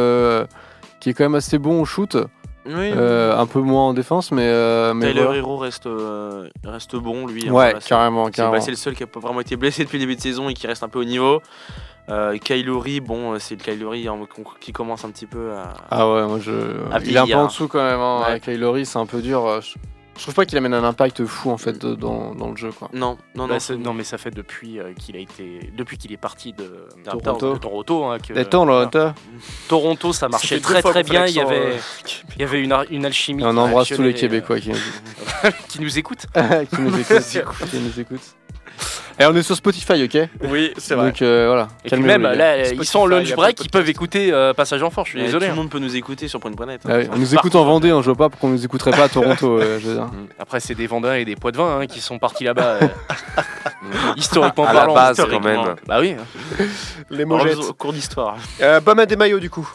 Qui 1.07 1.11
est 1.11 1.13
quand 1.13 1.23
même 1.23 1.35
assez 1.35 1.57
bon 1.57 1.79
au 1.79 1.85
shoot, 1.85 2.17
Oui. 2.65 2.91
Euh, 2.93 3.37
un 3.37 3.45
peu 3.45 3.61
moins 3.61 3.83
en 3.83 3.93
défense, 3.93 4.33
mais, 4.33 4.41
euh, 4.43 4.93
mais 4.93 5.07
Tyler 5.07 5.21
voilà. 5.23 5.37
Hero 5.37 5.55
reste, 5.55 5.87
euh, 5.87 6.49
reste 6.65 6.97
bon, 6.97 7.25
lui. 7.25 7.47
hein, 7.47 7.53
Ouais, 7.53 7.75
carrément, 7.87 8.27
c'est 8.29 8.41
bah, 8.41 8.59
le 8.67 8.75
seul 8.75 8.93
qui 8.93 9.03
a 9.03 9.07
pas 9.07 9.21
vraiment 9.21 9.39
été 9.39 9.55
blessé 9.55 9.85
depuis 9.85 9.99
le 9.99 10.01
début 10.01 10.17
de 10.17 10.21
saison 10.21 10.49
et 10.49 10.53
qui 10.53 10.67
reste 10.67 10.83
un 10.83 10.89
peu 10.89 10.99
au 10.99 11.05
niveau. 11.05 11.41
Euh, 12.09 12.37
Kylori, 12.37 12.99
bon, 12.99 13.31
euh, 13.31 13.39
c'est 13.39 13.55
le 13.55 13.61
Kylori 13.61 14.09
hein, 14.09 14.17
qui 14.59 14.73
commence 14.73 15.05
un 15.05 15.11
petit 15.11 15.27
peu 15.27 15.53
à. 15.53 15.75
Ah 15.91 16.11
ouais, 16.11 16.27
moi 16.27 16.39
je. 16.41 16.51
À 16.91 16.99
il 16.99 17.15
est 17.15 17.17
un 17.17 17.25
peu 17.25 17.35
en 17.35 17.45
dessous 17.45 17.69
quand 17.69 17.81
même. 17.81 18.01
Hein. 18.01 18.23
Ouais. 18.27 18.39
Kylori, 18.41 18.85
c'est 18.85 18.99
un 18.99 19.05
peu 19.05 19.21
dur. 19.21 19.61
Je... 19.61 19.75
je 20.17 20.21
trouve 20.23 20.33
pas 20.35 20.45
qu'il 20.45 20.57
amène 20.57 20.73
un 20.73 20.83
impact 20.83 21.25
fou 21.25 21.51
en 21.51 21.57
fait 21.57 21.77
de- 21.79 21.95
dans, 21.95 22.33
dans 22.35 22.49
le 22.49 22.57
jeu 22.57 22.71
quoi. 22.71 22.89
Non, 22.93 23.17
non, 23.35 23.47
Bah, 23.47 23.57
non. 23.69 23.77
non, 23.77 23.93
mais 23.93 24.03
ça 24.03 24.17
fait 24.17 24.31
depuis 24.31 24.79
euh, 24.79 24.93
qu'il 24.93 25.15
a 25.15 25.19
été, 25.19 25.71
depuis 25.77 25.97
qu'il 25.97 26.11
est 26.11 26.17
parti 26.17 26.53
de 26.53 26.87
Toronto. 27.03 27.53
de 27.53 27.57
Toronto 27.59 28.03
hein, 28.05 28.17
que- 28.19 28.33
Toronto, 29.67 30.13
ça 30.13 30.27
marchait 30.29 30.59
très 30.59 30.81
très 30.81 31.03
bien. 31.03 31.25
Il 31.27 31.35
y 31.35 31.39
avait, 31.39 31.55
euh, 31.57 31.77
il 32.35 32.41
y 32.41 32.43
avait 32.43 32.61
une, 32.61 32.75
une 32.89 33.05
alchimie. 33.05 33.43
Et 33.43 33.45
on 33.45 33.55
embrasse 33.57 33.89
tous 33.89 34.01
les 34.01 34.13
Québécois 34.13 34.59
qui 34.59 34.69
nous, 34.69 34.75
euh, 35.45 35.51
qui 35.69 35.81
nous 35.81 35.97
écoutent. 35.99 36.25
qui 36.69 36.81
nous 36.81 36.99
écoutent. 36.99 37.69
qui 37.69 37.77
nous 37.79 37.99
écoutent. 37.99 38.35
Et 39.19 39.25
on 39.25 39.35
est 39.35 39.41
sur 39.43 39.55
Spotify, 39.55 40.03
ok 40.03 40.29
Oui, 40.49 40.71
c'est 40.77 40.93
vrai. 40.95 41.07
Donc 41.07 41.21
euh, 41.21 41.47
voilà. 41.47 41.67
Et 41.83 41.89
puis 41.89 41.99
même 42.01 42.21
là, 42.23 42.67
ils 42.71 42.85
sont 42.85 42.99
en 42.99 43.05
lunch 43.07 43.33
break, 43.33 43.59
ils 43.63 43.69
peuvent 43.69 43.89
écouter 43.89 44.31
euh, 44.31 44.53
Passage 44.53 44.83
en 44.83 44.89
Force. 44.91 45.07
Je 45.07 45.11
suis 45.13 45.19
Mais 45.19 45.25
désolé. 45.25 45.45
Tout 45.47 45.51
hein. 45.51 45.55
le 45.55 45.61
monde 45.61 45.69
peut 45.71 45.79
nous 45.79 45.95
écouter 45.95 46.27
sur 46.27 46.39
Point 46.39 46.51
de 46.51 46.55
Planète. 46.55 46.81
Ah 46.87 46.97
oui, 46.97 47.07
on 47.11 47.17
nous 47.17 47.33
écoute 47.33 47.55
en 47.55 47.65
Vendée, 47.65 47.91
on 47.91 48.01
je 48.01 48.07
vois 48.11 48.15
pas 48.15 48.29
pourquoi 48.29 48.49
on 48.49 48.51
nous 48.53 48.63
écouterait 48.65 48.91
pas 48.91 49.05
à 49.05 49.09
Toronto. 49.09 49.57
euh, 49.59 49.79
je 49.81 49.87
veux 49.87 49.93
dire. 49.95 50.09
Après, 50.39 50.59
c'est 50.59 50.75
des 50.75 50.87
Vendins 50.87 51.15
et 51.15 51.25
des 51.25 51.35
poids 51.35 51.51
de 51.51 51.57
vin 51.57 51.79
hein, 51.79 51.87
qui 51.87 51.99
sont 51.99 52.19
partis 52.19 52.43
là-bas. 52.43 52.79
euh, 52.81 52.87
historiquement 54.17 54.65
À 54.65 54.73
la 54.73 54.79
parlant. 54.81 54.93
base, 54.93 55.25
quand 55.29 55.43
même. 55.43 55.75
Bah 55.87 55.97
oui. 55.99 56.15
hein. 56.19 56.63
Les. 57.09 57.23
Au 57.25 57.73
cours 57.73 57.93
d'histoire. 57.93 58.35
Euh, 58.61 58.79
Bam 58.79 58.99
Adebayo, 58.99 59.39
du 59.39 59.49
coup. 59.49 59.67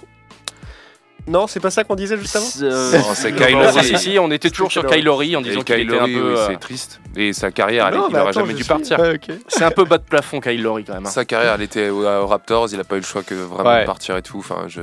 Non, 1.28 1.46
c'est 1.46 1.60
pas 1.60 1.70
ça 1.70 1.84
qu'on 1.84 1.94
disait 1.94 2.16
juste 2.18 2.34
avant 2.34 2.46
Euh, 2.62 2.92
Non, 2.98 3.04
c'est 3.14 3.32
Kylori. 3.32 3.84
si, 3.84 3.98
si, 3.98 4.18
on 4.18 4.30
était 4.32 4.50
toujours 4.50 4.72
sur 4.72 4.84
Kylori 4.84 5.36
en 5.36 5.40
Et 5.40 5.44
disant 5.50 5.60
qu'il 5.62 5.76
était 5.76 5.84
Kylori, 5.84 6.00
un 6.16 6.18
peu. 6.18 6.28
oui, 6.32 6.36
euh, 6.38 6.46
c'est 6.48 6.58
triste. 6.58 7.00
Et 7.14 7.32
sa 7.32 7.52
carrière, 7.52 7.86
elle, 7.88 7.94
Non, 7.94 8.06
il 8.08 8.12
mais 8.12 8.18
aurait 8.20 8.30
attends, 8.30 8.40
jamais 8.40 8.54
dû 8.54 8.62
suis- 8.64 8.68
partir. 8.68 8.98
Ouais. 8.98 9.20
C'est 9.46 9.64
un 9.64 9.70
peu 9.70 9.84
bas 9.84 9.98
de 9.98 10.02
plafond 10.04 10.40
Kylori 10.40 10.84
quand 10.84 10.94
même. 10.94 11.06
hein. 11.06 11.10
Sa 11.10 11.24
carrière, 11.24 11.54
elle 11.54 11.62
était 11.62 11.90
au- 11.90 12.04
aux 12.06 12.26
Raptors, 12.26 12.68
il 12.72 12.80
a 12.80 12.84
pas 12.84 12.96
eu 12.96 13.00
le 13.00 13.04
choix 13.04 13.22
que 13.22 13.34
vraiment 13.34 13.70
Ouais. 13.70 13.82
de 13.82 13.86
partir 13.86 14.16
et 14.16 14.22
tout. 14.22 14.38
Enfin, 14.38 14.64
je... 14.66 14.82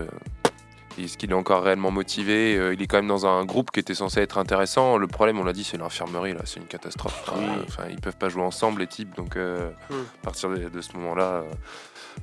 Est-ce 1.02 1.17
qu'il 1.17 1.32
est 1.32 1.36
encore 1.36 1.63
réellement 1.63 1.91
motivé 1.91 2.58
Euh, 2.58 2.73
Il 2.73 2.82
est 2.82 2.88
quand 2.88 2.97
même 2.97 3.08
dans 3.08 3.25
un 3.25 3.45
groupe 3.45 3.71
qui 3.71 3.80
était 3.80 3.93
censé 3.93 4.19
être 4.19 4.38
intéressant. 4.38 4.97
Le 4.97 5.08
problème, 5.08 5.39
on 5.39 5.45
l'a 5.45 5.54
dit, 5.54 5.63
c'est 5.63 5.78
l'infirmerie 5.78 6.34
là, 6.34 6.41
c'est 6.43 6.60
une 6.60 6.65
catastrophe. 6.65 7.23
Enfin, 7.25 7.38
euh, 7.41 7.63
Enfin, 7.67 7.84
ils 7.89 8.02
peuvent 8.02 8.17
pas 8.17 8.28
jouer 8.28 8.43
ensemble 8.43 8.82
les 8.82 8.88
types, 8.88 9.15
donc 9.15 9.38
euh, 9.38 9.69
Hmm. 9.89 9.93
à 10.21 10.25
partir 10.25 10.49
de, 10.49 10.58
de 10.67 10.82
ce 10.82 10.93
moment-là. 10.97 11.43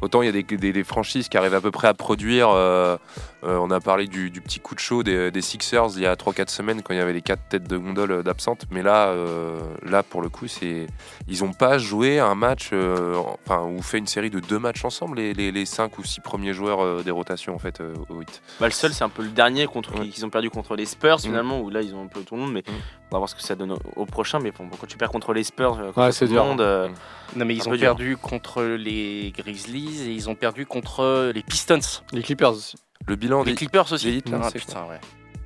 Autant 0.00 0.22
il 0.22 0.26
y 0.26 0.28
a 0.28 0.32
des, 0.32 0.42
des- 0.42 0.72
des 0.72 0.84
franchises 0.84 1.28
qui 1.28 1.36
arrivent 1.36 1.54
à 1.54 1.60
peu 1.60 1.70
près 1.70 1.88
à 1.88 1.94
produire. 1.94 2.48
euh, 2.50 2.96
euh, 3.44 3.58
on 3.58 3.70
a 3.70 3.80
parlé 3.80 4.06
du, 4.08 4.30
du 4.30 4.40
petit 4.40 4.58
coup 4.60 4.74
de 4.74 4.80
chaud 4.80 5.02
des, 5.04 5.30
des 5.30 5.40
Sixers 5.42 5.90
il 5.96 6.02
y 6.02 6.06
a 6.06 6.14
3-4 6.14 6.48
semaines 6.48 6.82
quand 6.82 6.94
il 6.94 6.96
y 6.96 7.00
avait 7.00 7.12
les 7.12 7.22
4 7.22 7.40
têtes 7.48 7.68
de 7.68 7.76
gondole 7.76 8.10
euh, 8.10 8.22
d'absentes. 8.22 8.64
Mais 8.70 8.82
là, 8.82 9.08
euh, 9.08 9.60
là 9.84 10.02
pour 10.02 10.20
le 10.22 10.28
coup, 10.28 10.48
c'est 10.48 10.86
ils 11.28 11.44
n'ont 11.44 11.52
pas 11.52 11.78
joué 11.78 12.18
un 12.18 12.34
match, 12.34 12.70
euh, 12.72 13.14
enfin, 13.46 13.62
ou 13.62 13.82
fait 13.82 13.98
une 13.98 14.06
série 14.06 14.30
de 14.30 14.40
deux 14.40 14.58
matchs 14.58 14.84
ensemble, 14.84 15.18
les, 15.18 15.32
les, 15.34 15.66
5 15.66 15.96
ou 15.98 16.04
6 16.04 16.20
premiers 16.20 16.54
joueurs 16.54 16.80
euh, 16.84 17.02
des 17.04 17.10
rotations 17.12 17.54
en 17.54 17.58
fait 17.58 17.80
euh, 17.80 17.94
au 18.08 18.16
8. 18.16 18.42
Bah, 18.60 18.66
le 18.66 18.72
seul, 18.72 18.92
c'est 18.92 19.04
un 19.04 19.08
peu 19.08 19.22
le 19.22 19.28
dernier 19.28 19.66
contre 19.66 19.98
Ouais. 20.00 20.08
qu'ils 20.08 20.24
ont 20.26 20.30
perdu 20.30 20.50
contre 20.50 20.74
les 20.74 20.86
Spurs 20.86 21.16
Mm. 21.16 21.20
finalement, 21.20 21.60
où 21.60 21.70
là 21.70 21.82
ils 21.82 21.94
ont 21.94 22.02
un 22.02 22.08
peu 22.08 22.22
tout 22.22 22.34
le 22.34 22.40
monde, 22.40 22.52
mais 22.52 22.60
Mm. 22.66 22.72
on 23.10 23.14
va 23.14 23.18
voir 23.18 23.28
ce 23.28 23.34
que 23.36 23.42
ça 23.42 23.54
donne 23.54 23.72
au, 23.72 23.78
au 23.94 24.06
prochain. 24.06 24.40
Mais 24.40 24.50
bon, 24.50 24.68
quand 24.80 24.86
tu 24.86 24.96
perds 24.96 25.10
contre 25.10 25.32
les 25.32 25.44
Spurs, 25.44 25.76
contre 25.94 25.98
Ouais, 25.98 26.12
tout 26.12 26.24
le 26.34 26.40
monde, 26.40 26.60
euh, 26.60 26.88
Non, 27.36 27.44
mais 27.44 27.54
ils 27.54 27.68
ont 27.68 27.72
dur. 27.72 27.80
perdu 27.80 28.16
contre 28.16 28.62
les 28.62 29.32
Grizzlies 29.36 29.85
et 29.88 30.10
ils 30.12 30.28
ont 30.28 30.34
perdu 30.34 30.66
contre 30.66 31.30
les 31.34 31.42
Pistons. 31.42 31.80
Les 32.12 32.22
Clippers 32.22 32.52
aussi. 32.52 32.76
Le 33.06 33.16
bilan 33.16 33.42
Les 33.44 33.52
des 33.52 33.56
Clippers 33.56 33.92
aussi. 33.92 34.06
des 34.06 34.16
Heat, 34.18 34.28
là, 34.30 34.40
Ah, 34.42 34.48
c'est 34.52 34.58
putain, 34.58 34.84
ouais. 34.88 35.00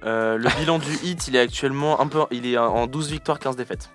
euh, 0.04 0.36
le 0.38 0.48
bilan 0.58 0.78
du 0.78 0.92
hit, 1.02 1.28
il 1.28 1.36
est 1.36 1.40
actuellement 1.40 2.00
un 2.00 2.06
peu, 2.06 2.20
il 2.30 2.46
est 2.46 2.56
en 2.58 2.86
12 2.86 3.10
victoires, 3.10 3.38
15 3.38 3.56
défaites. 3.56 3.90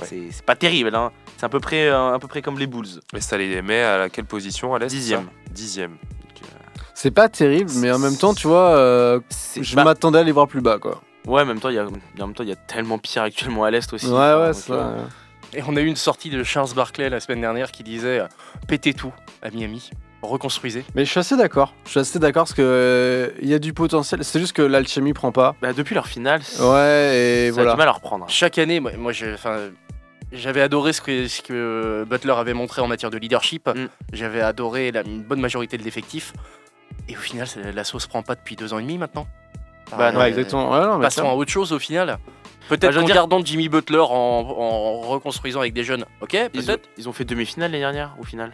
Ouais. 0.00 0.06
C'est 0.08 0.28
c'est 0.30 0.44
pas 0.44 0.54
terrible, 0.54 0.94
hein. 0.94 1.10
c'est 1.36 1.44
à 1.44 1.48
peu 1.48 1.58
près, 1.60 1.88
euh, 1.88 2.14
à 2.14 2.18
peu 2.20 2.28
près 2.28 2.40
comme 2.40 2.58
les 2.58 2.66
Bulls. 2.68 2.86
Et 3.16 3.20
ça 3.20 3.36
les 3.36 3.60
met 3.62 3.82
à 3.82 4.08
quelle 4.08 4.24
position 4.26 4.74
à 4.74 4.78
l'Est 4.78 4.86
Dixième. 4.88 5.26
Dixième. 5.50 5.96
C'est 6.94 7.10
pas 7.12 7.28
terrible, 7.28 7.70
mais 7.76 7.92
en 7.92 7.98
même 8.00 8.16
temps, 8.16 8.34
tu 8.34 8.48
vois, 8.48 8.70
euh, 8.70 9.20
C'est- 9.28 9.62
je 9.62 9.76
bah, 9.76 9.84
m'attendais 9.84 10.18
à 10.18 10.22
les 10.24 10.32
voir 10.32 10.48
plus 10.48 10.60
bas 10.60 10.78
quoi. 10.78 11.00
ouais, 11.26 11.42
en 11.42 11.46
même 11.46 11.60
temps, 11.60 11.68
il 11.68 11.76
y 11.76 11.78
a, 11.78 11.86
en 11.86 11.90
même 12.26 12.34
temps, 12.34 12.42
il 12.42 12.48
y 12.48 12.52
a 12.52 12.56
tellement 12.56 12.98
pire 12.98 13.22
actuellement 13.22 13.62
à 13.64 13.70
l'est 13.70 13.92
aussi. 13.92 14.06
Ouais, 14.06 14.12
ouais, 14.34 14.46
donc, 14.46 14.54
ça. 14.54 14.94
Euh, 15.54 15.58
Et 15.58 15.62
on 15.66 15.76
a 15.76 15.80
eu 15.80 15.86
une 15.86 15.96
sortie 15.96 16.30
de 16.30 16.42
Charles 16.44 16.72
Barkley 16.74 17.08
la 17.10 17.20
semaine 17.20 17.40
dernière 17.40 17.70
qui 17.72 17.82
disait 17.82 18.20
euh, 18.20 18.26
pétez 18.66 18.94
tout 18.94 19.12
à 19.42 19.50
Miami, 19.50 19.90
reconstruisez. 20.22 20.84
Mais 20.94 21.04
je 21.04 21.10
suis 21.10 21.20
assez 21.20 21.36
d'accord. 21.36 21.74
Je 21.84 21.90
suis 21.90 22.00
assez 22.00 22.18
d'accord 22.18 22.42
parce 22.44 22.54
que 22.54 22.62
euh, 22.62 23.30
il 23.40 23.48
y 23.48 23.54
a 23.54 23.58
du 23.58 23.72
potentiel. 23.72 24.24
C'est 24.24 24.40
juste 24.40 24.52
que 24.52 24.62
l'alchimie 24.62 25.12
prend 25.12 25.32
pas. 25.32 25.54
bah, 25.62 25.72
depuis 25.72 25.94
leur 25.94 26.06
finale, 26.06 26.42
ça 26.42 26.68
Ouais, 26.70 27.44
et 27.44 27.48
a 27.48 27.52
voilà. 27.52 27.72
du 27.72 27.78
mal 27.78 27.88
à 27.88 27.92
reprendre. 27.92 28.26
Chaque 28.28 28.58
année, 28.58 28.80
moi, 28.80 28.92
moi, 28.96 29.12
j'ai- 29.12 29.32
enfin, 29.34 29.68
j'avais 30.32 30.60
adoré 30.60 30.92
ce 30.92 31.00
que, 31.00 31.26
ce 31.28 31.40
que 31.42 32.04
Butler 32.08 32.32
avait 32.32 32.52
montré 32.54 32.82
en 32.82 32.86
matière 32.88 33.10
de 33.10 33.16
leadership. 33.18 33.68
Mm. 33.68 33.86
J'avais 34.12 34.40
adoré 34.42 34.92
la, 34.92 35.02
une 35.02 35.22
bonne 35.22 35.40
majorité 35.40 35.78
de 35.78 35.82
l'effectif. 35.84 36.32
Et 37.08 37.16
au 37.16 37.20
final, 37.20 37.46
la 37.74 37.84
sauce 37.84 38.06
prend 38.06 38.22
pas 38.22 38.34
depuis 38.34 38.54
deux 38.56 38.74
ans 38.74 38.78
et 38.78 38.82
demi 38.82 38.98
maintenant. 38.98 39.26
Bah, 39.96 40.12
non, 40.12 40.20
Ouais, 40.20 40.28
exactement. 40.28 40.70
Ouais, 40.72 40.80
non, 40.86 40.98
mais 40.98 41.04
Passons 41.04 41.22
tiens. 41.22 41.30
à 41.30 41.34
autre 41.34 41.50
chose 41.50 41.72
au 41.72 41.78
final. 41.78 42.06
Bah, 42.08 42.18
Peut-être 42.76 42.92
veux 42.94 43.00
en 43.02 43.04
dire- 43.06 43.14
gardant 43.14 43.40
Jimmy 43.44 43.68
Butler 43.68 43.98
en, 43.98 44.04
en 44.10 45.00
reconstruisant 45.00 45.60
avec 45.60 45.72
des 45.72 45.84
jeunes. 45.84 46.04
Ok, 46.20 46.36
peut-être. 46.52 46.88
ils 46.98 47.08
ont 47.08 47.12
fait 47.12 47.24
demi-finale 47.24 47.70
l'année 47.70 47.80
dernière, 47.82 48.14
au 48.20 48.24
final. 48.24 48.52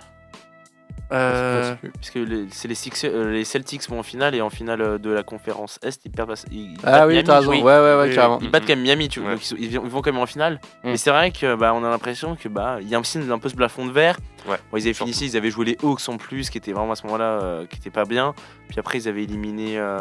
Euh, 1.12 1.74
Puisque 2.00 2.14
les, 2.14 2.46
c'est 2.50 2.66
les, 2.66 2.74
Six- 2.74 3.04
euh, 3.04 3.30
les 3.30 3.44
Celtics 3.44 3.88
vont 3.90 3.98
en 3.98 4.02
finale 4.02 4.34
et 4.34 4.40
en 4.40 4.48
finale 4.48 4.80
euh, 4.80 4.98
de 4.98 5.10
la 5.10 5.22
conférence 5.22 5.78
Est, 5.82 6.00
ils 6.04 6.10
perdent. 6.10 6.30
pas- 6.30 6.44
Ils, 6.50 6.72
ils 6.72 6.76
Ah 6.82 6.90
battent 6.92 7.08
oui, 7.08 7.12
Miami, 7.14 7.24
t'as 7.24 7.38
raison. 7.40 7.50
oui. 7.50 7.56
Ouais, 7.58 7.78
ouais, 7.78 7.96
ouais, 7.98 8.14
carrément. 8.14 8.38
Ils 8.40 8.50
battent 8.50 8.62
quand 8.66 8.70
même 8.74 8.80
Miami, 8.82 9.08
tu 9.08 9.20
vois, 9.20 9.28
Ouais. 9.30 9.34
donc 9.34 9.44
ils, 9.44 9.46
sont- 9.46 9.56
ils 9.58 9.78
vont 9.78 10.00
quand 10.00 10.12
même 10.12 10.20
en 10.22 10.26
finale. 10.26 10.54
Mm. 10.82 10.90
Mais 10.90 10.96
c'est 10.96 11.10
vrai 11.10 11.30
que 11.30 11.54
bah, 11.56 11.74
on 11.74 11.84
a 11.84 11.90
l'impression 11.90 12.36
que 12.36 12.48
bah 12.48 12.78
il 12.80 12.88
y 12.88 12.94
a 12.94 13.00
aussi 13.00 13.18
un 13.18 13.38
peu 13.38 13.48
ce 13.50 13.54
plafond 13.54 13.84
de 13.86 13.92
verre. 13.92 14.16
Ouais. 14.48 14.56
Bon, 14.72 14.78
ils 14.78 14.82
avaient 14.84 14.94
fini 14.94 15.10
ici, 15.10 15.26
ils 15.26 15.36
avaient 15.36 15.50
joué 15.50 15.66
les 15.66 15.78
Hawks 15.82 16.08
en 16.08 16.16
plus, 16.16 16.48
qui 16.48 16.56
était 16.58 16.72
vraiment 16.72 16.92
à 16.92 16.96
ce 16.96 17.04
moment-là, 17.04 17.24
euh, 17.42 17.66
qui 17.66 17.76
était 17.76 17.90
pas 17.90 18.04
bien. 18.06 18.34
Puis 18.68 18.78
après 18.80 18.98
ils 18.98 19.06
avaient 19.08 19.24
éliminé 19.24 19.78
euh, 19.78 19.98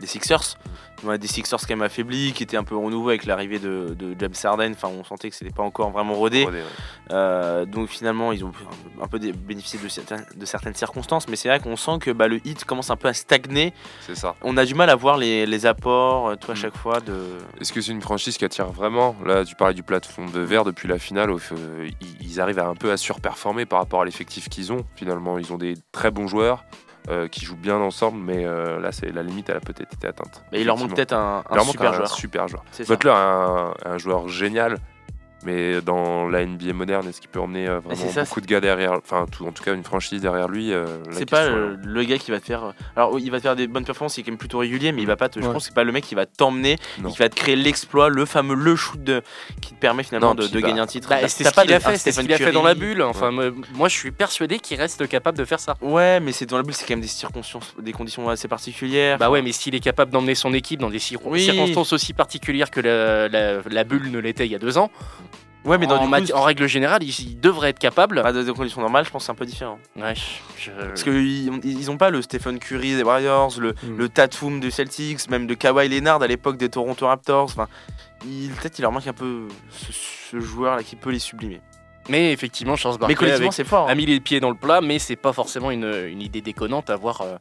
les 0.00 0.06
Sixers. 0.06 0.56
On 1.02 1.08
a 1.08 1.16
des 1.16 1.28
Sixers 1.28 1.60
quand 1.60 1.70
même 1.70 1.80
affaiblis, 1.82 2.32
qui 2.34 2.42
étaient 2.42 2.58
un 2.58 2.64
peu 2.64 2.76
renouveau 2.76 3.08
avec 3.08 3.24
l'arrivée 3.24 3.58
de, 3.58 3.96
de 3.98 4.14
James 4.18 4.34
Harden. 4.44 4.72
Enfin, 4.72 4.88
on 4.88 5.02
sentait 5.02 5.30
que 5.30 5.34
c'était 5.36 5.50
pas 5.52 5.62
encore 5.62 5.90
vraiment 5.90 6.12
rodé. 6.12 6.44
Rodé, 6.44 6.58
ouais. 6.58 6.64
Euh, 7.12 7.64
donc 7.64 7.88
finalement, 7.88 8.32
ils 8.32 8.44
ont 8.44 8.52
un 9.00 9.06
peu 9.08 9.18
bénéficié 9.18 9.78
de 9.82 9.88
certaines, 9.88 10.26
de 10.36 10.44
certaines 10.44 10.74
circonstances, 10.74 11.26
mais 11.28 11.36
c'est 11.36 11.48
vrai 11.48 11.58
qu'on 11.58 11.76
sent 11.76 11.98
que 12.00 12.10
bah, 12.10 12.28
le 12.28 12.46
hit 12.46 12.64
commence 12.66 12.90
un 12.90 12.96
peu 12.96 13.08
à 13.08 13.14
stagner. 13.14 13.72
C'est 14.06 14.14
ça. 14.14 14.34
On 14.42 14.58
a 14.58 14.66
du 14.66 14.74
mal 14.74 14.90
à 14.90 14.94
voir 14.94 15.16
les, 15.16 15.46
les 15.46 15.64
apports, 15.64 16.28
euh, 16.28 16.34
à 16.34 16.52
Mm. 16.52 16.56
chaque 16.56 16.76
fois. 16.76 17.00
De... 17.00 17.16
Est-ce 17.60 17.72
que 17.72 17.80
c'est 17.80 17.92
une 17.92 18.02
franchise 18.02 18.36
qui 18.36 18.44
attire 18.44 18.66
vraiment? 18.66 19.16
Là, 19.24 19.44
tu 19.44 19.54
parlais 19.54 19.72
du 19.74 19.82
plafond 19.82 20.26
de 20.26 20.40
verre 20.40 20.64
depuis 20.64 20.86
la 20.88 20.98
finale. 20.98 21.30
euh, 21.30 21.88
ils- 22.00 22.16
ils 22.20 22.40
arrivent 22.42 22.58
à 22.58 22.66
un 22.66 22.74
peu 22.74 22.90
à 22.92 22.96
surperformer 22.98 23.64
par 23.64 23.78
rapport 23.78 24.02
à 24.02 24.04
l'effectif 24.04 24.48
qu'ils 24.50 24.70
ont. 24.72 24.84
Finalement, 24.96 25.38
ils 25.38 25.50
ont 25.52 25.58
des 25.58 25.74
très 25.92 26.10
bons 26.10 26.26
joueurs 26.26 26.64
euh, 27.08 27.28
qui 27.28 27.44
jouent 27.44 27.56
bien 27.56 27.76
ensemble, 27.76 28.18
mais 28.18 28.44
euh, 28.44 28.78
là, 28.78 28.92
c'est 28.92 29.10
la 29.12 29.22
limite, 29.22 29.48
elle 29.48 29.56
a 29.56 29.60
peut-être 29.60 29.92
été 29.92 30.06
atteinte. 30.06 30.42
Mais 30.52 30.60
il 30.60 30.66
leur 30.66 30.76
manque 30.76 30.94
peut-être 30.94 31.14
un, 31.14 31.42
super 31.64 31.90
un 31.90 31.94
joueur. 31.94 32.14
super 32.14 32.48
joueur. 32.48 32.64
Butler 32.86 33.10
est 33.10 33.14
un, 33.14 33.74
un 33.84 33.98
joueur 33.98 34.28
génial, 34.28 34.78
mais 35.44 35.80
dans 35.80 36.28
la 36.28 36.44
NBA 36.44 36.72
moderne, 36.72 37.08
est-ce 37.08 37.20
qu'il 37.20 37.30
peut 37.30 37.40
emmener 37.40 37.66
euh, 37.68 37.80
vraiment 37.80 38.08
ça, 38.10 38.24
beaucoup 38.24 38.40
de 38.40 38.46
gars 38.46 38.60
derrière 38.60 38.92
Enfin, 38.92 39.26
tout- 39.30 39.46
en 39.46 39.52
tout 39.52 39.62
cas, 39.62 39.74
une 39.74 39.84
franchise 39.84 40.20
derrière 40.20 40.48
lui. 40.48 40.72
euh, 40.72 40.84
C'est 41.12 41.28
pas 41.28 41.48
le, 41.48 41.76
le 41.82 42.04
gars 42.04 42.18
qui 42.18 42.30
va 42.30 42.40
te 42.40 42.46
faire. 42.46 42.72
Alors, 42.96 43.18
il 43.18 43.30
va 43.30 43.38
te 43.38 43.42
faire 43.42 43.56
des 43.56 43.66
bonnes 43.66 43.84
performances, 43.84 44.16
il 44.18 44.20
est 44.20 44.24
quand 44.24 44.30
même 44.32 44.38
plutôt 44.38 44.58
régulier, 44.58 44.92
mais 44.92 45.02
il 45.02 45.06
va 45.06 45.16
pas 45.16 45.28
te. 45.28 45.40
Je 45.40 45.44
pense 45.46 45.54
que 45.64 45.68
c'est 45.68 45.74
pas 45.74 45.84
le 45.84 45.92
mec 45.92 46.04
qui 46.04 46.14
va 46.14 46.26
t'emmener, 46.26 46.76
qui 47.08 47.18
va 47.18 47.28
te 47.28 47.34
créer 47.36 47.56
l'exploit, 47.56 48.08
le 48.08 48.24
fameux 48.26 48.54
le 48.54 48.76
shoot 48.76 49.02
de, 49.02 49.22
qui 49.60 49.74
te 49.74 49.80
permet 49.80 50.02
finalement 50.02 50.28
Non, 50.28 50.34
de, 50.34 50.46
bah, 50.48 50.60
gagner 50.60 50.80
un 50.80 50.86
titre. 50.86 51.08
bah, 51.08 51.26
c'est 51.28 51.44
ce 51.44 51.50
pas 51.54 51.62
qu'il 51.62 51.72
a 51.74 51.80
fait, 51.80 51.96
c'est 51.96 52.12
ce 52.12 52.20
qu'il 52.20 52.32
a 52.32 52.38
fait 52.38 52.52
dans 52.52 52.62
la 52.62 52.74
bulle. 52.74 53.02
Enfin, 53.02 53.30
moi, 53.30 53.46
moi, 53.74 53.88
je 53.88 53.94
suis 53.96 54.10
persuadé 54.10 54.58
qu'il 54.58 54.78
reste 54.78 55.06
capable 55.08 55.38
de 55.38 55.44
faire 55.44 55.60
ça. 55.60 55.76
Ouais, 55.80 56.20
mais 56.20 56.32
c'est 56.32 56.46
dans 56.46 56.56
la 56.56 56.62
bulle, 56.62 56.74
c'est 56.74 56.84
quand 56.86 56.94
même 56.94 57.00
des 57.00 57.06
circonstances, 57.08 57.74
des 57.80 57.92
conditions 57.92 58.28
assez 58.28 58.48
particulières. 58.48 59.18
Bah 59.18 59.30
ouais, 59.30 59.42
mais 59.42 59.52
s'il 59.52 59.74
est 59.74 59.80
capable 59.80 60.10
d'emmener 60.10 60.34
son 60.34 60.52
équipe 60.54 60.80
dans 60.80 60.90
des 60.90 60.98
circonstances 60.98 61.92
aussi 61.92 62.12
particulières 62.12 62.70
que 62.70 62.80
la, 62.80 63.28
la- 63.28 63.62
la 63.68 63.84
bulle 63.84 64.10
ne 64.10 64.18
l'était 64.18 64.46
il 64.46 64.52
y 64.52 64.54
a 64.54 64.58
deux 64.58 64.76
ans, 64.78 64.90
Ouais, 65.64 65.76
mais 65.78 65.86
dans 65.86 65.96
en, 66.00 66.20
du 66.20 66.32
coup, 66.32 66.38
en 66.38 66.42
règle 66.42 66.66
générale, 66.66 67.02
ils, 67.02 67.10
ils 67.20 67.38
devraient 67.40 67.68
être 67.70 67.78
capables. 67.78 68.22
bah, 68.22 68.32
dans 68.32 68.42
des 68.42 68.52
conditions 68.52 68.80
normales, 68.80 69.04
je 69.04 69.10
pense 69.10 69.22
que 69.22 69.26
c'est 69.26 69.32
un 69.32 69.34
peu 69.34 69.44
différent. 69.46 69.78
Ouais, 69.96 70.14
je- 70.58 70.70
Parce 70.70 71.02
qu'ils 71.02 71.50
ont, 71.50 71.60
ils 71.62 71.90
ont 71.90 71.96
pas 71.98 72.08
le 72.10 72.22
Stephen 72.22 72.58
Curry 72.58 72.96
des 72.96 73.02
Warriors, 73.02 73.52
le, 73.58 73.72
Mm. 73.82 73.96
le 73.98 74.08
Tatum 74.08 74.60
des 74.60 74.70
Celtics, 74.70 75.28
même 75.28 75.46
de 75.46 75.54
Kawhi 75.54 75.88
Leonard 75.88 76.22
à 76.22 76.26
l'époque 76.26 76.56
des 76.56 76.68
Toronto 76.70 77.06
Raptors. 77.06 77.44
Enfin, 77.44 77.68
peut-être 78.20 78.78
il 78.78 78.82
leur 78.82 78.92
manque 78.92 79.06
un 79.06 79.12
peu 79.12 79.48
ce, 79.70 79.92
ce 80.30 80.40
joueur 80.40 80.76
là 80.76 80.82
qui 80.82 80.96
peut 80.96 81.10
les 81.10 81.18
sublimer. 81.18 81.60
Mais 82.08 82.32
effectivement, 82.32 82.76
Charles 82.76 82.94
mais 82.94 83.00
Barkley 83.00 83.14
collectivement, 83.16 83.46
avec- 83.48 83.52
c'est 83.52 83.64
fort. 83.64 83.86
hein. 83.88 83.92
a 83.92 83.94
mis 83.94 84.06
les 84.06 84.20
pieds 84.20 84.40
dans 84.40 84.50
le 84.50 84.56
plat, 84.56 84.80
mais 84.80 84.98
c'est 84.98 85.16
pas 85.16 85.32
forcément 85.32 85.70
une, 85.70 85.84
une 86.08 86.22
idée 86.22 86.40
déconnante 86.40 86.88
à 86.90 86.96
voir, 86.96 87.20
euh, 87.20 87.36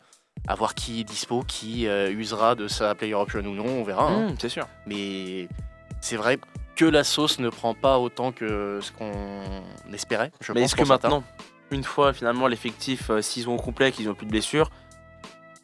à 0.48 0.56
voir 0.56 0.76
qui 0.76 1.00
est 1.00 1.04
dispo, 1.06 1.44
qui 1.48 1.88
euh, 1.88 2.12
usera 2.12 2.56
de 2.56 2.68
sa 2.68 2.94
player 2.96 3.14
option 3.16 3.40
ou 3.40 3.56
non, 3.56 3.66
on 3.66 3.84
verra. 3.84 4.08
hein. 4.10 4.28
Mm, 4.32 4.36
c'est 4.40 4.50
sûr. 4.50 4.68
Mais 4.86 5.48
c'est 6.02 6.18
vrai 6.18 6.38
que 6.80 6.86
la 6.86 7.04
sauce 7.04 7.40
ne 7.40 7.50
prend 7.50 7.74
pas 7.74 8.00
autant 8.00 8.32
que 8.32 8.80
ce 8.82 8.94
qu'on 8.94 9.12
espérait. 9.94 10.32
Je 10.40 10.54
Mais 10.54 10.62
est-ce 10.62 10.78
que 10.78 10.88
maintenant, 10.88 11.26
une 11.72 11.84
fois 11.84 12.14
finalement 12.14 12.48
l'effectif, 12.48 13.10
euh, 13.10 13.22
s'ils 13.22 13.44
sont 13.44 13.52
au 13.52 13.58
complet, 13.58 13.92
qu'ils 13.92 14.08
n'ont 14.08 14.14
plus 14.14 14.26
de 14.26 14.32
blessures, 14.32 14.72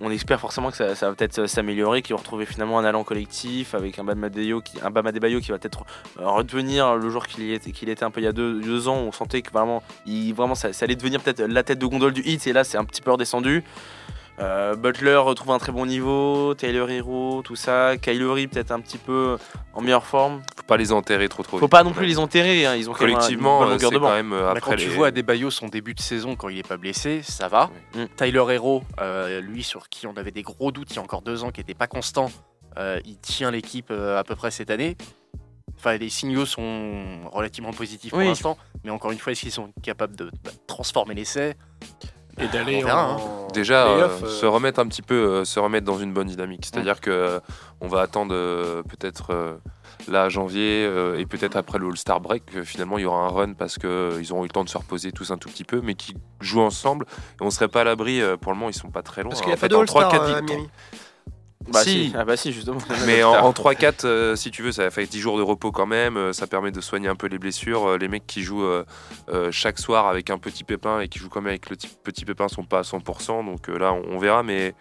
on 0.02 0.12
espère 0.12 0.42
forcément 0.42 0.72
que 0.72 0.76
ça, 0.76 0.94
ça 0.94 1.08
va 1.08 1.16
peut-être 1.16 1.48
s'améliorer, 1.48 2.02
qu'ils 2.02 2.16
vont 2.16 2.20
retrouver 2.22 2.46
finalement 2.46 2.80
un 2.80 2.84
allant 2.84 3.06
collectif 3.06 3.76
avec 3.76 3.98
un 3.98 4.04
Bam 4.04 4.22
Adebayo 4.26 4.60
qui, 4.60 4.78
un 4.82 4.92
qui 4.92 5.52
va 5.52 5.58
peut-être 5.58 5.86
euh, 6.20 6.28
redevenir 6.28 6.98
le 6.98 7.10
joueur 7.10 7.28
qu'il 7.28 7.50
était, 7.50 7.72
qu'il 7.72 7.88
était 7.88 8.04
un 8.04 8.12
peu 8.12 8.20
il 8.20 8.26
y 8.26 8.28
a 8.28 8.34
deux, 8.34 8.60
deux 8.60 8.90
ans. 8.90 8.98
On 8.98 9.14
sentait 9.14 9.42
que 9.42 9.52
vraiment, 9.52 9.84
il, 10.06 10.34
vraiment 10.34 10.56
ça, 10.56 10.74
ça 10.74 10.84
allait 10.84 10.98
devenir 10.98 11.22
peut-être 11.22 11.44
la 11.44 11.64
tête 11.64 11.80
de 11.80 11.86
gondole 11.86 12.12
du 12.12 12.24
hit 12.26 12.46
et 12.46 12.52
là 12.52 12.66
c'est 12.66 12.78
un 12.78 12.84
petit 12.84 13.02
peu 13.02 13.12
redescendu. 13.12 13.64
Euh, 14.40 14.76
Butler 14.76 15.16
retrouve 15.16 15.52
un 15.52 15.60
très 15.60 15.72
bon 15.72 15.86
niveau, 15.86 16.54
Taylor 16.56 16.90
Hero, 16.90 17.42
tout 17.44 17.56
ça, 17.56 17.96
Kylery 17.98 18.48
peut-être 18.48 18.72
un 18.72 18.82
petit 18.82 18.98
peu 18.98 19.38
en 19.74 19.82
meilleure 19.82 20.06
forme. 20.06 20.42
Faut 20.58 20.64
pas 20.64 20.78
les 20.78 20.92
enterrer 20.92 21.30
trop 21.30 21.44
trop. 21.44 21.58
Faut 21.58 21.66
vite. 21.66 21.72
pas 21.72 21.84
non 21.84 21.94
plus 21.94 22.06
les 22.06 22.20
enterrer, 22.20 22.66
hein, 22.66 22.76
ils 22.76 22.90
ont 22.90 22.94
quand 22.94 23.02
même 23.02 23.12
une 23.12 23.16
Collectivement, 23.16 23.60
bonne 23.60 23.70
longueur 23.70 23.90
c'est 23.90 23.96
de 23.96 24.00
quand 24.00 24.14
même 24.14 24.34
euh, 24.34 24.42
Bah, 24.42 24.52
après 24.52 24.72
quand 24.72 24.78
tu 24.78 24.90
vois 24.90 25.08
Adebayo 25.08 25.50
son 25.50 25.68
début 25.68 25.94
de 25.94 26.02
saison 26.02 26.36
quand 26.36 26.50
il 26.50 26.58
est 26.58 26.68
pas 26.68 26.78
blessé, 26.78 27.22
ça 27.24 27.48
va. 27.48 27.70
Mm. 27.94 28.06
Tyler 28.18 28.44
Hero, 28.50 28.84
euh, 29.00 29.40
lui 29.40 29.64
sur 29.64 29.88
qui 29.88 30.06
on 30.06 30.18
avait 30.18 30.32
des 30.32 30.44
gros 30.44 30.72
doutes 30.72 30.92
il 30.92 30.96
y 30.98 31.00
a 31.00 31.02
encore 31.02 31.22
deux 31.22 31.44
ans, 31.44 31.52
qui 31.52 31.62
n'était 31.62 31.74
pas 31.74 31.88
constant, 31.88 32.30
euh, 32.78 33.00
il 33.06 33.18
tient 33.18 33.52
l'équipe 33.52 33.90
euh, 33.92 34.20
à 34.20 34.24
peu 34.24 34.36
près 34.36 34.52
cette 34.52 34.70
année. 34.70 34.98
Enfin, 35.78 35.98
les 35.98 36.10
signaux 36.10 36.46
sont 36.46 37.30
relativement 37.32 37.72
positifs 37.72 38.12
pour 38.12 38.20
l'instant, 38.20 38.58
mais 38.84 38.92
encore 38.92 39.12
une 39.12 39.20
fois, 39.20 39.32
est-ce 39.32 39.42
qu'ils 39.42 39.52
sont 39.52 39.72
capables 39.84 40.16
de 40.16 40.32
bah, 40.44 40.52
transformer 40.68 41.14
l'essai? 41.14 41.56
Et 42.40 42.48
d'aller 42.48 42.84
verra, 42.84 43.12
hein. 43.12 43.18
en 43.18 43.48
Déjà, 43.54 43.88
euh, 43.88 44.10
euh, 44.22 44.28
se 44.28 44.46
remettre 44.46 44.80
un 44.80 44.88
petit 44.88 45.02
peu, 45.02 45.16
euh, 45.16 45.46
se 45.46 45.60
remettre 45.60 45.86
dans 45.86 45.98
une 45.98 46.12
bonne 46.14 46.28
dynamique. 46.28 46.66
C'est-à-dire 46.66 47.00
que 47.00 47.10
euh, 47.10 47.40
on 47.80 47.88
va 47.88 48.02
attendre 48.02 48.34
euh, 48.36 48.84
peut-être 48.84 49.32
euh, 49.32 49.56
là 50.10 50.28
janvier 50.28 50.86
euh, 50.86 51.18
et 51.18 51.26
peut-être 51.26 51.56
après 51.56 51.80
le 51.80 51.88
All-Star 51.88 52.20
Break, 52.20 52.46
que 52.48 52.64
finalement 52.64 52.98
il 52.98 53.04
y 53.04 53.06
aura 53.06 53.26
un 53.26 53.30
run 53.30 53.54
parce 53.54 53.78
que 53.78 53.88
euh, 53.88 54.20
ils 54.22 54.34
auront 54.34 54.42
eu 54.44 54.48
le 54.48 54.52
temps 54.52 54.66
de 54.66 54.70
se 54.70 54.78
reposer 54.78 55.14
tous 55.14 55.32
un 55.32 55.38
tout 55.38 55.48
petit 55.48 55.64
peu, 55.64 55.80
mais 55.82 55.94
qui 55.96 56.16
jouent 56.42 56.62
ensemble. 56.62 57.06
Et 57.40 57.44
on 57.44 57.50
serait 57.50 57.70
pas 57.70 57.82
à 57.82 57.84
l'abri. 57.86 58.22
euh, 58.22 58.36
pour 58.36 58.52
le 58.52 58.58
moment, 58.58 58.70
ils 58.70 58.74
sont 58.74 58.92
pas 58.92 59.02
très 59.04 59.24
loin. 59.24 59.30
Parce 59.30 59.42
qu'il 59.42 59.50
n'y 59.50 59.54
a 59.54 59.58
En 59.58 59.62
pas 59.62 59.68
de 59.70 59.76
en 59.76 59.80
All-Star 59.80 60.12
Bah 61.72 61.82
Si. 61.84 62.10
si. 62.10 62.14
Ah 62.18 62.24
bah 62.26 62.38
si 62.38 62.54
justement. 62.54 62.78
Mais 63.06 63.24
en, 63.24 63.34
en 63.34 63.52
3-4, 63.52 64.06
euh, 64.06 64.36
si 64.36 64.52
tu 64.52 64.62
veux, 64.62 64.72
ça 64.72 64.90
fait 64.92 65.06
10 65.08 65.20
jours 65.20 65.38
de 65.38 65.42
repos 65.44 65.72
quand 65.72 65.86
même. 65.86 66.16
euh, 66.18 66.34
ça 66.34 66.48
permet 66.48 66.72
de 66.72 66.80
soigner 66.82 67.08
un 67.08 67.16
peu 67.16 67.28
les 67.28 67.40
blessures. 67.40 67.90
Euh, 67.92 67.98
les 67.98 68.08
mecs 68.08 68.28
qui 68.28 68.44
jouent 68.44 68.64
euh, 68.66 68.84
euh, 69.30 69.50
chaque 69.52 69.80
soir 69.80 70.08
avec 70.08 70.30
un 70.30 70.38
petit 70.38 70.64
pépin 70.64 71.00
et 71.00 71.08
qui 71.08 71.20
jouent 71.20 71.30
quand 71.30 71.42
même 71.42 71.50
avec 71.50 71.70
le 71.70 71.78
ti- 71.78 71.90
petit 72.04 72.26
pépin 72.26 72.48
sont 72.48 72.64
pas 72.64 72.80
à 72.80 72.84
100%. 72.84 73.46
Donc 73.46 73.70
euh, 73.70 73.78
là, 73.80 73.94
on, 73.94 74.04
on 74.16 74.18
verra. 74.20 74.44
Mais 74.44 74.76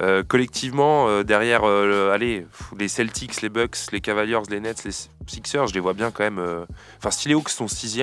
euh, 0.00 0.22
collectivement, 0.22 1.08
euh, 1.08 1.22
derrière, 1.22 1.64
euh, 1.64 1.86
le- 1.86 2.10
allez, 2.12 2.46
les 2.78 2.88
Celtics, 2.88 3.42
les 3.42 3.48
Bucks, 3.48 3.76
les 3.92 4.00
Cavaliers, 4.00 4.38
les 4.50 4.60
Nets, 4.60 4.84
les 4.84 4.92
Sixers, 5.26 5.66
je 5.68 5.74
les 5.74 5.80
vois 5.80 5.92
bien 5.94 6.10
quand 6.10 6.24
même. 6.24 6.38
euh, 6.38 6.64
Enfin, 6.98 7.10
si 7.10 7.28
les 7.28 7.34
Hawks 7.34 7.50
sont 7.50 7.68
6 7.68 8.00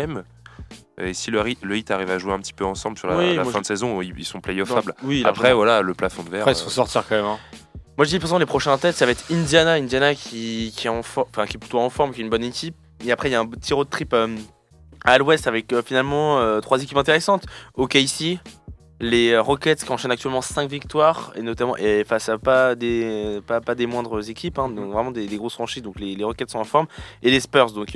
et 0.99 1.13
si 1.15 1.32
le, 1.32 1.41
Heat 1.47 1.89
arrive 1.91 2.11
à 2.11 2.19
jouer 2.19 2.34
un 2.34 2.39
petit 2.39 2.53
peu 2.53 2.63
ensemble 2.65 2.97
sur 2.99 3.07
la, 3.07 3.17
Oui, 3.17 3.36
la 3.36 3.43
moi, 3.43 3.51
fin 3.51 3.57
je- 3.59 3.63
de 3.63 3.67
saison, 3.67 4.01
ils, 4.01 4.13
ils 4.17 4.26
sont 4.26 4.39
playoffables. 4.41 4.93
Oui, 5.03 5.24
Après, 5.26 5.51
voilà, 5.53 5.82
le 5.82 5.93
plafond 5.95 6.21
de 6.24 6.30
verre. 6.30 6.41
Après, 6.41 6.53
il 6.53 6.57
euh, 6.57 6.63
faut 6.63 6.69
sortir 6.69 7.03
quand 7.09 7.15
même. 7.15 7.26
hein. 7.26 7.39
Moi 7.97 8.05
je 8.05 8.09
dis 8.09 8.19
façon 8.19 8.39
les 8.39 8.47
prochains 8.47 8.75
têtes 8.79 8.95
ça 8.95 9.05
va 9.05 9.11
être 9.11 9.25
Indiana, 9.31 9.73
Indiana 9.73 10.15
qui, 10.15 10.73
qui 10.75 10.87
est 10.87 10.89
en 10.89 10.99
enfin 10.99 11.45
qui 11.45 11.57
est 11.57 11.59
plutôt 11.59 11.79
en 11.79 11.89
forme, 11.91 12.11
qui 12.11 12.21
est 12.21 12.23
une 12.23 12.29
bonne 12.29 12.43
équipe. 12.43 12.75
Et 13.05 13.11
après 13.11 13.29
il 13.29 13.33
y 13.33 13.35
a 13.35 13.39
un 13.39 13.45
petit 13.45 13.73
road 13.73 13.87
trip 13.89 14.13
euh, 14.13 14.35
à 15.05 15.17
l'ouest 15.19 15.45
avec 15.45 15.71
euh, 15.73 15.83
finalement 15.83 16.39
euh, 16.39 16.59
trois 16.59 16.81
équipes 16.81 16.97
intéressantes. 16.97 17.45
OKC, 17.75 18.39
les 18.99 19.37
Rockets 19.37 19.83
qui 19.83 19.91
enchaînent 19.91 20.11
actuellement 20.11 20.41
5 20.41 20.67
victoires 20.67 21.33
et 21.35 21.43
notamment 21.43 21.77
et 21.77 22.03
face 22.03 22.29
à 22.29 22.39
pas 22.39 22.73
des 22.73 23.41
pas, 23.45 23.61
pas 23.61 23.75
des 23.75 23.85
moindres 23.85 24.27
équipes, 24.27 24.57
hein, 24.57 24.69
donc 24.69 24.91
vraiment 24.91 25.11
des, 25.11 25.27
grosses 25.27 25.53
franchises. 25.53 25.83
Donc 25.83 25.99
les, 25.99 26.23
Rockets 26.23 26.49
sont 26.49 26.59
en 26.59 26.63
forme 26.63 26.87
et 27.21 27.29
les 27.29 27.41
Spurs. 27.41 27.73
Donc 27.73 27.95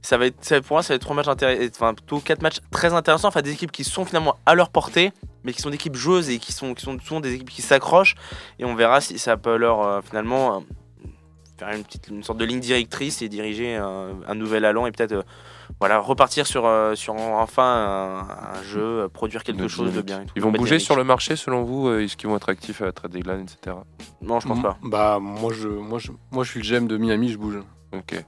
ça 0.00 0.16
va 0.16 0.26
être 0.26 0.60
pour 0.60 0.76
moi 0.76 0.82
ça 0.82 0.94
va 0.94 0.96
être 0.96 1.12
matchs 1.12 1.26
enfin 1.74 1.92
plutôt 1.92 2.20
quatre 2.20 2.40
matchs 2.40 2.60
très 2.70 2.94
intéressants. 2.94 3.28
Enfin 3.28 3.42
des 3.42 3.52
équipes 3.52 3.72
qui 3.72 3.84
sont 3.84 4.06
finalement 4.06 4.36
à 4.46 4.54
leur 4.54 4.70
portée, 4.70 5.12
mais 5.46 5.52
qui 5.52 5.62
sont 5.62 5.70
des 5.70 5.76
équipes 5.76 5.96
joueuses 5.96 6.28
et 6.28 6.38
qui 6.38 6.52
sont 6.52 6.74
qui 6.74 6.82
sont 6.84 6.98
souvent 7.00 7.20
des 7.20 7.32
équipes 7.34 7.50
qui 7.50 7.62
s'accrochent 7.62 8.16
et 8.58 8.64
on 8.64 8.74
verra 8.74 9.00
si 9.00 9.18
ça 9.18 9.36
peut 9.36 9.56
leur 9.56 9.80
euh, 9.82 10.00
finalement 10.02 10.56
euh, 10.56 10.60
faire 11.58 11.70
une 11.70 11.84
petite 11.84 12.08
une 12.08 12.22
sorte 12.22 12.38
de 12.38 12.44
ligne 12.44 12.60
directrice 12.60 13.22
et 13.22 13.28
diriger 13.30 13.76
un, 13.76 14.10
un 14.26 14.34
nouvel 14.34 14.64
allant 14.66 14.86
et 14.86 14.92
peut-être 14.92 15.12
euh, 15.12 15.22
voilà 15.80 15.98
repartir 15.98 16.46
sur 16.46 16.66
euh, 16.66 16.94
sur 16.94 17.14
enfin 17.14 17.62
un, 17.64 18.58
un 18.58 18.62
jeu 18.62 18.80
euh, 19.04 19.08
produire 19.08 19.42
quelque 19.42 19.66
chose 19.68 19.92
de 19.92 20.00
bien 20.02 20.22
et 20.22 20.26
tout. 20.26 20.32
Ils 20.36 20.42
vont 20.42 20.52
bouger 20.52 20.78
sur 20.78 20.96
le 20.96 21.04
marché 21.04 21.34
selon 21.36 21.62
vous 21.62 21.88
euh, 21.88 22.02
Est-ce 22.04 22.16
qu'ils 22.16 22.28
vont 22.28 22.36
être 22.36 22.48
actifs 22.48 22.82
à 22.82 22.92
trade 22.92 23.12
deadline, 23.12 23.40
etc. 23.40 23.76
non 24.22 24.38
je 24.40 24.46
pense 24.48 24.62
pas 24.62 24.76
Bah, 24.82 25.18
moi 25.20 25.52
je, 25.52 25.68
moi, 25.68 25.98
je, 25.98 26.12
moi, 26.30 26.44
je 26.44 26.50
suis 26.50 26.62
le 26.62 26.66
GM 26.80 26.86
de 26.86 26.96
Miami, 26.96 27.30
je 27.30 27.38
bouge. 27.38 27.58
Ok. 27.92 28.22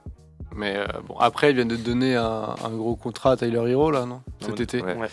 Mais 0.59 0.75
euh, 0.75 0.85
bon, 1.07 1.15
après, 1.17 1.51
ils 1.51 1.55
viennent 1.55 1.69
de 1.69 1.77
donner 1.77 2.15
un, 2.17 2.53
un 2.63 2.69
gros 2.71 2.95
contrat 2.97 3.31
à 3.31 3.37
Tyler 3.37 3.63
Hero, 3.71 3.91
là, 3.91 4.05
non? 4.05 4.21
Cet 4.41 4.57
Ouais, 4.57 4.63
été. 4.63 4.81
ouais. 4.81 5.09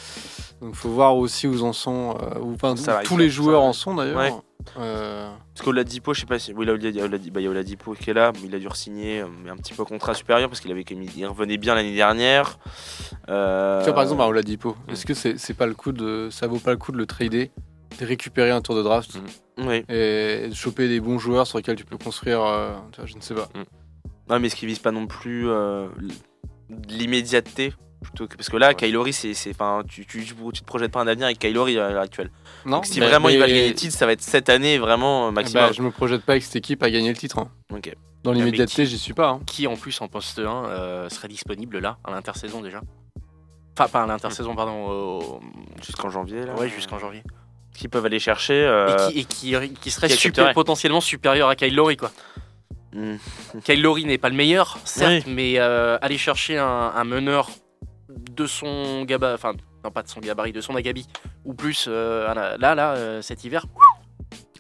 Donc, 0.61 0.75
faut 0.75 0.89
voir 0.89 1.17
aussi 1.17 1.47
où 1.47 1.63
en 1.63 1.73
sont. 1.73 2.17
euh, 2.21 2.41
où, 2.41 2.55
enfin, 2.55 2.75
Ça 2.77 2.93
où 2.93 2.97
va, 2.97 3.03
tous 3.03 3.17
les 3.17 3.31
joueurs 3.31 3.63
en 3.63 3.73
sont, 3.73 3.95
d'ailleurs. 3.95 4.19
Ouais. 4.19 4.33
Euh, 4.79 5.31
parce 5.55 5.65
qu'Oladipo 5.65 6.13
je 6.13 6.21
sais 6.21 6.27
pas 6.27 6.41
si 6.41 6.53
oui 6.53 6.67
là 6.67 6.73
bah, 6.77 6.81
il 6.83 6.97
y 6.97 7.47
a 7.47 7.51
Oladipo 7.51 7.93
qui 7.95 8.11
est 8.11 8.15
là 8.15 8.33
mais 8.35 8.49
il 8.49 8.55
a 8.57 8.59
dû 8.59 8.67
re-signer 8.67 9.21
euh, 9.21 9.27
mais 9.45 9.49
un 9.51 9.57
petit 9.57 9.75
peu 9.75 9.85
contrat 9.85 10.13
supérieur 10.13 10.49
parce 10.49 10.61
qu'il 10.61 10.73
avait 10.73 10.83
il 10.83 11.27
revenait 11.27 11.57
bien 11.57 11.77
l'année 11.77 11.95
dernière 11.95 12.59
Euh, 13.29 13.79
Tu 13.81 13.85
vois, 13.85 13.95
par 13.95 14.03
exemple, 14.03 14.23
à 14.23 14.27
Oladipo, 14.27 14.77
est-ce 14.89 15.07
que 15.07 15.15
c'est 15.15 15.39
c'est 15.39 15.55
pas 15.55 15.67
le 15.67 15.75
coup 15.75 15.93
de, 15.93 16.29
ça 16.33 16.49
vaut 16.49 16.59
pas 16.59 16.73
le 16.73 16.79
coup 16.79 16.91
de 16.91 16.97
le 16.97 17.07
trader, 17.07 17.53
de 18.01 18.05
récupérer 18.07 18.51
un 18.51 18.61
tour 18.61 18.75
de 18.75 18.83
draft 18.83 19.17
oui 19.59 19.85
et 19.89 20.49
de 20.49 20.55
choper 20.55 20.89
des 20.89 20.99
bons 21.01 21.21
joueurs 21.21 21.47
sur 21.47 21.59
lesquels 21.59 21.77
tu 21.77 21.85
peux 21.85 21.97
construire, 21.99 22.43
euh, 22.43 22.73
tu 22.91 23.01
vois, 23.01 23.07
je 23.07 23.15
ne 23.17 23.21
sais 23.21 23.35
pas. 23.35 23.49
Non, 24.29 24.41
mais 24.41 24.49
ce 24.49 24.57
qui 24.57 24.67
vise 24.67 24.79
pas 24.81 24.91
non 24.93 25.07
plus 25.07 25.49
euh, 25.49 25.89
l'immédiateté. 26.89 27.73
Plutôt 28.03 28.27
que, 28.29 28.37
parce 28.37 28.51
que 28.51 28.57
là, 28.57 28.75
Kylori, 28.75 29.13
c'est, 29.13 29.33
tu, 29.89 30.05
tu, 30.07 30.25
tu 30.25 30.35
te 30.61 30.65
projettes 30.65 30.93
pas 30.93 31.01
un 31.01 31.07
avenir 31.07 31.25
avec 31.27 31.39
Kylori 31.39 31.79
à 31.79 31.91
l'heure 31.91 32.03
actuelle. 32.03 32.31
Non, 32.67 32.77
Donc, 32.79 32.87
si 32.87 33.01
mais- 33.01 33.07
vraiment 33.09 33.29
il 33.31 33.39
va 33.39 33.49
gagner 33.49 33.69
le 33.69 33.75
titre, 33.75 33.97
ça 33.97 34.05
va 34.07 34.13
être 34.13 34.21
cette 34.23 34.49
année 34.49 34.79
vraiment 34.79 35.27
euh, 35.27 35.31
Eh 35.31 35.33
maximum. 35.35 35.67
ben, 35.67 35.73
je 35.73 35.83
me 35.83 35.91
projette 35.91 36.23
pas 36.23 36.33
avec 36.33 36.45
cette 36.45 36.57
équipe 36.57 36.83
à 36.83 36.91
gagner 36.91 37.09
le 37.09 37.17
titre. 37.17 37.39
hein. 37.39 37.51
Ok. 37.73 37.93
Dans 38.23 38.33
l'immédiateté, 38.33 38.85
qui- 38.85 38.87
j'y 38.91 38.99
suis 38.99 39.15
pas. 39.15 39.31
hein. 39.31 39.41
Qui 39.47 39.67
en 39.67 39.77
plus 39.77 39.99
en 40.03 40.09
poste 40.09 40.39
1 40.39 40.67
euh, 40.67 41.09
serait 41.09 41.29
disponible 41.29 41.79
là, 41.79 41.97
à 42.05 42.11
l'intersaison 42.11 42.61
déjà? 42.61 42.81
Enfin, 43.79 43.89
pas 43.89 44.03
à 44.03 44.07
l'intersaison, 44.07 44.55
pardon. 44.55 44.87
au- 44.89 45.41
Jusqu'en 45.85 46.11
janvier, 46.11 46.45
là. 46.45 46.55
Ouais, 46.55 46.69
jusqu'en 46.69 46.99
janvier. 46.99 47.23
Qui 47.75 47.89
peuvent 47.89 48.05
aller 48.07 48.19
chercher. 48.21 48.55
euh, 48.55 49.09
Et, 49.15 49.25
qui, 49.25 49.55
et 49.55 49.69
qui, 49.69 49.75
qui 49.75 49.91
serait 49.91 50.09
qui 50.09 50.17
super- 50.17 50.53
potentiellement 50.53 51.01
supérieur 51.01 51.49
à 51.49 51.57
Kyle 51.57 51.75
Lowry, 51.75 51.97
quoi. 51.97 52.11
Hmm. 52.97 53.61
Kyle 53.65 53.83
Lowry 53.83 54.05
n'est 54.05 54.19
pas 54.19 54.29
le 54.31 54.37
meilleur, 54.37 54.79
certes, 54.85 55.27
mais 55.27 55.55
euh, 55.59 55.99
aller 56.01 56.19
chercher 56.19 56.59
un, 56.59 56.93
un 56.95 57.05
meneur 57.05 57.51
de 58.09 58.47
son 58.47 59.05
gabarit, 59.05 59.35
enfin, 59.35 59.53
non 59.85 59.91
pas 59.91 60.03
de 60.03 60.09
son 60.09 60.21
gabarit, 60.21 60.53
de 60.53 60.61
son 60.61 60.75
agabi, 60.77 61.07
ou 61.45 61.55
plus, 61.55 61.87
euh, 61.89 62.33
là, 62.59 62.75
là, 62.75 62.95
euh, 62.95 63.23
cet 63.23 63.45
hiver. 63.45 63.67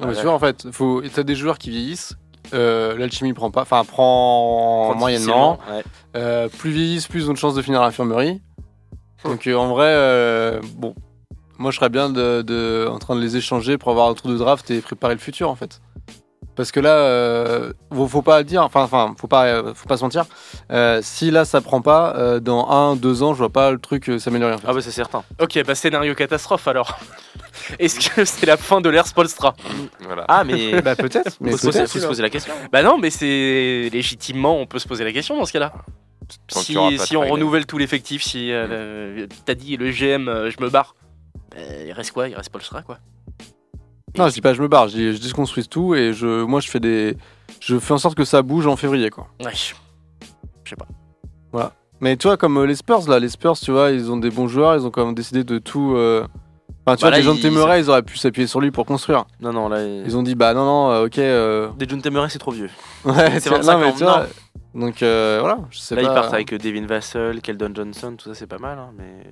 Non, 0.01 0.07
mais 0.09 0.14
tu 0.14 0.22
vois, 0.22 0.32
en 0.34 0.39
fait, 0.39 0.70
faut... 0.72 1.03
t'as 1.03 1.22
des 1.22 1.34
joueurs 1.34 1.59
qui 1.59 1.70
vieillissent. 1.70 2.14
euh, 2.53 2.97
L'alchimie 2.99 3.32
prend 3.32 3.51
pas, 3.51 3.62
enfin 3.62 3.84
prend 3.84 4.95
moyennement. 4.95 5.59
ouais. 5.70 5.82
Euh, 6.16 6.49
plus 6.49 6.70
vieillissent, 6.70 7.09
plus 7.09 7.24
ils 7.24 7.30
ont 7.30 7.32
de 7.32 7.39
chances 7.39 7.55
de 7.55 7.62
finir 7.62 7.80
à 7.80 7.84
l'infirmerie. 7.87 8.41
Donc 9.24 9.47
euh, 9.47 9.55
en 9.57 9.68
vrai, 9.68 9.89
euh, 9.89 10.61
bon, 10.76 10.95
moi 11.59 11.70
je 11.70 11.76
serais 11.78 11.89
bien 11.89 12.11
de, 12.11 12.43
de- 12.43 12.87
en 12.89 12.99
train 12.99 13.16
de 13.16 13.20
les 13.20 13.37
échanger 13.37 13.76
pour 13.78 13.91
avoir 13.91 14.09
un 14.09 14.14
tour 14.14 14.30
de 14.30 14.37
draft 14.37 14.70
et 14.70 14.80
préparer 14.80 15.14
le 15.14 15.20
futur 15.20 15.51
en 15.51 15.57
fait. 15.57 15.80
Parce 16.57 16.73
que 16.73 16.81
là, 16.81 16.95
euh, 16.97 17.73
faut, 17.95 18.09
faut 18.09 18.23
pas 18.23 18.43
dire, 18.43 18.63
enfin, 18.63 18.83
enfin, 18.83 19.15
faut 19.19 19.27
pas, 19.29 19.45
euh, 19.47 19.75
faut 19.75 19.87
pas 19.87 19.99
se 19.99 20.03
mentir. 20.05 20.25
euh, 20.73 21.01
si 21.03 21.31
là 21.31 21.45
ça 21.45 21.61
prend 21.61 21.83
pas, 21.83 22.17
euh, 22.17 22.41
dans 22.41 22.67
un, 22.71 22.97
deux 22.97 23.23
ans, 23.23 23.35
je 23.35 23.39
vois 23.39 23.51
pas 23.53 23.71
le 23.71 23.79
truc 23.79 24.09
euh, 24.09 24.19
s'améliorer 24.19 24.55
en 24.55 24.59
fait. 24.59 24.67
Ah, 24.67 24.73
bah, 24.73 24.81
c'est 24.81 24.91
certain. 24.91 25.23
Ok, 25.41 25.63
bah 25.65 25.75
scénario 25.75 26.15
catastrophe 26.15 26.67
alors. 26.67 26.99
Est-ce 27.79 28.09
que 28.11 28.25
c'est 28.25 28.47
la 28.47 28.57
fin 28.57 28.81
de 28.81 28.89
l'ère 28.89 29.07
Spolstra 29.07 29.55
Voilà. 30.01 30.25
Ah, 30.29 30.45
mais. 30.45 30.81
bah 30.83 30.97
peut-être, 30.97 31.37
mais 31.41 31.51
faut, 31.53 31.59
se 31.59 31.67
poser, 31.67 31.79
peut-être. 31.81 31.93
faut 31.93 31.99
se 32.01 32.07
poser 32.07 32.23
la 32.23 32.31
question. 32.31 32.55
Bah 32.73 32.83
non, 32.83 32.97
mais 32.99 33.11
c'est 33.11 33.91
légitimement, 33.93 34.59
on 34.59 34.67
peut 34.67 34.79
se 34.79 34.89
poser 34.89 35.05
la 35.05 35.13
question 35.13 35.37
dans 35.37 35.45
ce 35.45 35.53
cas-là. 35.53 35.73
Tant 36.49 36.61
Si, 36.61 36.77
on 37.17 37.21
renouvelle 37.29 37.67
tout 37.67 37.79
l'effectif, 37.79 38.23
si 38.23 38.51
euh, 38.51 39.15
le- 39.15 39.29
t'as 39.45 39.55
dit 39.55 39.77
le 39.77 39.91
GM, 39.91 40.29
euh, 40.29 40.51
je 40.51 40.61
me 40.61 40.71
barre, 40.71 40.97
bah, 41.51 41.59
il 41.87 41.93
reste 41.93 42.13
quoi? 42.13 42.29
Il 42.29 42.35
reste 42.35 42.47
Spolstra 42.47 42.83
quoi. 42.83 42.99
Non, 44.19 44.29
je 44.29 44.35
dis 44.35 44.41
pas 44.41 44.55
je 44.55 44.62
me 44.62 44.69
barre, 44.69 44.89
je, 44.89 44.97
dis, 44.97 45.12
je 45.17 45.21
déconstruis 45.23 45.67
tout 45.69 45.95
et 45.95 46.12
je, 46.12 46.43
moi 46.45 46.61
je 46.61 46.69
fais 46.71 46.81
des, 46.81 47.17
je 47.61 47.79
fais 47.79 47.93
en 47.93 47.99
sorte 47.99 48.14
que 48.17 48.25
ça 48.25 48.43
bouge 48.43 48.67
en 48.67 48.77
février 48.77 49.11
quoi. 49.11 49.27
Ouais. 51.53 51.64
Mais 52.01 52.17
tu 52.17 52.27
vois, 52.27 52.37
comme 52.37 52.59
euh, 52.59 52.67
les 52.67 52.75
Spurs, 52.75 53.09
là, 53.09 53.19
les 53.19 53.29
Spurs, 53.31 53.57
tu 53.59 53.71
vois, 53.71 53.91
ils 53.91 54.11
ont 54.12 54.19
des 54.19 54.29
bons 54.31 54.49
joueurs, 54.49 54.75
ils 54.77 54.85
ont 54.87 54.91
quand 54.91 55.07
même 55.07 55.14
décidé 55.14 55.45
de 55.45 55.59
tout. 55.59 55.95
euh, 55.97 56.27
Enfin, 56.89 56.97
tu 56.97 57.03
Bah 57.03 57.09
vois, 57.09 57.11
là, 57.11 57.17
des 57.17 57.23
gens 57.23 57.33
de 57.33 57.39
ils- 57.39 57.43
Temeray, 57.43 57.81
ils 57.81 57.89
auraient 57.91 58.03
pu 58.03 58.17
s'appuyer 58.19 58.47
sur 58.47 58.61
lui 58.61 58.71
pour 58.71 58.85
construire. 58.87 59.25
Non, 59.41 59.53
non, 59.53 59.69
là. 59.69 59.83
Ils 59.85 60.17
ont 60.17 60.23
dit, 60.23 60.35
bah 60.35 60.53
non, 60.55 60.64
non, 60.67 60.91
euh, 60.93 61.07
ok. 61.07 61.19
euh, 61.19 61.69
Des 61.79 61.89
June 61.89 62.01
Temeray, 62.03 62.29
c'est 62.31 62.39
trop 62.39 62.53
vieux. 62.53 62.71
Ouais, 63.05 63.31
C'est 63.41 63.41
tu 63.45 63.49
vois, 63.49 63.59
25 63.59 63.73
non, 63.73 63.79
mais 63.81 63.87
ans, 63.87 63.93
tu 63.97 64.05
vois, 64.05 64.27
non. 64.75 64.81
Donc 64.87 65.03
euh, 65.03 65.39
voilà, 65.41 65.59
je 65.71 65.79
sais 65.79 65.95
Là, 65.97 66.03
pas. 66.03 66.09
ils 66.09 66.14
partent 66.14 66.35
avec 66.35 66.53
euh, 66.53 66.59
Devin 66.59 66.85
Vassell, 66.87 67.41
Keldon 67.41 67.73
Johnson, 67.75 68.14
tout 68.19 68.29
ça, 68.29 68.35
c'est 68.35 68.47
pas 68.47 68.59
mal. 68.59 68.79
hein, 68.79 68.91
mais 68.97 69.23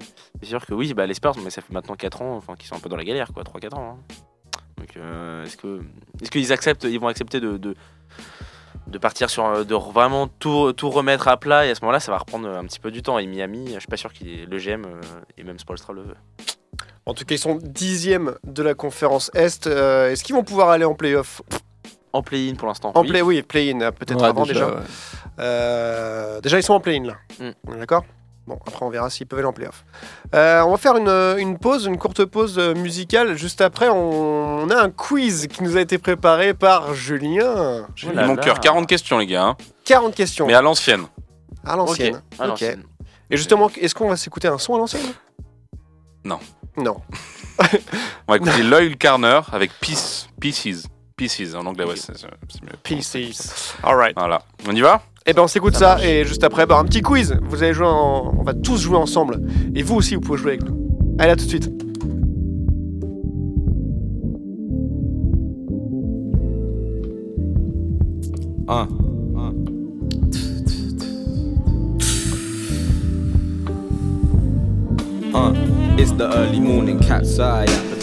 c'est 0.40 0.48
sûr 0.48 0.64
que 0.64 0.72
oui, 0.72 0.94
bah, 0.94 1.06
les 1.06 1.12
Spurs, 1.14 1.34
mais 1.44 1.50
ça 1.50 1.60
fait 1.60 1.72
maintenant 1.72 1.94
4 1.96 2.22
ans 2.22 2.34
enfin, 2.36 2.54
qu'ils 2.56 2.66
sont 2.66 2.76
un 2.76 2.80
peu 2.80 2.88
dans 2.88 2.96
la 2.96 3.04
galère, 3.04 3.28
quoi, 3.34 3.42
3-4 3.44 3.74
ans. 3.76 3.98
hein. 4.00 4.14
Donc, 4.84 4.96
euh, 4.98 5.44
est-ce 5.44 5.56
que 5.56 5.80
est-ce 6.22 6.30
qu'ils 6.30 6.52
acceptent, 6.52 6.84
ils 6.84 7.00
vont 7.00 7.08
accepter 7.08 7.40
de, 7.40 7.56
de, 7.56 7.74
de 8.86 8.98
partir 8.98 9.30
sur. 9.30 9.46
euh, 9.46 9.64
de 9.64 9.74
vraiment 9.74 10.28
tout, 10.28 10.72
tout 10.74 10.90
remettre 10.90 11.28
à 11.28 11.38
plat 11.38 11.64
et 11.66 11.70
à 11.70 11.74
ce 11.74 11.80
moment-là, 11.82 12.00
ça 12.00 12.12
va 12.12 12.18
reprendre 12.18 12.48
un 12.48 12.64
petit 12.64 12.80
peu 12.80 12.90
du 12.90 13.00
temps. 13.02 13.18
Et 13.18 13.26
Miami, 13.26 13.70
je 13.72 13.78
suis 13.78 13.88
pas 13.88 13.96
sûr 13.96 14.12
qu'il 14.12 14.28
est 14.28 14.44
le 14.46 14.58
GM 14.58 14.84
euh, 14.84 15.00
et 15.38 15.44
même 15.44 15.58
Spolstra 15.58 15.92
le 15.94 16.02
veut. 16.02 16.16
En 17.06 17.14
tout 17.14 17.24
cas, 17.24 17.34
ils 17.34 17.38
sont 17.38 17.58
dixième 17.62 18.34
de 18.44 18.62
la 18.62 18.74
conférence 18.74 19.30
Est. 19.34 19.66
Euh, 19.66 20.10
Est-ce 20.10 20.22
qu'ils 20.22 20.34
vont 20.34 20.44
pouvoir 20.44 20.68
aller 20.68 20.84
en 20.84 20.94
playoff? 20.94 21.40
En 22.12 22.22
play-in 22.22 22.54
pour 22.56 22.68
l'instant. 22.68 22.92
En 22.94 23.02
oui. 23.02 23.08
play, 23.08 23.22
oui, 23.22 23.42
play-in, 23.42 23.78
peut-être 23.90 24.20
Ouais, 24.20 24.28
avant 24.28 24.44
déjà. 24.46 24.68
ouais. 24.68 24.82
Euh, 25.40 26.40
déjà, 26.42 26.58
ils 26.58 26.62
sont 26.62 26.74
en 26.74 26.80
play-in 26.80 27.04
là. 27.04 27.16
Mm. 27.40 27.78
D'accord? 27.78 28.04
Bon, 28.46 28.58
après, 28.66 28.84
on 28.84 28.90
verra 28.90 29.08
s'ils 29.08 29.26
peuvent 29.26 29.38
aller 29.38 29.48
en 29.48 29.52
playoff. 29.54 29.84
Euh, 30.34 30.60
on 30.62 30.72
va 30.72 30.76
faire 30.76 30.96
une, 30.96 31.08
une 31.38 31.58
pause, 31.58 31.86
une 31.86 31.96
courte 31.96 32.24
pause 32.26 32.58
euh, 32.58 32.74
musicale. 32.74 33.36
Juste 33.36 33.62
après, 33.62 33.88
on, 33.88 34.64
on 34.64 34.70
a 34.70 34.76
un 34.82 34.90
quiz 34.90 35.46
qui 35.46 35.62
nous 35.62 35.76
a 35.78 35.80
été 35.80 35.96
préparé 35.96 36.52
par 36.52 36.92
Julien. 36.94 37.86
Oh 38.06 38.12
là 38.12 38.26
Mon 38.26 38.36
cœur, 38.36 38.60
40 38.60 38.86
questions, 38.86 39.16
les 39.18 39.26
gars. 39.26 39.44
hein. 39.44 39.56
40 39.86 40.14
questions 40.14 40.46
Mais 40.46 40.52
à 40.54 40.60
l'ancienne. 40.60 41.06
à 41.64 41.74
l'ancienne. 41.76 42.16
Ok, 42.16 42.22
à 42.38 42.42
Ok. 42.42 42.48
l'ancienne. 42.50 42.82
Et 43.30 43.36
justement, 43.38 43.70
est-ce 43.80 43.94
qu'on 43.94 44.08
va 44.10 44.16
s'écouter 44.16 44.48
un 44.48 44.58
son 44.58 44.74
à 44.74 44.78
l'ancienne? 44.78 45.06
Non. 46.24 46.38
Non. 46.76 46.96
On 48.28 48.32
va 48.32 48.36
écouter 48.36 48.62
Loyal 48.62 48.96
Carner 48.96 49.40
avec 49.52 49.70
Peace, 49.80 50.26
Pieces. 50.40 50.86
Pieces 51.16 51.54
en 51.54 51.64
anglais, 51.66 51.84
ouais, 51.84 51.94
c'est 51.96 52.16
c'est 52.16 52.26
mieux. 52.62 52.72
Pieces. 52.82 53.74
All 53.82 53.94
right. 53.96 54.14
Voilà. 54.18 54.42
On 54.68 54.74
y 54.74 54.80
va? 54.80 55.00
Eh 55.26 55.32
ben 55.32 55.40
on 55.40 55.46
s'écoute 55.46 55.74
ça, 55.74 56.04
et 56.04 56.26
juste 56.26 56.44
après, 56.44 56.66
bah, 56.66 56.78
un 56.78 56.84
petit 56.84 57.00
quiz. 57.00 57.38
Vous 57.48 57.62
allez 57.62 57.72
jouer. 57.72 57.86
On 57.86 58.42
va 58.42 58.52
tous 58.52 58.76
jouer 58.76 58.98
ensemble. 58.98 59.40
Et 59.74 59.82
vous 59.82 59.94
aussi, 59.94 60.16
vous 60.16 60.20
pouvez 60.20 60.36
jouer 60.36 60.52
avec 60.52 60.68
nous. 60.68 61.16
Allez, 61.18 61.32
à 61.32 61.36
tout 61.36 61.46
de 61.46 61.48
suite. 61.48 61.70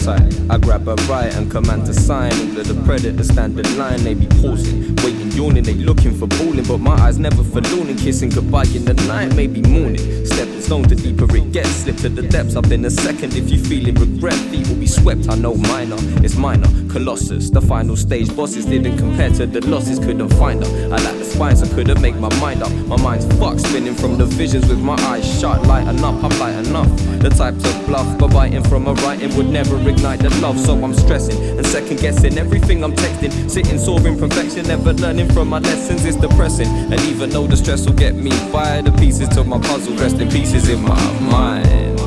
Appetite. 0.07 0.39
I 0.49 0.57
grab 0.57 0.87
a 0.87 0.95
right 1.07 1.33
and 1.35 1.49
command 1.49 1.85
to 1.85 1.93
sign. 1.93 2.31
Of 2.31 2.67
the 2.67 2.81
predators 2.85 3.29
stand 3.29 3.59
in 3.59 3.77
line, 3.77 4.03
they 4.03 4.13
be 4.13 4.27
pausing, 4.41 4.95
waiting, 4.97 5.31
yawning, 5.31 5.63
they 5.63 5.73
looking 5.73 6.13
for 6.13 6.27
balling. 6.27 6.65
But 6.65 6.79
my 6.79 6.93
eyes 6.93 7.19
never 7.19 7.43
for 7.43 7.61
looning, 7.61 7.97
kissing 7.97 8.29
goodbye 8.29 8.65
in 8.75 8.85
the 8.85 8.93
night, 9.07 9.35
maybe 9.35 9.61
morning. 9.61 10.25
Stepping 10.25 10.61
stone, 10.61 10.83
the 10.83 10.95
deeper 10.95 11.35
it 11.35 11.51
gets. 11.51 11.69
Slip 11.69 11.97
to 11.97 12.09
the 12.09 12.21
depths, 12.21 12.55
I've 12.55 12.69
been 12.69 12.85
a 12.85 12.89
second. 12.89 13.35
If 13.35 13.49
you 13.49 13.59
feeling 13.63 13.95
regret, 13.95 14.33
feet 14.33 14.67
will 14.67 14.75
be 14.75 14.87
swept. 14.87 15.29
I 15.29 15.35
know 15.35 15.55
minor, 15.55 15.97
it's 16.23 16.35
minor. 16.35 16.67
Colossus, 16.89 17.49
the 17.49 17.61
final 17.61 17.95
stage 17.95 18.35
bosses 18.35 18.65
didn't 18.65 18.97
compare 18.97 19.29
to 19.31 19.45
the 19.45 19.65
losses, 19.67 19.99
couldn't 19.99 20.29
find 20.29 20.65
her. 20.65 20.85
I 20.85 20.97
lack 20.97 21.17
the 21.17 21.25
spines, 21.25 21.63
I 21.63 21.73
couldn't 21.73 22.01
make 22.01 22.15
my 22.15 22.33
mind 22.39 22.63
up. 22.63 22.71
My 22.87 22.97
mind's 23.01 23.25
fucked, 23.39 23.61
spinning 23.61 23.95
from 23.95 24.17
the 24.17 24.25
visions 24.25 24.67
with 24.67 24.79
my 24.79 24.95
eyes 25.11 25.25
shut. 25.39 25.65
Lighten 25.65 26.03
up, 26.03 26.23
I'm 26.23 26.37
light 26.39 26.65
enough. 26.65 26.89
The 27.19 27.29
type 27.29 27.57
to 27.57 27.85
bluff, 27.87 28.17
but 28.17 28.31
biting 28.33 28.63
from 28.63 28.87
a 28.87 28.93
writing 28.95 29.35
would 29.37 29.49
never 29.49 29.77
ignite 29.91 30.19
the 30.19 30.29
love. 30.41 30.59
So 30.59 30.73
I'm 30.83 30.93
stressing 30.93 31.37
and 31.57 31.65
second 31.65 31.99
guessing 31.99 32.37
everything 32.37 32.83
I'm 32.83 32.93
texting. 32.93 33.31
Sitting, 33.49 33.77
soaring 33.77 34.17
perfection, 34.17 34.67
never 34.67 34.93
learning 34.93 35.29
from 35.29 35.49
my 35.49 35.59
lessons. 35.59 36.05
It's 36.05 36.17
depressing. 36.17 36.67
And 36.67 36.99
even 37.01 37.29
though 37.29 37.47
the 37.47 37.57
stress 37.57 37.85
will 37.85 37.93
get 37.93 38.15
me 38.15 38.31
by 38.51 38.81
the 38.81 38.91
pieces 38.93 39.29
to 39.29 39.43
my 39.43 39.59
puzzle, 39.59 39.95
rest 39.95 40.17
in 40.19 40.29
pieces 40.29 40.69
in 40.69 40.81
my 40.81 41.01
mind. 41.21 41.99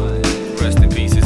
Rest 0.60 0.78
in 0.78 0.90
pieces 0.90 1.23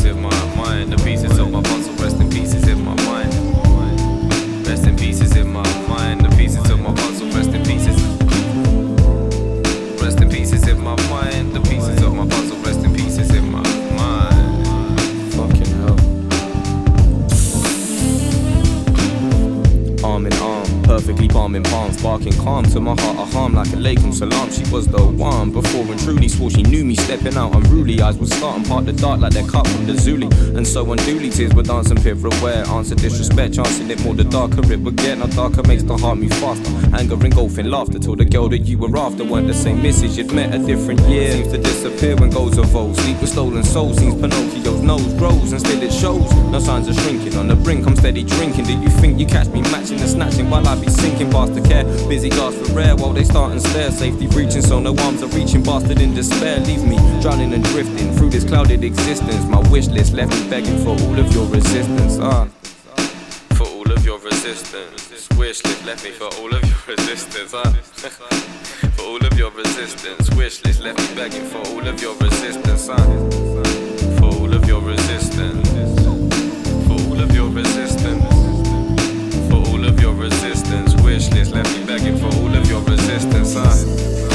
in 21.28 21.62
palm, 21.62 21.92
sparking 21.92 22.32
calm 22.34 22.64
to 22.64 22.80
my 22.80 22.94
heart. 23.00 23.18
A 23.18 23.24
harm 23.32 23.54
like 23.54 23.68
a 23.68 23.76
Lakum 23.76 24.12
salam. 24.12 24.50
She 24.50 24.62
was 24.72 24.86
the 24.86 25.04
one 25.04 25.50
before 25.50 25.82
and 25.82 25.98
truly 26.00 26.28
swore 26.28 26.50
she 26.50 26.62
knew 26.62 26.84
me. 26.84 26.94
Stepping 26.94 27.36
out 27.36 27.54
unruly, 27.54 28.00
eyes 28.00 28.16
would 28.18 28.28
start 28.28 28.56
and 28.56 28.66
part 28.66 28.86
the 28.86 28.92
dark 28.92 29.20
like 29.20 29.32
they're 29.32 29.46
cut 29.46 29.66
from 29.66 29.86
the 29.86 29.92
Zuli. 29.94 30.30
And 30.56 30.66
so 30.66 30.90
unduly, 30.92 31.30
tears 31.30 31.54
were 31.54 31.62
dancing 31.62 31.96
pirouette. 31.96 32.68
Answer 32.68 32.94
disrespect, 32.94 33.54
chancing 33.54 33.90
it 33.90 34.02
more 34.04 34.14
the 34.14 34.24
darker 34.24 34.60
it 34.72 34.80
would 34.80 34.96
get. 34.96 35.18
Now 35.18 35.26
darker 35.26 35.62
makes 35.62 35.82
the 35.82 35.96
heart 35.96 36.18
move 36.18 36.32
faster. 36.34 36.70
Anger 36.96 37.14
engulfing 37.24 37.66
laughter 37.66 37.98
till 37.98 38.16
the 38.16 38.24
girl 38.24 38.48
that 38.50 38.60
you 38.60 38.78
were 38.78 38.96
after 38.96 39.24
weren't 39.24 39.46
the 39.48 39.54
same 39.54 39.82
message. 39.82 40.16
You'd 40.16 40.32
met 40.32 40.54
a 40.54 40.58
different 40.58 41.00
year. 41.02 41.32
Seems 41.32 41.52
to 41.52 41.58
disappear 41.58 42.16
when 42.16 42.30
goals 42.30 42.58
evolve. 42.58 42.96
Sleep 43.00 43.20
with 43.20 43.30
stolen 43.30 43.64
souls. 43.64 43.98
Seems 43.98 44.14
Pinocchio's 44.20 44.82
nose 44.82 45.14
grows 45.14 45.52
and 45.52 45.60
still 45.60 45.82
it 45.82 45.92
shows. 45.92 46.30
No 46.52 46.58
signs 46.58 46.88
of 46.88 46.94
shrinking. 47.02 47.36
On 47.36 47.48
the 47.48 47.56
brink, 47.56 47.86
I'm 47.86 47.96
steady 47.96 48.22
drinking. 48.22 48.64
Do 48.64 48.72
you 48.72 48.88
think 48.88 49.18
you 49.18 49.26
catch 49.26 49.48
me 49.48 49.62
matching 49.62 50.00
and 50.00 50.08
snatching 50.08 50.50
while 50.50 50.66
I 50.66 50.78
be 50.80 50.88
sinking 50.88 51.17
past 51.26 51.54
the 51.54 51.60
care? 51.60 51.84
Busy 52.08 52.28
guards 52.30 52.56
for 52.56 52.74
rare 52.74 52.96
while 52.96 53.12
they 53.12 53.24
start 53.24 53.52
and 53.52 53.60
stare. 53.60 53.90
Safety 53.90 54.26
breaching, 54.26 54.62
so 54.62 54.78
no 54.80 54.96
arms 54.98 55.22
are 55.22 55.28
reaching. 55.28 55.62
Bastard 55.62 56.00
in 56.00 56.14
despair. 56.14 56.60
Leave 56.60 56.84
me 56.84 56.96
drowning 57.20 57.52
and 57.52 57.64
drifting 57.64 58.12
through 58.14 58.30
this 58.30 58.44
clouded 58.44 58.84
existence. 58.84 59.44
My 59.46 59.60
wish 59.70 59.88
list 59.88 60.12
left 60.12 60.32
me 60.32 60.48
begging 60.50 60.78
for 60.84 60.90
all 60.90 61.18
of 61.18 61.32
your 61.32 61.46
resistance. 61.46 62.18
Ah. 62.20 62.48
Your 64.04 64.18
resistance. 64.20 65.28
Wish 65.36 65.62
list 65.64 65.84
left 65.84 66.02
me 66.02 66.12
for 66.12 66.28
all 66.40 66.54
of 66.54 66.64
your 66.64 66.96
resistance. 66.96 67.52
Ah. 67.52 67.62
for 68.96 69.02
all 69.02 69.26
of 69.26 69.38
your 69.38 69.50
resistance. 69.50 70.30
Wish 70.34 70.64
list 70.64 70.80
left 70.80 70.98
me 70.98 71.14
begging 71.14 71.44
for 71.44 71.58
all 71.58 71.86
of 71.86 72.00
your 72.00 72.16
resistance. 72.16 72.88
Ah. 72.88 72.96
For 74.16 74.30
all 74.40 74.54
of 74.54 74.66
your 74.66 74.80
resistance. 74.80 75.68
For 76.86 76.94
all 76.94 77.20
of 77.20 77.34
your 77.34 77.50
resistance. 77.50 78.24
For 79.50 79.56
all 79.56 79.84
of 79.84 80.00
your 80.00 80.14
resistance. 80.14 80.57
Wish 81.18 81.30
list 81.30 81.52
left 81.52 81.76
me 81.76 81.84
begging 81.84 82.16
for 82.16 82.26
all 82.26 82.54
of 82.54 82.70
your 82.70 82.80
resistance. 82.82 84.27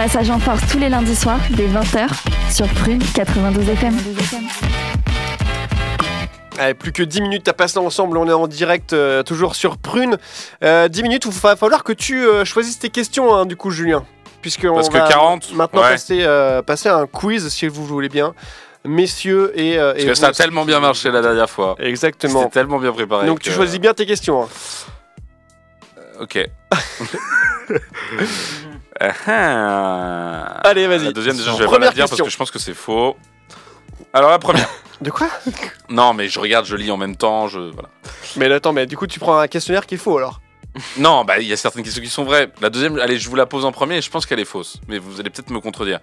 Passage 0.00 0.30
en 0.30 0.38
Force 0.38 0.62
tous 0.72 0.78
les 0.78 0.88
lundis 0.88 1.14
soirs 1.14 1.40
dès 1.50 1.66
20h 1.68 2.08
sur 2.50 2.66
Prune 2.68 3.02
92 3.14 3.68
FM. 3.68 3.94
Allez, 6.58 6.72
plus 6.72 6.90
que 6.90 7.02
10 7.02 7.20
minutes 7.20 7.46
à 7.48 7.52
passer 7.52 7.76
ensemble, 7.76 8.16
on 8.16 8.26
est 8.26 8.32
en 8.32 8.46
direct 8.46 8.94
euh, 8.94 9.22
toujours 9.22 9.54
sur 9.54 9.76
Prune. 9.76 10.16
Euh, 10.64 10.88
10 10.88 11.02
minutes 11.02 11.26
où 11.26 11.28
il 11.28 11.38
va 11.38 11.54
falloir 11.54 11.84
que 11.84 11.92
tu 11.92 12.24
euh, 12.26 12.46
choisisses 12.46 12.78
tes 12.78 12.88
questions, 12.88 13.34
hein, 13.34 13.44
du 13.44 13.56
coup, 13.56 13.70
Julien. 13.70 14.02
Puisque 14.40 14.64
on 14.64 14.74
Parce 14.74 14.88
que 14.88 14.96
va 14.96 15.06
40, 15.06 15.52
maintenant 15.52 15.82
ouais. 15.82 15.90
passer, 15.90 16.20
euh, 16.22 16.62
passer 16.62 16.88
à 16.88 16.96
un 16.96 17.06
quiz, 17.06 17.46
si 17.50 17.68
vous 17.68 17.84
voulez 17.84 18.08
bien. 18.08 18.32
Messieurs 18.86 19.52
et. 19.54 19.78
euh, 19.78 19.92
Parce 19.92 20.02
et 20.02 20.06
que 20.06 20.14
ça 20.14 20.28
a 20.28 20.32
tellement 20.32 20.64
bien 20.64 20.80
marché 20.80 21.10
la 21.10 21.20
dernière 21.20 21.50
fois. 21.50 21.76
Exactement. 21.78 22.40
C'était 22.44 22.52
tellement 22.52 22.78
bien 22.78 22.92
préparé. 22.92 23.26
Donc 23.26 23.40
tu 23.40 23.50
choisis 23.50 23.78
bien 23.78 23.92
tes 23.92 24.06
questions. 24.06 24.44
hein. 24.44 24.48
Ok. 26.20 26.48
Ah, 29.00 29.12
ah. 29.26 30.60
Allez, 30.64 30.86
vas-y. 30.86 31.04
La 31.06 31.12
deuxième, 31.12 31.36
déjà, 31.36 31.52
je 31.52 31.56
vais 31.56 31.64
pas 31.64 31.70
Première 31.70 31.88
la 31.90 31.94
dire 31.94 32.02
parce 32.02 32.10
question. 32.10 32.24
que 32.26 32.30
je 32.30 32.36
pense 32.36 32.50
que 32.50 32.58
c'est 32.58 32.74
faux. 32.74 33.16
Alors, 34.12 34.30
la 34.30 34.38
première. 34.38 34.68
De 35.00 35.10
quoi? 35.10 35.28
Non, 35.88 36.12
mais 36.12 36.28
je 36.28 36.38
regarde, 36.38 36.66
je 36.66 36.76
lis 36.76 36.90
en 36.90 36.98
même 36.98 37.16
temps. 37.16 37.48
Je... 37.48 37.58
Voilà. 37.58 37.88
Mais 38.36 38.52
attends, 38.52 38.74
mais 38.74 38.84
du 38.84 38.98
coup, 38.98 39.06
tu 39.06 39.18
prends 39.18 39.38
un 39.38 39.48
questionnaire 39.48 39.86
qui 39.86 39.94
est 39.94 39.98
faux 39.98 40.18
alors? 40.18 40.40
Non, 40.98 41.24
bah 41.24 41.38
il 41.40 41.48
y 41.48 41.52
a 41.52 41.56
certaines 41.56 41.82
questions 41.82 42.02
qui 42.02 42.08
sont 42.08 42.24
vraies. 42.24 42.48
La 42.60 42.70
deuxième, 42.70 42.98
allez, 42.98 43.18
je 43.18 43.28
vous 43.28 43.34
la 43.34 43.46
pose 43.46 43.64
en 43.64 43.72
premier 43.72 43.96
et 43.96 44.02
je 44.02 44.10
pense 44.10 44.24
qu'elle 44.26 44.38
est 44.38 44.44
fausse. 44.44 44.76
Mais 44.88 44.98
vous 44.98 45.18
allez 45.18 45.30
peut-être 45.30 45.50
me 45.50 45.60
contredire. 45.60 45.98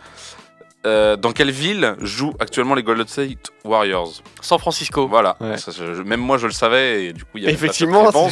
Euh, 0.88 1.18
dans 1.18 1.32
quelle 1.34 1.52
ville 1.52 1.96
jouent 2.00 2.34
actuellement 2.40 2.74
les 2.74 2.84
Golden 2.84 3.08
State 3.08 3.52
Warriors? 3.66 4.22
San 4.42 4.58
Francisco. 4.58 5.08
Voilà. 5.08 5.36
Ouais. 5.42 5.58
Ça, 5.58 5.72
je- 5.76 6.02
même 6.02 6.22
moi, 6.22 6.38
je 6.38 6.48
le 6.48 6.54
savais 6.54 7.06
et 7.06 7.14
du 7.14 7.24
coup, 7.24 7.32
il 7.36 7.42
y 7.42 7.46
avait 7.46 7.54
Effectivement, 7.54 8.10
pas. 8.12 8.28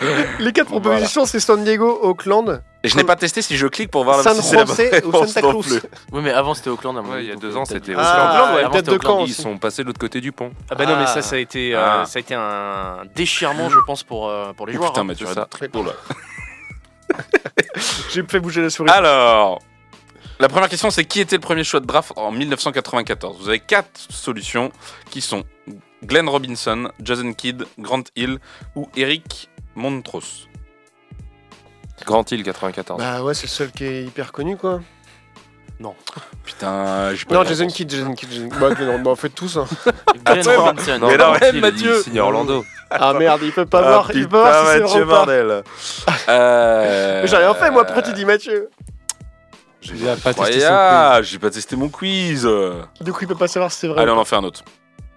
Les 0.38 0.52
quatre 0.52 0.68
propositions, 0.68 1.26
c'est 1.26 1.40
San 1.40 1.62
Diego, 1.64 1.98
Auckland, 2.02 2.62
Et 2.82 2.88
je 2.88 2.96
n'ai 2.96 3.04
pas 3.04 3.16
testé 3.16 3.42
si 3.42 3.56
je 3.56 3.66
clique 3.66 3.90
pour 3.90 4.04
voir 4.04 4.20
San 4.22 4.34
si 4.36 4.42
c'est 4.42 4.56
la 4.56 4.64
bonne 4.64 4.76
réponse 4.76 5.28
Santa 5.32 5.40
Cruz. 5.48 5.80
Oui, 6.12 6.20
mais 6.22 6.32
avant 6.32 6.54
c'était 6.54 6.70
Auckland. 6.70 6.96
Ouais, 6.96 7.14
avis, 7.16 7.24
il 7.24 7.28
y 7.28 7.32
a 7.32 7.36
deux 7.36 7.56
ans, 7.56 7.64
c'était 7.66 7.92
Ah, 7.96 8.54
Auckland. 8.54 8.72
ouais, 8.74 8.82
de 8.82 8.88
quand 8.90 8.94
Auckland. 8.94 9.28
Ils 9.28 9.34
sont 9.34 9.58
passés 9.58 9.82
de 9.82 9.88
l'autre 9.88 10.00
côté 10.00 10.20
du 10.22 10.32
pont. 10.32 10.52
Ah 10.70 10.74
bah 10.76 10.86
non, 10.86 10.96
mais 10.96 11.02
Ah. 11.04 11.06
ça, 11.08 11.20
ça 11.22 11.36
a 11.36 11.38
été, 11.38 11.74
euh, 11.74 12.02
Ah. 12.02 12.04
ça 12.06 12.18
a 12.18 12.20
été 12.20 12.34
un 12.34 13.02
déchirement, 13.14 13.68
je 13.68 13.78
pense, 13.86 14.02
pour, 14.04 14.28
euh, 14.28 14.52
pour 14.56 14.66
les 14.66 14.74
Oh, 14.74 14.76
joueurs. 14.78 14.92
putain, 14.92 15.02
hein. 15.02 15.04
mais 15.08 15.14
tu 15.14 15.26
ça. 15.26 15.46
très 15.50 15.68
beau 15.68 15.82
là. 15.84 15.92
J'ai 18.10 18.22
fait 18.26 18.40
bouger 18.40 18.62
la 18.62 18.70
souris. 18.70 18.90
Alors, 18.90 19.60
la 20.40 20.48
première 20.48 20.68
question, 20.68 20.90
c'est 20.90 21.04
qui 21.04 21.20
était 21.20 21.36
le 21.36 21.40
premier 21.40 21.64
choix 21.64 21.80
de 21.80 21.86
draft 21.86 22.12
en 22.16 22.30
1994 22.30 23.38
Vous 23.40 23.48
avez 23.48 23.60
quatre 23.60 24.00
solutions 24.10 24.70
qui 25.10 25.20
sont 25.20 25.44
Glenn 26.04 26.28
Robinson, 26.28 26.90
Jason 27.02 27.32
Kidd, 27.32 27.64
Grant 27.78 28.04
Hill 28.16 28.38
ou 28.76 28.88
Eric 28.96 29.48
Montrose. 29.74 30.48
Grand 32.06 32.30
Hill 32.30 32.44
94. 32.44 33.00
Bah 33.02 33.22
ouais, 33.22 33.34
c'est 33.34 33.44
le 33.44 33.48
seul 33.48 33.70
qui 33.72 33.84
est 33.84 34.04
hyper 34.04 34.32
connu 34.32 34.56
quoi. 34.56 34.80
Putain, 36.44 37.14
j'ai 37.14 37.24
pas 37.24 37.34
Non, 37.36 37.44
Jason. 37.44 37.66
Kidd, 37.68 37.90
Jason 37.90 38.14
Kidd. 38.14 38.30
Jason... 38.32 38.48
Bah, 38.60 38.70
non, 38.80 38.98
bah, 39.00 39.14
faites 39.16 39.34
tous. 39.34 39.56
Hein. 39.56 39.66
Glenn 40.24 40.38
Attends, 40.38 40.64
Robinson. 40.64 40.98
Non, 40.98 41.06
Mais 41.08 41.16
non, 41.16 41.34
Hill, 41.36 41.60
Mathieu. 41.60 41.96
il 41.98 42.02
signe 42.02 42.20
Orlando. 42.20 42.64
Ah 42.90 43.12
merde, 43.12 43.40
il 43.44 43.52
peut 43.52 43.66
pas 43.66 43.78
Ah, 43.80 43.88
voir, 43.88 44.10
il 44.14 44.22
peut 44.22 44.28
pas 44.42 44.62
voir 44.62 44.66
si 44.66 44.72
c'est 44.72 44.80
Mathieu, 44.80 45.04
bordel. 45.04 45.62
Euh, 46.28 47.22
J'ai 47.26 47.36
rien 47.36 47.54
fait 47.54 47.70
moi, 47.70 47.84
pourquoi 47.84 48.02
tu 48.02 48.12
dis 48.12 48.24
Mathieu? 48.24 48.70
J'ai 49.80 49.94
pas 50.16 50.34
testé 50.34 50.60
son 50.60 50.66
Incroyable, 50.66 51.26
j'ai 51.26 51.38
pas 51.38 51.50
testé 51.50 51.76
mon 51.76 51.88
quiz. 51.88 52.48
Du 53.00 53.12
coup, 53.12 53.20
il 53.22 53.28
peut 53.28 53.34
pas 53.34 53.48
savoir 53.48 53.70
si 53.70 53.80
c'est 53.80 53.88
vrai. 53.88 54.02
Allez, 54.02 54.10
ou 54.10 54.14
on 54.14 54.16
pas. 54.16 54.20
en 54.22 54.24
fait 54.24 54.36
un 54.36 54.44
autre. 54.44 54.64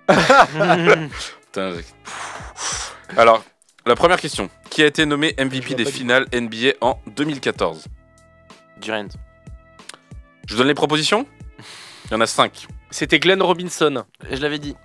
Putain, 1.45 1.74
Alors, 3.18 3.43
la 3.86 3.95
première 3.95 4.20
question. 4.20 4.49
Qui 4.70 4.84
a 4.84 4.86
été 4.86 5.05
nommé 5.05 5.36
MVP 5.39 5.76
des 5.76 5.86
finales 5.86 6.28
NBA 6.34 6.74
en 6.82 6.99
2014 7.07 7.86
Durant. 8.80 9.07
Je 10.47 10.53
vous 10.53 10.59
donne 10.59 10.68
les 10.68 10.74
propositions 10.74 11.26
Il 12.05 12.12
y 12.12 12.16
en 12.16 12.22
a 12.22 12.28
5. 12.28 12.68
C'était 12.89 13.20
Glenn 13.20 13.41
Robinson. 13.41 14.03
Je 14.30 14.41
l'avais 14.41 14.59
dit. 14.59 14.76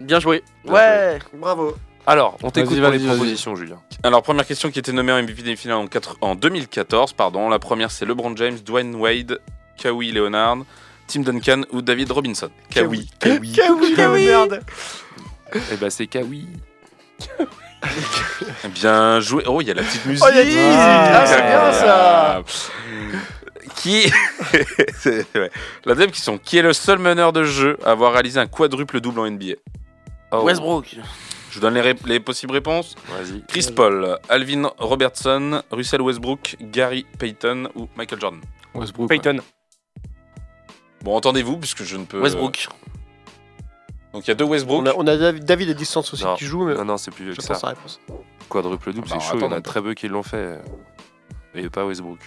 Bien 0.00 0.20
joué. 0.20 0.42
Ouais. 0.64 1.18
Bravo. 1.32 1.76
Alors, 2.06 2.36
on 2.42 2.50
t'écoute 2.50 2.80
pour 2.80 2.90
les 2.90 2.98
propositions, 3.00 3.56
Julien. 3.56 3.80
Alors, 4.04 4.22
première 4.22 4.46
question 4.46 4.70
qui 4.70 4.78
était 4.78 4.92
nommée 4.92 5.12
en 5.12 5.20
MVP 5.22 5.42
des 5.42 5.56
finales 5.56 5.78
en, 5.78 5.86
quatre- 5.88 6.16
en 6.20 6.34
2014. 6.36 7.12
Pardon. 7.14 7.48
La 7.48 7.58
première, 7.58 7.90
c'est 7.90 8.04
LeBron 8.06 8.36
James, 8.36 8.58
Dwayne 8.64 8.94
Wade, 8.94 9.40
Kawhi 9.76 10.12
Leonard, 10.12 10.58
Tim 11.08 11.20
Duncan 11.22 11.62
ou 11.72 11.82
David 11.82 12.12
Robinson? 12.12 12.50
Kawhi. 12.70 13.08
Kawhi. 13.18 13.52
Kawi, 13.52 14.26
merde. 14.26 14.60
Eh 15.72 15.76
ben, 15.76 15.90
c'est 15.90 16.06
Kawi. 16.06 16.46
Bien 18.74 19.20
joué. 19.20 19.42
Oh, 19.46 19.60
il 19.60 19.68
y 19.68 19.70
a 19.70 19.74
la 19.74 19.82
petite 19.82 20.06
musique. 20.06 20.24
Oh, 20.26 20.30
il 20.32 20.52
y 20.52 20.58
a 20.58 21.20
Ah, 21.22 21.26
c'est 21.26 21.42
bien 21.42 21.72
ça 21.72 22.42
Qui 23.76 24.12
ouais. 25.38 25.50
La 25.84 25.94
deuxième 25.94 26.10
question. 26.10 26.38
Qui 26.38 26.58
est 26.58 26.62
le 26.62 26.72
seul 26.72 26.98
meneur 26.98 27.32
de 27.32 27.44
jeu 27.44 27.78
à 27.84 27.90
avoir 27.90 28.12
réalisé 28.12 28.38
un 28.40 28.46
quadruple 28.46 29.00
double 29.00 29.20
en 29.20 29.30
NBA 29.30 29.54
Oh, 30.32 30.42
Westbrook. 30.42 30.96
Je 31.56 31.60
vous 31.62 31.66
donne 31.68 31.74
les, 31.74 31.80
ré- 31.80 31.94
les 32.04 32.20
possibles 32.20 32.52
réponses. 32.52 32.96
Vas-y. 33.08 33.42
Chris 33.48 33.68
Paul, 33.74 34.18
Alvin 34.28 34.70
Robertson, 34.76 35.62
Russell 35.70 36.02
Westbrook, 36.02 36.56
Gary 36.60 37.06
Payton 37.18 37.70
ou 37.74 37.88
Michael 37.96 38.20
Jordan? 38.20 38.40
Westbrook. 38.74 39.08
Peyton. 39.08 39.38
Bon, 41.02 41.16
entendez-vous 41.16 41.56
puisque 41.56 41.82
je 41.82 41.96
ne 41.96 42.04
peux. 42.04 42.20
Westbrook. 42.20 42.68
Donc 44.12 44.26
il 44.26 44.28
y 44.28 44.30
a 44.32 44.34
deux 44.34 44.44
Westbrook. 44.44 44.82
On 44.82 44.86
a, 44.86 44.92
on 44.96 45.06
a 45.06 45.16
David- 45.16 45.44
David 45.46 45.70
à 45.70 45.72
distance 45.72 46.12
aussi 46.12 46.24
Non. 46.24 46.34
qui 46.36 46.44
joue, 46.44 46.66
mais 46.66 46.74
Non, 46.74 46.84
non, 46.84 46.96
c'est 46.98 47.10
plus 47.10 47.24
vieux 47.24 47.32
je 47.32 47.40
que 47.40 47.46
pense 47.46 47.58
ça. 47.58 47.68
la 47.68 47.72
réponse. 47.72 48.00
Quadruple 48.50 48.92
double, 48.92 49.08
Ah 49.10 49.14
bah, 49.14 49.20
c'est 49.22 49.26
chaud. 49.30 49.36
Il 49.36 49.40
y 49.40 49.44
en 49.44 49.46
attends, 49.46 49.56
a 49.56 49.60
très 49.62 49.80
peu 49.80 49.94
qui 49.94 50.08
l'ont 50.08 50.22
fait. 50.22 50.58
Et 51.54 51.70
pas 51.70 51.86
Westbrook. 51.86 52.18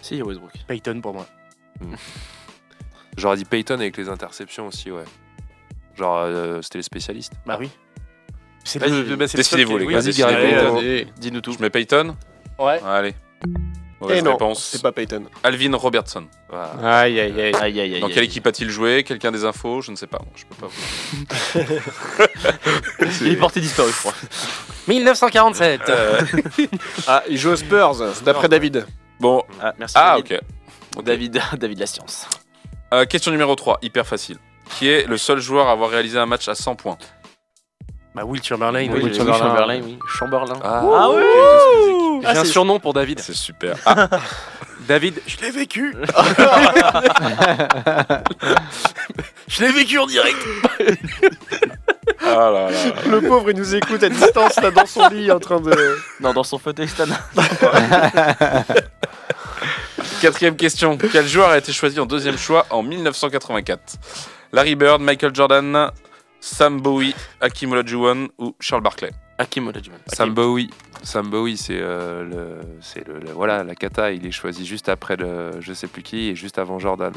Si, 0.00 0.14
il 0.14 0.18
y 0.18 0.20
a 0.22 0.24
Westbrook. 0.24 0.52
Peyton 0.66 0.98
pour 1.02 1.12
moi. 1.12 1.26
J'aurais 3.18 3.36
dit 3.36 3.44
Payton 3.44 3.74
avec 3.74 3.98
les 3.98 4.08
interceptions 4.08 4.66
aussi, 4.68 4.90
ouais. 4.90 5.04
Genre, 5.94 6.16
euh, 6.20 6.62
c'était 6.62 6.78
les 6.78 6.82
spécialistes. 6.84 7.34
Bah 7.44 7.58
oui. 7.60 7.68
C'est 8.64 8.78
le- 8.86 9.16
bah, 9.16 9.26
décidez-vous, 9.26 9.78
les 9.78 9.86
gars, 9.86 10.00
vas-y. 10.00 11.06
Dis-nous 11.18 11.40
tout. 11.40 11.52
Je 11.52 11.58
mets 11.60 11.70
Payton 11.70 12.16
Ouais. 12.58 12.80
Allez. 12.86 13.14
Mauvaise 14.00 14.18
Et 14.18 14.22
non, 14.22 14.32
réponse. 14.32 14.64
c'est 14.72 14.82
pas 14.82 14.90
Payton. 14.92 15.24
Alvin 15.44 15.76
Robertson. 15.76 16.24
Aïe, 16.82 17.20
aïe, 17.20 17.40
aïe. 17.40 17.54
Aïe, 17.54 17.80
aïe, 17.80 17.94
aïe. 17.94 18.00
Dans 18.00 18.08
quelle 18.08 18.24
équipe 18.24 18.46
a-t-il 18.46 18.68
joué? 18.68 19.04
Quelqu'un 19.04 19.30
des 19.30 19.44
infos? 19.44 19.80
Je 19.80 19.90
ne 19.92 19.96
sais 19.96 20.08
pas. 20.08 20.20
Je 20.34 20.44
peux 20.44 20.54
pas 20.56 20.66
vous. 20.66 21.60
Il 23.26 23.32
est 23.32 23.36
porté 23.36 23.60
disparu, 23.60 23.90
je 23.92 23.96
crois. 23.98 24.14
1947. 24.88 25.82
Euh, 25.88 26.20
Ah, 27.06 27.22
il 27.28 27.38
joue 27.38 27.50
aux 27.50 27.56
Spurs, 27.56 27.94
d'après 28.24 28.48
David. 28.48 28.86
bon. 29.20 29.42
Ah, 29.60 29.72
merci. 29.78 29.94
Ah, 29.96 30.16
David. 30.20 30.40
ok. 30.96 31.04
David, 31.04 31.40
David 31.58 31.78
la 31.78 31.86
science. 31.86 32.26
Euh, 32.92 33.04
question 33.06 33.30
numéro 33.30 33.54
3, 33.54 33.78
hyper 33.82 34.06
facile. 34.06 34.36
Qui 34.78 34.88
est 34.88 35.06
le 35.06 35.16
seul 35.16 35.38
joueur 35.40 35.68
à 35.68 35.72
avoir 35.72 35.90
réalisé 35.90 36.18
un 36.18 36.26
match 36.26 36.48
à 36.48 36.54
100 36.56 36.74
points? 36.74 36.98
Bah 38.14 38.24
Will 38.24 38.42
Chamberlain. 38.42 38.88
Oui, 38.92 39.00
oui, 39.04 39.14
Chamberlain. 39.14 39.38
Chamberlain, 39.38 39.80
oui. 39.82 39.98
Chamberlain. 40.06 40.58
Ah, 40.62 40.82
Ah 40.84 41.10
oui 41.10 41.22
J'ai 42.22 42.38
un 42.38 42.44
surnom 42.44 42.78
pour 42.78 42.92
David. 42.92 43.20
C'est 43.20 43.34
super. 43.34 43.76
Ah, 43.86 44.08
David, 44.88 45.22
je 45.26 45.36
l'ai 45.40 45.50
vécu. 45.50 45.94
je 49.48 49.62
l'ai 49.62 49.72
vécu 49.72 49.98
en 49.98 50.06
direct. 50.06 50.36
ah 52.20 52.50
là 52.50 52.70
là. 52.70 52.76
Le 53.08 53.20
pauvre, 53.20 53.50
il 53.50 53.56
nous 53.56 53.74
écoute 53.76 54.02
à 54.02 54.08
distance, 54.08 54.60
là, 54.60 54.70
dans 54.72 54.86
son 54.86 55.08
lit, 55.08 55.30
en 55.30 55.38
train 55.38 55.60
de... 55.60 55.72
Non, 56.20 56.32
dans 56.32 56.42
son 56.42 56.58
fauteuil 56.58 56.88
Stan. 56.88 57.04
Quatrième 60.20 60.56
question. 60.56 60.98
Quel 60.98 61.26
joueur 61.26 61.50
a 61.50 61.58
été 61.58 61.72
choisi 61.72 61.98
en 62.00 62.06
deuxième 62.06 62.38
choix 62.38 62.66
en 62.70 62.82
1984 62.82 63.80
Larry 64.52 64.74
Bird, 64.74 65.00
Michael 65.00 65.34
Jordan, 65.34 65.90
Sam 66.44 66.80
Bowie, 66.80 67.14
Hakim 67.40 67.70
Olajuwon 67.72 68.28
ou 68.38 68.54
Charles 68.60 68.82
Barkley 68.82 69.10
Hakim 69.38 69.68
Olajuwon. 69.68 69.98
Sam 70.08 70.34
Bowie. 70.34 70.68
Sam 71.04 71.30
Bowie, 71.30 71.56
c'est 71.56 71.78
euh, 71.80 72.24
le, 72.24 72.60
c'est 72.80 73.06
le, 73.06 73.20
le- 73.20 73.30
voilà, 73.32 73.62
la 73.64 73.74
kata. 73.76 74.10
Il 74.12 74.26
est 74.26 74.32
choisi 74.32 74.66
juste 74.66 74.88
après 74.88 75.16
le, 75.16 75.52
je 75.60 75.72
sais 75.72 75.86
plus 75.86 76.02
qui, 76.02 76.28
et 76.30 76.34
juste 76.36 76.58
avant 76.58 76.78
Jordan. 76.80 77.12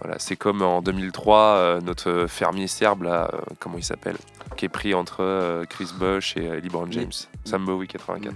Voilà, 0.00 0.18
c'est 0.18 0.36
comme 0.36 0.60
en 0.62 0.82
2003, 0.82 1.38
euh, 1.38 1.80
notre 1.80 2.26
fermier 2.28 2.66
serbe 2.66 3.04
là, 3.04 3.30
euh, 3.32 3.38
comment 3.60 3.78
il 3.78 3.84
s'appelle, 3.84 4.16
qui 4.56 4.66
est 4.66 4.68
pris 4.68 4.92
entre 4.92 5.22
euh, 5.22 5.64
Chris 5.64 5.88
Bosh 5.98 6.36
et 6.36 6.48
euh, 6.48 6.60
LeBron 6.60 6.86
James. 6.90 7.12
Sam 7.44 7.64
Bowie 7.64 7.86
84. 7.88 8.34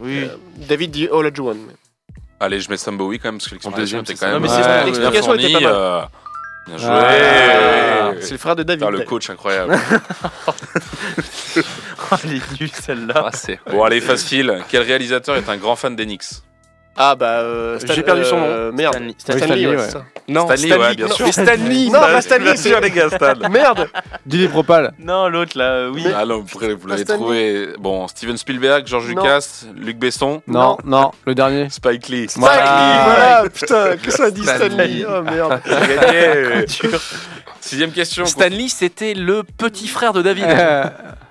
Oui. 0.00 0.24
Euh, 0.24 0.36
David 0.68 0.90
dit 0.90 1.08
Olajuwon. 1.08 1.56
Allez, 2.40 2.60
je 2.60 2.68
mets 2.68 2.76
Sam 2.76 2.96
Bowie 2.98 3.18
quand 3.20 3.28
même 3.28 3.38
parce 3.38 3.48
que 3.48 3.54
l'explication 3.54 4.00
était 4.02 4.14
quand 4.14 4.26
même 4.26 4.34
Non, 4.34 4.40
mais 4.40 4.48
c'est- 4.48 4.62
bien 4.62 4.84
l'explication 4.84 5.34
était 5.34 5.52
pas 5.52 5.60
mal. 5.60 6.08
Bien 6.66 6.78
joué. 6.78 6.88
Ah. 6.88 8.12
C'est 8.20 8.32
le 8.32 8.38
frère 8.38 8.56
de 8.56 8.62
David. 8.62 8.86
Putain, 8.86 8.98
le 8.98 9.04
coach 9.04 9.30
incroyable. 9.30 9.76
Oh, 12.10 12.16
elle 12.24 12.34
est 12.36 12.60
nulle 12.60 12.70
celle-là. 12.70 13.30
Ah, 13.30 13.70
bon, 13.70 13.84
allez, 13.84 14.00
facile. 14.00 14.62
Quel 14.68 14.82
réalisateur 14.82 15.36
est 15.36 15.48
un 15.48 15.56
grand 15.56 15.76
fan 15.76 15.96
d'Enix? 15.96 16.42
Ah 16.96 17.14
bah, 17.14 17.40
euh, 17.40 17.78
Stan- 17.78 17.94
J'ai 17.94 18.02
perdu 18.02 18.24
son 18.24 18.36
nom. 18.38 18.46
euh, 18.46 18.72
Merde. 18.72 18.94
Stanley. 18.94 19.14
Stanley, 19.18 19.38
Stanley, 19.46 19.66
ouais, 19.66 19.76
ouais. 19.76 19.82
c'est 19.86 19.90
ça. 19.92 20.04
Non, 20.28 20.46
Stanley, 20.46 20.76
ouais, 20.76 20.94
bien 20.94 21.06
non, 21.06 21.14
sûr. 21.14 21.26
mais 21.26 21.32
Stanley, 21.32 21.84
non, 21.86 21.92
Bah, 21.92 22.00
pas 22.12 22.20
Stanley, 22.22 22.44
bien 22.44 22.56
c'est 22.56 22.68
sûr, 22.68 22.80
les 22.80 22.90
gars, 22.90 23.08
Stan. 23.08 23.32
Merde. 23.50 23.88
Didier 24.26 24.48
Propal. 24.48 24.92
Non, 24.98 25.28
l'autre 25.28 25.56
là, 25.58 25.64
euh, 25.72 25.90
oui. 25.92 26.04
Ah 26.14 26.24
non, 26.26 26.44
vous, 26.46 26.60
l'avez 26.60 26.76
Stanley. 27.02 27.04
trouvé. 27.04 27.68
Bon, 27.78 28.06
Steven 28.08 28.36
Spielberg, 28.36 28.86
George 28.86 29.08
Non. 29.14 29.22
Lucas, 29.22 29.64
Luc 29.74 29.96
Besson, 29.98 30.42
Non, 30.46 30.76
non, 30.84 31.10
le 31.26 31.34
dernier. 31.34 31.68
Spike 31.70 32.08
Lee. 32.08 32.28
Stanley, 32.28 32.48
voilà, 32.50 33.44
putain, 33.52 33.96
que 33.96 34.10
ça 34.10 34.30
dit 34.30 34.44
Stanley. 34.44 35.04
Oh 35.08 35.22
merde. 35.22 35.60
J'ai 35.66 35.96
gagné. 35.96 36.66
Sixième 37.62 37.92
question. 37.92 38.26
Stanley, 38.26 38.68
c'était 38.68 39.14
le 39.14 39.44
petit 39.44 39.86
frère 39.88 40.12
de 40.12 40.20
David. 40.22 40.44
Euh, 40.44 40.84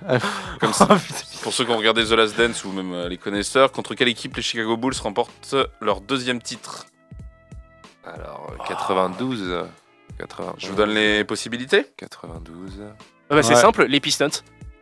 Comme 0.60 0.72
ça. 0.72 0.86
Pour 1.42 1.52
ceux 1.52 1.64
qui 1.64 1.70
ont 1.70 1.76
regardé 1.76 2.04
The 2.04 2.10
Last 2.12 2.36
Dance 2.38 2.64
ou 2.64 2.72
même 2.72 2.92
euh, 2.92 3.08
les 3.08 3.18
connaisseurs, 3.18 3.70
contre 3.72 3.94
quelle 3.94 4.08
équipe 4.08 4.34
les 4.36 4.42
Chicago 4.42 4.76
Bulls 4.76 4.94
remportent 5.02 5.54
leur 5.80 6.00
deuxième 6.00 6.40
titre? 6.40 6.86
Alors, 8.04 8.50
euh, 8.52 8.64
92. 8.66 9.42
euh, 9.42 9.64
80, 10.18 10.54
Je 10.58 10.68
vous 10.68 10.74
donne 10.74 10.90
les 10.90 11.24
possibilités 11.24 11.86
92. 11.96 12.80
Ah 13.30 13.34
bah, 13.34 13.42
c'est 13.42 13.54
Ouais. 13.54 13.60
simple, 13.60 13.84
les 13.86 14.00
Pistons. 14.00 14.28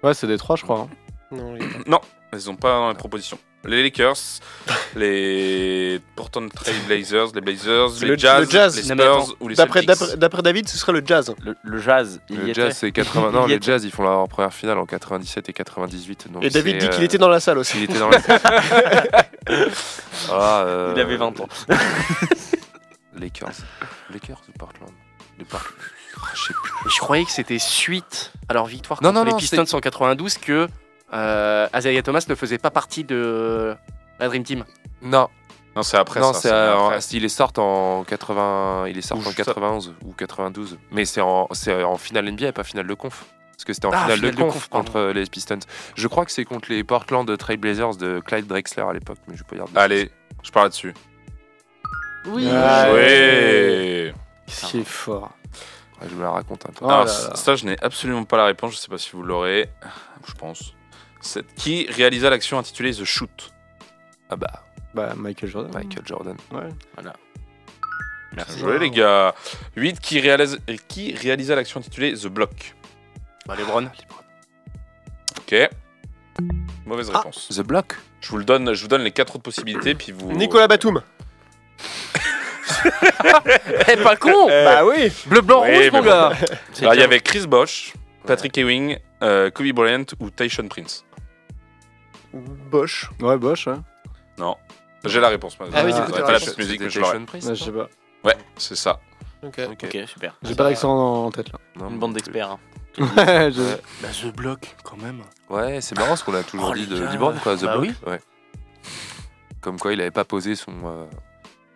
Ouais, 0.02 0.14
c'est 0.14 0.26
des 0.26 0.38
trois, 0.38 0.56
je 0.56 0.62
crois. 0.62 0.80
hein. 0.80 0.88
Non. 1.32 1.56
Non, 1.86 2.00
elles 2.32 2.44
n'ont 2.46 2.56
pas 2.56 2.70
dans 2.78 2.88
les 2.90 2.96
propositions. 2.96 3.38
Les 3.62 3.82
Lakers, 3.82 4.16
les 4.96 6.00
Portland 6.16 6.50
Trail 6.50 6.74
Blazers, 6.86 7.26
les 7.34 7.42
Blazers, 7.42 7.88
les 8.00 8.08
le- 8.08 8.16
Jazz, 8.18 8.40
le 8.46 8.50
Jazz. 8.50 8.88
les 8.88 8.94
Non. 8.94 9.20
Spurs 9.22 9.36
ou 9.40 9.48
les 9.48 9.54
D'après 9.54 9.82
Celtics. 9.84 10.18
d'après- 10.18 10.40
David, 10.42 10.66
ce 10.66 10.78
serait 10.78 10.92
le 10.92 11.02
jazz. 11.04 11.34
Le, 11.44 11.54
le 11.62 11.78
jazz, 11.78 12.20
il 12.30 12.36
y 12.36 12.38
Le 12.38 12.48
était. 12.48 12.62
Jazz, 12.62 12.76
c'est 12.80 12.90
80. 12.90 13.32
Non, 13.32 13.42
Il 13.42 13.48
y 13.48 13.48
les 13.50 13.54
était. 13.56 13.66
Jazz, 13.66 13.84
ils 13.84 13.90
font 13.90 14.02
leur 14.02 14.26
première 14.28 14.54
finale 14.54 14.78
en 14.78 14.86
97 14.86 15.50
et 15.50 15.52
98. 15.52 16.28
Donc 16.32 16.42
Et 16.42 16.48
David 16.48 16.78
dit 16.78 16.88
qu'il 16.88 17.02
euh, 17.02 17.04
était 17.04 17.18
dans 17.18 17.28
la 17.28 17.38
salle 17.40 17.58
aussi. 17.58 17.76
Il 17.76 17.84
était 17.84 17.98
dans 17.98 18.08
la. 18.08 18.18
Ah, 20.30 20.62
euh, 20.64 20.92
Il 20.96 21.00
avait 21.00 21.16
20 21.16 21.38
ans. 21.40 21.48
Lakers. 23.18 23.50
Lakers 24.12 24.40
ou 24.48 24.52
Portland? 24.58 24.90
Les 25.38 25.44
Portland. 25.44 25.74
Je 26.34 26.40
sais 26.46 26.54
plus. 26.54 26.90
Je 26.90 26.98
croyais 26.98 27.24
que 27.24 27.30
c'était 27.30 27.58
suite 27.58 28.32
à 28.48 28.54
leur 28.54 28.66
victoire 28.66 29.02
Non, 29.02 29.08
contre 29.10 29.18
non, 29.20 29.24
les 29.26 29.32
non, 29.32 29.38
Pistons 29.38 29.64
en 29.76 29.80
92 29.80 30.38
que 30.38 30.68
euh, 31.12 31.66
Isaiah 31.76 32.02
Thomas 32.02 32.24
ne 32.28 32.34
faisait 32.34 32.58
pas 32.58 32.70
partie 32.70 33.04
de 33.04 33.74
la 34.18 34.28
Dream 34.28 34.42
Team. 34.44 34.64
Non, 35.02 35.28
Non, 35.76 35.82
c'est 35.82 35.96
après 35.96 36.20
non, 36.20 36.32
ça. 36.32 36.40
c'est 36.40 36.48
c'est 36.48 36.54
euh, 36.54 36.72
après. 36.74 36.96
en- 36.96 37.00
il 37.12 37.24
est 37.24 37.28
sort 37.28 37.52
en 37.58 38.04
80, 38.04 38.86
il 38.88 38.98
est 38.98 39.02
sort 39.02 39.18
Ou 39.18 39.22
en 39.22 39.24
ça. 39.30 39.34
91 39.34 39.94
ou 40.04 40.12
92, 40.12 40.78
mais 40.92 41.04
c'est 41.04 41.20
en, 41.20 41.48
c'est 41.52 41.82
en 41.84 41.96
finale 41.96 42.26
NBA, 42.30 42.52
pas 42.52 42.64
finale 42.64 42.86
de 42.86 42.94
conf. 42.94 43.24
Parce 43.52 43.64
que 43.66 43.72
c'était 43.74 43.86
en 43.86 43.90
Ah, 43.92 44.02
finale, 44.04 44.18
finale 44.18 44.34
de 44.34 44.36
de 44.36 44.42
conf, 44.42 44.68
contre 44.68 45.00
les 45.14 45.26
Pistons. 45.26 45.58
Je 45.94 46.08
crois 46.08 46.24
que 46.24 46.32
c'est 46.32 46.44
contre 46.46 46.70
les 46.70 46.82
Portland 46.82 47.36
Trail 47.36 47.58
Blazers 47.58 47.96
de 47.96 48.20
Clyde 48.20 48.46
Drexler 48.46 48.82
à 48.84 48.92
l'époque, 48.94 49.18
mais 49.28 49.36
je 49.36 49.44
peux 49.44 49.56
dire. 49.56 49.66
Allez, 49.76 50.10
je 50.42 50.50
parle 50.50 50.66
là-dessus. 50.66 50.94
Oui. 52.26 52.46
Ouais. 52.46 54.14
Qu'est-ce 54.46 54.66
qui 54.66 54.78
est 54.80 54.84
fort 54.84 55.30
Ouais, 56.00 56.08
je 56.10 56.14
me 56.14 56.22
la 56.22 56.30
raconte 56.30 56.64
un 56.66 56.72
peu. 56.72 56.78
Oh 56.84 56.88
Alors, 56.88 57.04
là 57.04 57.12
là. 57.28 57.36
ça, 57.36 57.56
je 57.56 57.66
n'ai 57.66 57.76
absolument 57.82 58.24
pas 58.24 58.38
la 58.38 58.46
réponse. 58.46 58.72
Je 58.72 58.78
sais 58.78 58.88
pas 58.88 58.96
si 58.98 59.10
vous 59.12 59.22
l'aurez. 59.22 59.68
Je 60.26 60.32
pense. 60.32 60.72
Qui 61.56 61.86
réalisa 61.90 62.30
l'action 62.30 62.58
intitulée 62.58 62.92
The 62.92 63.04
Shoot 63.04 63.52
Ah 64.30 64.36
bah, 64.36 64.64
Bah, 64.94 65.12
Michael 65.16 65.50
Jordan. 65.50 65.72
Michael 65.72 66.06
Jordan. 66.06 66.36
Bien 68.32 68.44
joué, 68.58 68.78
les 68.78 68.90
gars. 68.90 69.34
8. 69.76 70.00
Qui, 70.00 70.20
réalise... 70.20 70.58
qui 70.88 71.14
réalisa 71.14 71.54
l'action 71.56 71.80
intitulée 71.80 72.14
The 72.14 72.26
Block 72.28 72.74
Bah, 73.46 73.54
LeBron. 73.58 73.88
Ok. 75.38 75.68
Mauvaise 76.86 77.10
Ah. 77.12 77.18
réponse. 77.18 77.48
The 77.48 77.62
Block 77.62 77.96
Je 78.20 78.28
vous 78.30 78.38
le 78.38 78.44
donne. 78.44 78.72
Je 78.72 78.82
vous 78.82 78.88
donne 78.88 79.02
les 79.02 79.10
quatre 79.12 79.34
autres 79.34 79.42
possibilités, 79.42 79.94
puis 79.94 80.12
vous. 80.12 80.32
Nicolas 80.32 80.68
Batum. 80.68 81.02
Eh, 83.88 83.96
pas 84.02 84.16
con 84.16 84.46
Bah 84.46 84.84
oui. 84.86 85.12
Bleu, 85.26 85.40
blanc, 85.40 85.62
Oui, 85.64 85.74
rouge, 85.76 85.92
mon 85.92 85.98
bon. 86.00 86.04
gars 86.06 86.32
Alors, 86.80 86.94
il 86.94 87.00
y 87.00 87.02
avait 87.02 87.20
Chris 87.20 87.46
Bosh, 87.46 87.92
Patrick 88.26 88.56
Ewing, 88.56 88.96
euh, 89.22 89.50
Kobe 89.50 89.72
Bryant 89.72 90.04
ou 90.20 90.30
Tyson 90.30 90.68
Prince. 90.68 91.04
Bosch. 92.32 93.10
Ouais, 93.20 93.36
Bosch, 93.36 93.66
ouais. 93.66 93.76
Non. 94.38 94.56
J'ai 95.04 95.20
la 95.20 95.28
réponse. 95.28 95.58
moi. 95.58 95.68
Ah 95.72 95.82
oui, 95.84 95.92
du 95.94 96.00
coup, 96.00 96.12
t'as 96.12 96.20
pas 96.22 96.32
la 96.32 96.38
réponse. 96.38 96.44
petite 96.50 96.58
musique, 96.58 96.80
mais 96.80 96.90
je 96.90 97.00
l'aurais. 97.00 97.16
Ouais, 97.18 97.26
je 97.40 97.54
sais 97.54 97.72
pas. 97.72 97.88
Ouais, 98.24 98.36
c'est 98.56 98.76
ça. 98.76 99.00
Ok. 99.42 99.58
Ok. 99.70 99.84
Ok, 99.84 99.98
super. 100.06 100.34
J'ai 100.42 100.54
pas 100.54 100.64
l'accent 100.64 100.90
en 100.90 101.24
en 101.26 101.30
tête 101.30 101.50
là. 101.52 101.58
Non, 101.76 101.88
Une 101.90 101.98
bande 101.98 102.12
d'experts. 102.14 102.50
hein. 102.50 102.58
Ouais, 102.98 103.50
je- 103.52 103.76
Bah, 104.02 104.08
The 104.12 104.34
Block, 104.36 104.76
quand 104.84 104.96
même. 104.98 105.22
Ouais, 105.48 105.80
c'est 105.80 105.96
marrant 105.96 106.16
ce 106.16 106.24
qu'on 106.24 106.34
a 106.34 106.42
toujours 106.42 106.70
Oh, 106.72 106.74
dit 106.74 106.86
de. 106.86 106.96
LeBron, 107.02 107.34
quoi, 107.42 107.56
The 107.56 107.62
Bah 107.64 107.78
Block. 107.78 107.82
oui. 107.82 107.94
Ouais. 108.10 108.20
Comme 109.60 109.78
quoi, 109.78 109.92
il 109.92 110.00
avait 110.00 110.10
pas 110.10 110.24
posé 110.24 110.54
son. 110.56 110.72
euh, 110.84 111.06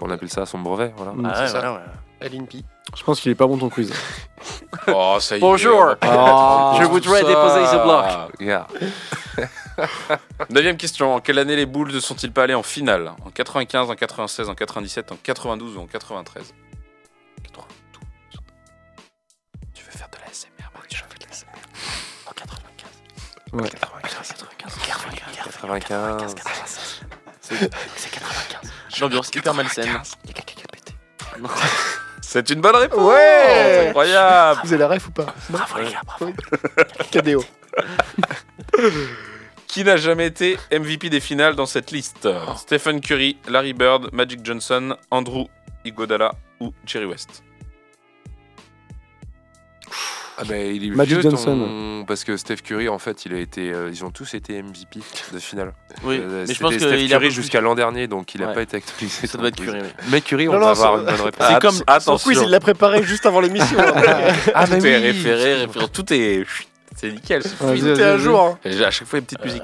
on 0.00 0.10
appelle 0.10 0.28
ça 0.28 0.44
son 0.44 0.58
brevet, 0.58 0.92
voilà. 0.96 1.12
Mm, 1.12 1.30
Ah 1.32 1.46
c'est 1.46 1.56
ouais, 1.58 1.68
ouais. 1.68 1.78
À 2.20 2.28
l'INPI. 2.28 2.64
Je 2.96 3.02
pense 3.04 3.20
qu'il 3.20 3.30
est 3.32 3.34
pas 3.36 3.46
bon 3.46 3.56
ton 3.58 3.68
quiz. 3.70 3.92
Oh, 4.88 5.16
ça 5.20 5.36
y 5.36 5.38
est. 5.38 5.40
Bonjour. 5.40 5.94
Ah, 6.02 6.76
je 6.78 6.84
voudrais 6.86 7.22
ça. 7.22 7.26
déposer 7.26 7.66
ce 7.66 7.82
bloc. 7.82 8.40
Yeah. 8.40 8.66
Neuvième 10.50 10.76
question. 10.76 11.14
En 11.14 11.20
quelle 11.20 11.38
année 11.38 11.56
les 11.56 11.66
Bulls 11.66 11.92
ne 11.92 12.00
sont-ils 12.00 12.32
pas 12.32 12.44
allés 12.44 12.54
en 12.54 12.62
finale? 12.62 13.12
En 13.24 13.30
95, 13.30 13.90
en 13.90 13.94
96, 13.94 14.48
en 14.48 14.54
97, 14.54 15.12
en 15.12 15.16
92 15.16 15.76
ou 15.76 15.80
en 15.80 15.86
93 15.86 16.54
Tu 19.72 19.84
veux 19.84 19.90
faire 19.90 20.08
de 20.10 20.18
la 20.24 20.32
SMR 20.32 20.70
Je 20.90 20.96
fais 20.96 21.18
de 21.18 21.26
la 21.26 21.32
SMR. 21.32 21.48
En 22.26 22.32
95. 22.32 22.90
Ouais. 23.52 23.68
95. 23.70 24.34
C'est 27.40 28.10
95. 28.10 28.70
L'ambiance 29.00 29.30
hyper 29.34 29.54
malsaine. 29.54 30.00
C'est 32.34 32.50
une 32.50 32.60
bonne 32.60 32.74
réponse 32.74 32.98
Ouais. 32.98 33.86
Incroyable 33.90 34.60
Vous 34.64 34.72
avez 34.72 34.80
la 34.80 34.88
ref 34.88 35.06
ou 35.06 35.12
pas 35.12 35.26
Non 35.50 35.60
Oui. 36.20 36.34
KDO. 37.12 37.44
Qui 39.68 39.84
n'a 39.84 39.96
jamais 39.96 40.26
été 40.26 40.58
MVP 40.72 41.10
des 41.10 41.20
finales 41.20 41.54
dans 41.54 41.66
cette 41.66 41.92
liste? 41.92 42.28
Stephen 42.56 43.00
Curry, 43.00 43.36
Larry 43.48 43.72
Bird, 43.72 44.12
Magic 44.12 44.40
Johnson, 44.44 44.96
Andrew 45.12 45.44
Iguodala 45.84 46.32
ou 46.58 46.72
Jerry 46.84 47.04
West? 47.04 47.44
Ah 50.36 50.42
bah, 50.48 50.56
il 50.56 50.84
est 50.84 50.90
Magic 50.90 51.12
vieux, 51.20 51.22
Johnson. 51.30 51.56
ton- 51.56 52.04
parce 52.06 52.24
que 52.24 52.36
Steph 52.36 52.56
Curry, 52.56 52.88
en 52.88 52.98
fait, 52.98 53.24
il 53.24 53.34
a 53.34 53.38
été, 53.38 53.72
euh, 53.72 53.88
ils 53.92 54.04
ont 54.04 54.10
tous 54.10 54.34
été 54.34 54.60
MVP 54.62 55.00
de 55.32 55.38
finale. 55.38 55.72
Oui, 56.02 56.18
Euh, 56.20 56.44
mais 56.48 56.52
je 56.52 56.58
pense 56.60 56.72
Steph 56.74 56.86
qu'il 56.88 57.04
a 57.04 57.08
Curry 57.18 57.26
plus- 57.28 57.30
jusqu'à 57.34 57.60
l'an 57.60 57.74
dernier, 57.76 58.08
donc 58.08 58.34
il 58.34 58.42
a 58.42 58.48
Ouais. 58.48 58.54
pas 58.54 58.62
été 58.62 58.76
actualisé. 58.78 59.26
Ça 59.28 59.38
doit 59.38 59.48
être 59.48 59.56
Curry, 59.56 59.78
oui. 59.80 59.88
Mais 60.10 60.20
Curry, 60.20 60.48
on 60.48 60.52
Non, 60.54 60.58
va 60.58 60.64
non, 60.64 60.70
avoir 60.72 60.94
ça- 60.94 60.98
une 60.98 61.04
bonne 61.06 61.14
réponse. 61.26 61.46
C'est 61.48 61.60
comme- 61.60 61.74
Son 61.76 61.84
Attention 61.86 62.30
quiz, 62.30 62.42
il 62.42 62.50
l'a 62.50 62.60
préparé 62.60 63.02
juste 63.04 63.26
avant 63.26 63.40
l'émission. 63.40 63.78
hein. 63.78 63.92
Ah, 64.54 64.66
Tout 64.66 64.72
est 64.84 64.96
référé, 64.98 65.54
référé, 65.62 65.86
tout 65.92 66.12
est... 66.12 66.44
C'est 66.96 67.10
nickel, 67.12 67.42
vas-y, 67.60 67.94
T'es 67.94 68.02
à 68.02 68.18
jour. 68.18 68.40
hein. 68.40 68.58
À 68.64 68.90
chaque 68.90 69.06
fois, 69.08 69.18
une 69.20 69.24
petite 69.24 69.44
musique. 69.44 69.62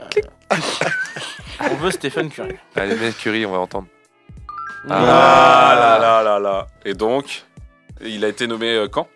On 1.71 1.75
veut 1.77 1.91
Stephen 1.91 2.31
Curry. 2.31 2.55
Allez, 2.75 2.97
mais 3.01 3.13
Curry, 3.13 3.45
on 3.45 3.53
va 3.53 3.59
entendre. 3.59 3.87
Ah 4.89 4.99
là 5.05 5.99
là 6.01 6.23
là 6.23 6.39
là 6.39 6.67
Et 6.85 6.95
donc, 6.95 7.45
il 8.03 8.25
a 8.25 8.29
été 8.29 8.47
nommé 8.47 8.75
euh, 8.75 8.89
quand? 8.89 9.09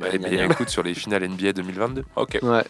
Bah, 0.00 0.06
eh 0.12 0.18
bien, 0.18 0.50
écoute, 0.50 0.68
sur 0.70 0.82
les 0.82 0.94
finales 0.94 1.28
NBA 1.28 1.52
2022. 1.52 2.04
Ok. 2.16 2.38
Ouais. 2.42 2.64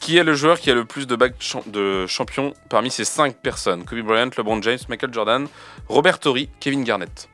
Qui 0.00 0.16
est 0.16 0.24
le 0.24 0.34
joueur 0.34 0.58
qui 0.58 0.68
a 0.70 0.74
le 0.74 0.84
plus 0.84 1.06
de 1.06 1.14
bagues 1.14 1.34
de 1.66 2.06
champion 2.08 2.52
parmi 2.68 2.90
ces 2.90 3.04
5 3.04 3.36
personnes? 3.36 3.84
Kobe 3.84 4.00
Bryant, 4.00 4.30
LeBron 4.36 4.60
James, 4.62 4.78
Michael 4.88 5.14
Jordan, 5.14 5.46
Robert 5.88 6.18
Torrey, 6.18 6.48
Kevin 6.58 6.82
Garnett. 6.82 7.28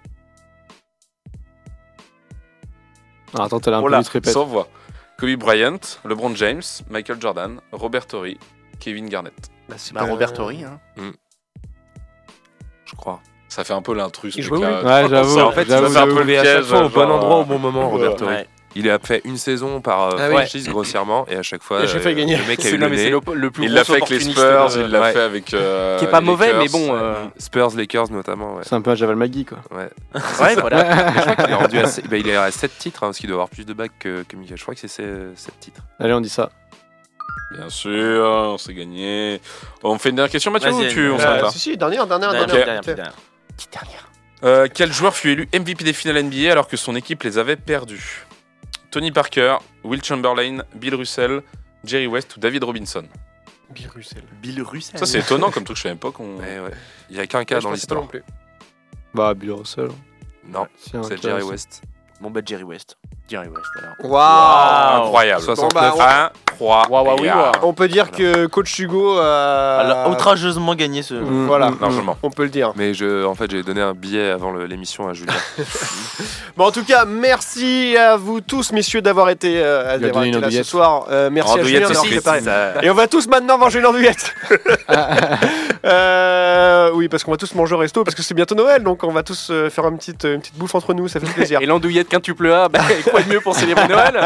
Ah, 3.34 3.44
attends, 3.44 3.60
t'as 3.60 3.70
l'air 3.70 3.78
un 3.78 3.82
Oh 3.82 3.86
peu 3.86 3.90
là, 3.92 4.00
répète. 4.00 4.32
sans 4.32 4.44
voix. 4.44 4.68
Kobe 5.18 5.30
Bryant, 5.36 5.78
LeBron 6.04 6.34
James, 6.34 6.62
Michael 6.90 7.20
Jordan, 7.20 7.60
Robert 7.72 8.06
Torrey, 8.06 8.36
Kevin 8.78 9.08
Garnett. 9.08 9.50
Bah, 9.68 9.74
c'est 9.78 9.92
Bah, 9.94 10.00
pas- 10.00 10.06
Robert 10.10 10.32
Torrey, 10.32 10.62
hein. 10.64 10.78
Je 12.84 12.94
crois. 12.94 13.20
Ça 13.48 13.64
fait 13.64 13.72
un 13.72 13.82
peu 13.82 13.94
l'intrus. 13.94 14.34
Il 14.36 14.52
Ouais, 14.52 14.60
j'avoue. 15.08 15.34
Ça, 15.36 15.46
en 15.46 15.52
fait, 15.52 15.64
va 15.64 15.88
faire 15.90 16.02
un 16.02 16.06
peu 16.06 16.22
le 16.22 16.38
à 16.38 16.44
chaque 16.44 16.52
piège, 16.54 16.64
fois 16.66 16.84
au 16.84 16.88
bon 16.90 17.10
endroit 17.10 17.38
au 17.38 17.40
euh, 17.40 17.44
bon 17.44 17.58
moment, 17.58 17.88
Robert 17.90 18.10
ouais. 18.10 18.16
Torrey. 18.16 18.48
Il 18.74 18.88
a 18.90 18.98
fait 18.98 19.22
une 19.24 19.36
saison 19.38 19.80
par 19.80 20.08
euh, 20.08 20.16
Ah 20.18 20.28
oui. 20.28 20.36
franchise 20.36 20.68
grossièrement 20.68 21.26
et 21.28 21.36
à 21.36 21.42
chaque 21.42 21.62
fois, 21.62 21.80
Et 21.80 21.84
à 21.84 21.86
chaque 21.86 22.02
fois, 22.02 22.10
il 22.10 22.14
euh, 22.16 22.20
gagnait. 22.20 22.36
le 22.36 22.44
mec 22.46 22.58
a 22.60 22.62
C'est 22.62 22.70
eu 22.72 22.78
non, 22.78 22.84
le 22.86 22.90
mais 22.90 22.96
c'est 22.98 23.04
nez. 23.04 23.10
le, 23.10 23.34
le 23.34 23.50
plus 23.50 23.64
Il 23.64 23.72
l'a 23.72 23.82
fait 23.84 23.92
avec 23.92 24.08
les 24.10 24.20
Spurs, 24.20 24.68
de- 24.76 24.80
il 24.82 24.86
l'a 24.90 25.00
Ouais. 25.00 25.12
fait 25.12 25.20
avec. 25.20 25.54
euh, 25.54 25.98
Qui 25.98 26.04
est 26.04 26.08
pas 26.10 26.20
mauvais, 26.20 26.52
Lakers. 26.52 26.62
mais 26.62 26.68
bon. 26.68 26.94
euh, 26.94 27.14
Spurs, 27.38 27.70
Lakers 27.76 28.10
notamment. 28.10 28.56
Ouais. 28.56 28.62
C'est 28.64 28.74
un 28.74 28.80
peu 28.82 28.90
un 28.90 28.94
Javal 28.94 29.16
Magui, 29.16 29.44
quoi. 29.46 29.58
Ouais. 29.70 29.88
Ouais, 30.40 30.54
voilà. 30.56 31.12
Je 31.14 31.20
crois 31.22 31.34
qu'il 31.36 31.50
est 31.50 31.54
rendu 31.54 31.78
à, 31.78 31.82
bah, 31.84 32.16
il 32.18 32.28
est 32.28 32.36
à 32.36 32.50
7 32.50 32.78
titres, 32.78 33.02
hein, 33.02 33.08
parce 33.08 33.18
qu'il 33.18 33.28
doit 33.28 33.36
avoir 33.36 33.48
plus 33.48 33.64
de 33.64 33.72
bacs 33.72 33.92
que, 33.98 34.22
que 34.28 34.36
Michael. 34.36 34.58
Je 34.58 34.62
crois 34.62 34.74
que 34.74 34.80
c'est 34.80 34.88
7 34.88 35.14
titres. 35.60 35.80
Allez, 35.98 36.12
on 36.12 36.20
dit 36.20 36.28
ça. 36.28 36.50
Bien 37.56 37.70
sûr, 37.70 38.22
on 38.24 38.58
s'est 38.58 38.74
gagné. 38.74 39.40
On 39.82 39.96
fait 39.98 40.10
une 40.10 40.16
dernière 40.16 40.30
question, 40.30 40.50
Mathieu, 40.50 40.70
ou 40.70 40.84
tu, 40.86 41.08
on 41.10 41.18
s'arrête 41.18 41.42
là 41.42 41.50
si, 41.50 41.58
si, 41.58 41.76
dernière, 41.78 42.06
dernière, 42.06 42.32
Dernière. 42.46 42.80
Petite 42.82 43.72
dernière. 43.72 44.70
Quel 44.74 44.92
joueur 44.92 45.16
fut 45.16 45.30
élu 45.30 45.48
MVP 45.54 45.82
des 45.82 45.92
finales 45.94 46.22
NBA 46.24 46.52
alors 46.52 46.68
que 46.68 46.76
son 46.76 46.94
équipe 46.94 47.22
les 47.22 47.38
avait 47.38 47.56
perdus 47.56 48.26
Tony 48.90 49.12
Parker, 49.12 49.56
Will 49.84 50.02
Chamberlain, 50.02 50.62
Bill 50.74 50.94
Russell, 50.94 51.42
Jerry 51.84 52.06
West 52.06 52.36
ou 52.36 52.40
David 52.40 52.64
Robinson 52.64 53.04
Bill 53.70 53.88
Russell. 53.94 54.22
Bill 54.40 54.62
Russell. 54.62 54.98
Ça, 54.98 55.04
c'est 55.06 55.18
étonnant 55.18 55.50
comme 55.50 55.64
truc, 55.64 55.76
je 55.76 55.82
savais 55.82 55.94
pas 55.94 56.10
qu'on. 56.10 56.38
Ouais, 56.38 56.58
ouais. 56.58 56.70
Il 57.10 57.16
y 57.16 57.20
a 57.20 57.26
qu'un 57.26 57.44
cas 57.44 57.56
Ouais, 57.56 57.62
dans 57.62 57.70
l'histoire. 57.72 58.02
non. 58.02 58.08
Bah, 59.14 59.34
Bill 59.34 59.52
Russell. 59.52 59.88
Non, 60.46 60.66
Si, 60.78 60.96
un 60.96 61.02
c'est 61.02 61.20
Jerry 61.20 61.42
West. 61.42 61.82
Bon, 62.20 62.30
bah, 62.30 62.40
Jerry 62.44 62.62
West. 62.62 62.96
Jerry 63.28 63.48
West, 63.48 63.68
alors. 63.78 64.10
Waouh 64.10 65.04
Incroyable. 65.06 65.42
69. 65.42 65.92
Bon, 65.92 65.98
bah, 65.98 66.24
1, 66.24 66.54
3, 66.56 66.86
Waouh, 66.88 67.04
waouh, 67.06 67.16
oui, 67.20 67.28
waouh. 67.28 67.52
On 67.62 67.72
peut 67.74 67.88
dire 67.88 68.10
que 68.10 68.46
coach 68.46 68.78
Hugo 68.78 69.18
a. 69.18 69.82
Elle 69.84 69.90
a 69.92 70.08
outrageusement 70.08 70.74
gagné 70.74 71.02
ce. 71.02 71.14
Mm, 71.14 71.46
Voilà. 71.46 71.70
mm, 71.70 71.78
largement. 71.80 72.16
On 72.22 72.30
peut 72.30 72.44
le 72.44 72.48
dire. 72.48 72.72
Mais 72.76 72.94
je, 72.94 73.24
en 73.26 73.34
fait, 73.34 73.50
j'ai 73.50 73.62
donné 73.62 73.80
un 73.82 73.92
billet 73.94 74.30
avant 74.30 74.52
l'émission 74.52 75.08
à 75.08 75.12
Julien. 75.12 75.34
Bon, 76.56 76.64
en 76.66 76.72
tout 76.72 76.82
cas, 76.82 77.04
merci 77.04 77.96
à 77.96 78.16
vous 78.16 78.40
tous, 78.40 78.72
messieurs, 78.72 79.00
d'avoir 79.00 79.28
été, 79.30 79.60
euh, 79.62 79.96
d'avoir 79.98 80.24
été 80.24 80.40
là 80.40 80.50
ce 80.50 80.64
soir. 80.64 81.04
Euh, 81.08 81.30
merci 81.30 81.50
à 81.50 81.54
Andouillette 81.54 81.74
Julien 81.74 81.86
d'avoir 81.86 82.04
aussi, 82.04 82.14
préparé. 82.14 82.40
ça- 82.40 82.82
Et 82.82 82.90
on 82.90 82.94
va 82.94 83.06
tous 83.06 83.28
maintenant 83.28 83.58
manger 83.58 83.78
une 83.78 83.86
andouillette. 83.86 84.34
Euh, 85.84 86.90
oui, 86.94 87.08
parce 87.08 87.22
qu'on 87.22 87.30
va 87.30 87.36
tous 87.36 87.54
manger 87.54 87.74
au 87.74 87.78
resto, 87.78 88.02
parce 88.02 88.14
que 88.16 88.22
c'est 88.22 88.34
bientôt 88.34 88.56
Noël, 88.56 88.82
donc 88.82 89.04
on 89.04 89.12
va 89.12 89.22
tous 89.22 89.48
euh, 89.50 89.70
faire 89.70 89.86
une 89.86 89.96
petite, 89.96 90.24
une 90.24 90.40
petite 90.40 90.56
bouffe 90.58 90.74
entre 90.74 90.92
nous, 90.92 91.06
ça 91.06 91.20
fait 91.20 91.32
plaisir. 91.32 91.60
Et 91.62 91.66
l'andouillette 91.66 92.08
quintuple 92.08 92.50
A, 92.50 92.68
bah, 92.68 92.80
quoi 93.18 93.28
de 93.28 93.32
mieux 93.34 93.40
pour 93.40 93.54
célébrer 93.54 93.88
Noël 93.88 94.18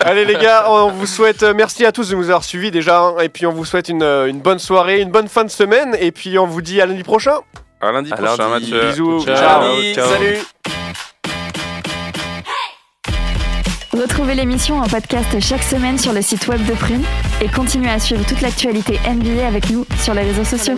Allez 0.00 0.24
les 0.24 0.34
gars, 0.36 0.66
on 0.68 0.90
vous 0.90 1.06
souhaite 1.06 1.42
euh, 1.42 1.54
merci 1.54 1.84
à 1.84 1.92
tous 1.92 2.08
de 2.08 2.16
nous 2.16 2.24
avoir 2.24 2.44
suivis 2.44 2.70
déjà, 2.70 3.00
hein, 3.00 3.14
et 3.20 3.28
puis 3.28 3.46
on 3.46 3.52
vous 3.52 3.64
souhaite 3.64 3.88
une, 3.88 4.02
euh, 4.02 4.26
une 4.26 4.40
bonne 4.40 4.58
soirée, 4.58 5.00
une 5.00 5.10
bonne 5.10 5.28
fin 5.28 5.44
de 5.44 5.50
semaine, 5.50 5.96
et 6.00 6.12
puis 6.12 6.38
on 6.38 6.46
vous 6.46 6.62
dit 6.62 6.80
à 6.80 6.86
lundi 6.86 7.02
prochain. 7.02 7.38
À 7.80 7.92
lundi 7.92 8.12
À 8.12 8.16
prochain, 8.16 8.48
lundi. 8.48 8.72
Mathieu. 8.72 8.88
Bisous. 8.90 9.24
Ciao. 9.24 9.82
Ciao. 9.94 10.08
salut 10.10 10.38
Retrouvez 13.92 14.34
l'émission 14.34 14.78
en 14.78 14.86
podcast 14.86 15.40
chaque 15.40 15.62
semaine 15.62 15.98
sur 15.98 16.12
le 16.12 16.22
site 16.22 16.46
web 16.46 16.64
de 16.64 16.72
Prune 16.74 17.02
et 17.42 17.48
continuez 17.48 17.90
à 17.90 17.98
suivre 17.98 18.24
toute 18.24 18.40
l'actualité 18.40 18.98
NBA 19.04 19.46
avec 19.46 19.68
nous 19.70 19.84
sur 19.98 20.14
les 20.14 20.22
réseaux 20.22 20.44
sociaux. 20.44 20.76